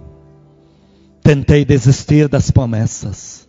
tentei 1.24 1.65
desistir 1.65 2.28
das 2.30 2.51
promessas, 2.51 3.47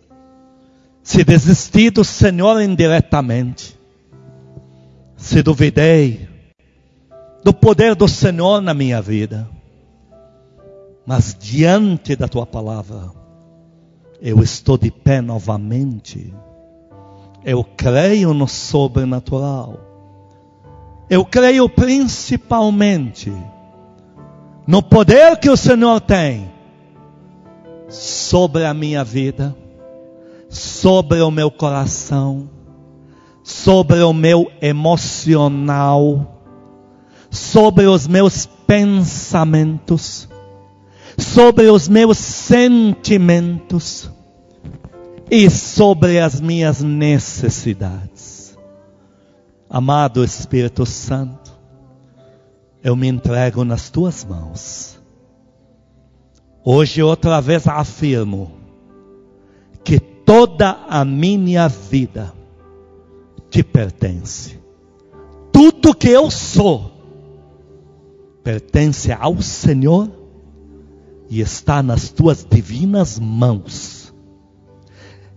se 1.01 1.23
desisti 1.23 1.89
do 1.89 2.03
Senhor 2.03 2.61
indiretamente, 2.61 3.78
se 5.19 5.43
duvidei 5.43 6.27
do 7.43 7.53
poder 7.53 7.93
do 7.93 8.07
Senhor 8.07 8.61
na 8.61 8.73
minha 8.73 9.01
vida, 9.01 9.47
mas 11.05 11.35
diante 11.37 12.15
da 12.15 12.27
tua 12.27 12.45
palavra, 12.45 13.11
eu 14.21 14.41
estou 14.41 14.77
de 14.77 14.89
pé 14.89 15.21
novamente. 15.21 16.33
Eu 17.43 17.63
creio 17.63 18.33
no 18.33 18.47
sobrenatural. 18.47 19.79
Eu 21.09 21.25
creio 21.25 21.67
principalmente 21.67 23.31
no 24.67 24.81
poder 24.81 25.37
que 25.37 25.49
o 25.49 25.57
Senhor 25.57 25.99
tem 26.01 26.49
sobre 27.89 28.65
a 28.65 28.73
minha 28.73 29.03
vida, 29.03 29.55
sobre 30.49 31.19
o 31.21 31.31
meu 31.31 31.49
coração 31.49 32.58
sobre 33.49 33.99
o 34.01 34.13
meu 34.13 34.51
emocional, 34.61 36.39
sobre 37.31 37.87
os 37.87 38.07
meus 38.07 38.45
pensamentos, 38.45 40.29
sobre 41.17 41.67
os 41.67 41.87
meus 41.87 42.19
sentimentos 42.19 44.07
e 45.31 45.49
sobre 45.49 46.19
as 46.19 46.39
minhas 46.39 46.83
necessidades. 46.83 48.55
Amado 49.67 50.23
Espírito 50.23 50.85
Santo, 50.85 51.51
eu 52.83 52.95
me 52.95 53.07
entrego 53.07 53.63
nas 53.65 53.89
tuas 53.89 54.23
mãos. 54.23 54.99
Hoje 56.63 57.01
outra 57.01 57.41
vez 57.41 57.67
afirmo 57.67 58.51
que 59.83 59.99
toda 59.99 60.77
a 60.87 61.03
minha 61.03 61.67
vida 61.67 62.37
te 63.49 63.63
pertence. 63.63 64.59
Tudo 65.51 65.93
que 65.93 66.09
eu 66.09 66.29
sou 66.29 66.91
pertence 68.43 69.11
ao 69.11 69.41
Senhor 69.41 70.09
e 71.29 71.41
está 71.41 71.83
nas 71.83 72.09
tuas 72.09 72.45
divinas 72.49 73.19
mãos. 73.19 74.13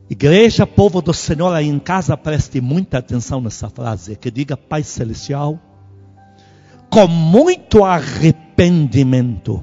Igreja, 0.08 0.66
povo 0.66 1.00
do 1.00 1.14
Senhor 1.14 1.52
aí 1.54 1.68
em 1.68 1.78
casa, 1.78 2.16
preste 2.16 2.60
muita 2.60 2.98
atenção 2.98 3.40
nessa 3.40 3.68
frase, 3.70 4.16
que 4.16 4.30
diga 4.30 4.56
Pai 4.56 4.82
Celestial, 4.82 5.58
com 6.90 7.06
muito 7.06 7.82
arrependimento, 7.82 9.62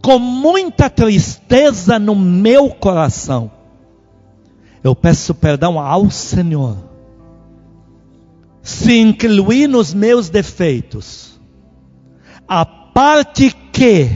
com 0.00 0.18
muita 0.18 0.88
tristeza 0.88 1.98
no 1.98 2.14
meu 2.14 2.70
coração, 2.70 3.50
eu 4.84 4.94
peço 4.94 5.34
perdão 5.34 5.80
ao 5.80 6.10
Senhor, 6.10 6.76
se 8.64 8.98
incluir 8.98 9.68
nos 9.68 9.92
meus 9.92 10.30
defeitos, 10.30 11.38
a 12.48 12.64
parte 12.64 13.54
que 13.70 14.08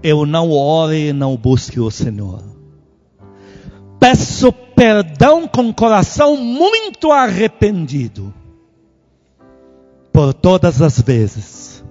eu 0.00 0.24
não 0.24 0.52
ore 0.52 1.08
e 1.08 1.12
não 1.12 1.36
busque 1.36 1.80
o 1.80 1.90
Senhor. 1.90 2.44
Peço 3.98 4.52
perdão 4.52 5.48
com 5.48 5.74
coração 5.74 6.36
muito 6.36 7.10
arrependido 7.10 8.32
por 10.12 10.32
todas 10.32 10.80
as 10.80 11.00
vezes 11.00 11.84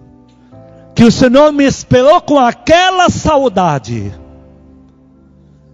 que 0.96 1.04
o 1.04 1.12
Senhor 1.12 1.52
me 1.52 1.64
esperou 1.64 2.20
com 2.22 2.40
aquela 2.40 3.08
saudade 3.10 4.12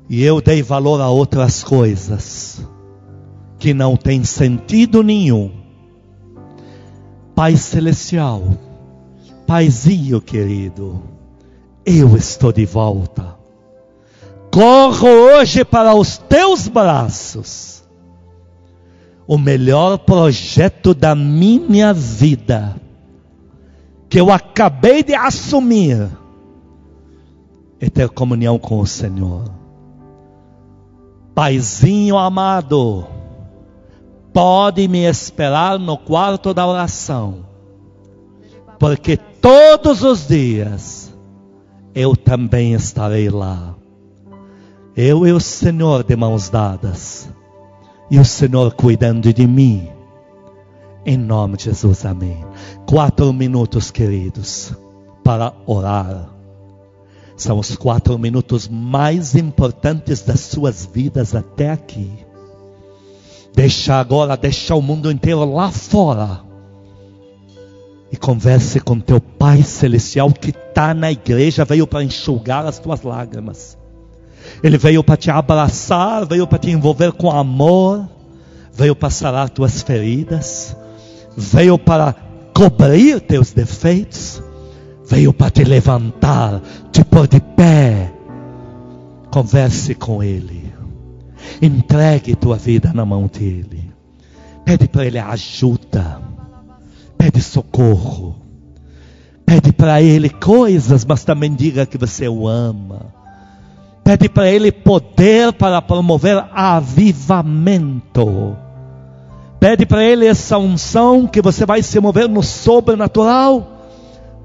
e 0.09 0.21
eu 0.21 0.41
dei 0.41 0.61
valor 0.61 0.99
a 0.99 1.09
outras 1.09 1.63
coisas 1.63 2.61
que 3.63 3.73
não 3.73 3.95
têm 3.95 4.25
sentido 4.25 5.01
nenhum. 5.01 5.49
Pai 7.33 7.55
Celestial, 7.55 8.43
Paizinho 9.47 10.19
querido, 10.19 11.01
eu 11.85 12.17
estou 12.17 12.51
de 12.51 12.65
volta. 12.65 13.37
Corro 14.51 15.07
hoje 15.07 15.63
para 15.63 15.95
os 15.95 16.17
teus 16.17 16.67
braços. 16.67 17.85
O 19.25 19.37
melhor 19.37 19.97
projeto 19.99 20.93
da 20.93 21.15
minha 21.15 21.93
vida, 21.93 22.75
que 24.09 24.19
eu 24.19 24.29
acabei 24.29 25.03
de 25.03 25.15
assumir, 25.15 26.09
é 27.79 27.89
ter 27.89 28.09
comunhão 28.09 28.59
com 28.59 28.81
o 28.81 28.85
Senhor. 28.85 29.49
Paizinho 31.33 32.17
amado, 32.17 33.12
pode 34.33 34.87
me 34.87 35.05
esperar 35.05 35.77
no 35.77 35.97
quarto 35.97 36.53
da 36.53 36.65
oração, 36.65 37.45
porque 38.79 39.15
todos 39.15 40.01
os 40.01 40.27
dias 40.27 41.13
eu 41.93 42.15
também 42.15 42.73
estarei 42.73 43.29
lá. 43.29 43.75
Eu 44.95 45.25
e 45.25 45.31
o 45.31 45.39
Senhor 45.39 46.03
de 46.03 46.15
mãos 46.15 46.49
dadas, 46.49 47.29
e 48.09 48.19
o 48.19 48.25
Senhor 48.25 48.73
cuidando 48.73 49.31
de 49.31 49.47
mim. 49.47 49.89
Em 51.05 51.17
nome 51.17 51.57
de 51.57 51.65
Jesus, 51.65 52.05
amém. 52.05 52.43
Quatro 52.87 53.31
minutos, 53.33 53.91
queridos, 53.91 54.73
para 55.23 55.53
orar. 55.65 56.29
São 57.35 57.59
os 57.59 57.75
quatro 57.75 58.17
minutos 58.17 58.67
mais 58.67 59.35
importantes 59.35 60.21
das 60.21 60.39
suas 60.39 60.85
vidas 60.85 61.35
até 61.35 61.71
aqui. 61.71 62.09
Deixa 63.55 63.95
agora, 63.99 64.35
deixa 64.35 64.73
o 64.75 64.81
mundo 64.81 65.11
inteiro 65.11 65.53
lá 65.53 65.71
fora. 65.71 66.41
E 68.11 68.17
converse 68.17 68.79
com 68.79 68.99
teu 68.99 69.19
Pai 69.19 69.63
Celestial 69.63 70.31
que 70.31 70.49
está 70.49 70.93
na 70.93 71.11
igreja, 71.11 71.65
veio 71.65 71.87
para 71.87 72.03
enxugar 72.03 72.65
as 72.65 72.79
tuas 72.79 73.03
lágrimas. 73.03 73.77
Ele 74.61 74.77
veio 74.77 75.03
para 75.03 75.17
te 75.17 75.29
abraçar, 75.29 76.25
veio 76.25 76.47
para 76.47 76.57
te 76.57 76.69
envolver 76.69 77.11
com 77.11 77.31
amor, 77.31 78.07
veio 78.73 78.95
para 78.95 79.09
sarar 79.09 79.49
tuas 79.49 79.81
feridas, 79.81 80.75
veio 81.35 81.77
para 81.77 82.15
cobrir 82.53 83.19
teus 83.21 83.51
defeitos, 83.51 84.41
veio 85.05 85.33
para 85.33 85.49
te 85.49 85.63
levantar, 85.63 86.61
te 86.91 87.03
pôr 87.03 87.27
de 87.27 87.39
pé. 87.39 88.11
Converse 89.31 89.95
com 89.95 90.21
Ele. 90.23 90.62
Entregue 91.61 92.35
tua 92.35 92.57
vida 92.57 92.91
na 92.93 93.05
mão 93.05 93.27
dele. 93.27 93.91
Pede 94.65 94.87
para 94.87 95.05
ele 95.05 95.19
ajuda. 95.19 96.21
Pede 97.17 97.41
socorro. 97.41 98.35
Pede 99.45 99.71
para 99.71 100.01
ele 100.01 100.29
coisas, 100.29 101.05
mas 101.05 101.23
também 101.23 101.53
diga 101.53 101.85
que 101.85 101.97
você 101.97 102.27
o 102.27 102.47
ama. 102.47 103.13
Pede 104.03 104.27
para 104.27 104.49
ele 104.49 104.71
poder 104.71 105.53
para 105.53 105.81
promover 105.81 106.43
avivamento. 106.53 108.57
Pede 109.59 109.85
para 109.85 110.03
ele 110.03 110.25
essa 110.25 110.57
unção 110.57 111.25
que 111.25 111.41
você 111.41 111.65
vai 111.65 111.81
se 111.81 111.99
mover 111.99 112.27
no 112.27 112.43
sobrenatural 112.43 113.69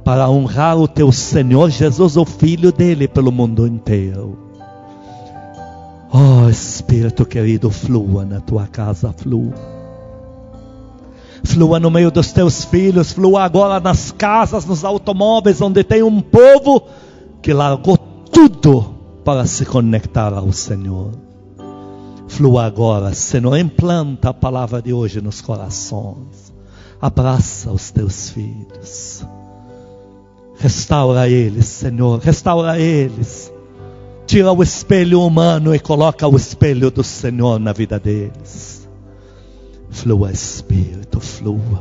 para 0.04 0.30
honrar 0.30 0.78
o 0.78 0.86
teu 0.86 1.10
Senhor 1.10 1.70
Jesus, 1.70 2.16
o 2.16 2.24
Filho 2.24 2.70
dele, 2.70 3.08
pelo 3.08 3.32
mundo 3.32 3.66
inteiro. 3.66 4.47
Oh 6.12 6.48
Espírito 6.48 7.26
querido, 7.26 7.70
flua 7.70 8.24
na 8.24 8.40
tua 8.40 8.66
casa, 8.66 9.12
flua. 9.12 9.52
Flua 11.44 11.78
no 11.78 11.90
meio 11.90 12.10
dos 12.10 12.32
teus 12.32 12.64
filhos, 12.64 13.12
flua 13.12 13.44
agora 13.44 13.78
nas 13.78 14.10
casas, 14.10 14.64
nos 14.64 14.84
automóveis, 14.84 15.60
onde 15.60 15.84
tem 15.84 16.02
um 16.02 16.20
povo 16.20 16.82
que 17.42 17.52
largou 17.52 17.96
tudo 17.96 18.94
para 19.24 19.44
se 19.46 19.66
conectar 19.66 20.32
ao 20.32 20.50
Senhor. 20.52 21.12
Flua 22.26 22.64
agora, 22.64 23.12
Senhor, 23.12 23.56
implanta 23.56 24.30
a 24.30 24.34
palavra 24.34 24.80
de 24.80 24.92
hoje 24.92 25.20
nos 25.20 25.40
corações. 25.40 26.52
Abraça 27.00 27.70
os 27.70 27.90
teus 27.90 28.30
filhos. 28.30 29.26
Restaura 30.58 31.28
eles, 31.28 31.66
Senhor, 31.66 32.18
restaura 32.18 32.78
eles 32.80 33.52
tira 34.28 34.52
o 34.52 34.62
espelho 34.62 35.22
humano 35.22 35.74
e 35.74 35.80
coloca 35.80 36.28
o 36.28 36.36
espelho 36.36 36.90
do 36.90 37.02
Senhor 37.02 37.58
na 37.58 37.72
vida 37.72 37.98
deles. 37.98 38.86
Flua, 39.88 40.30
Espírito, 40.30 41.18
flua. 41.18 41.80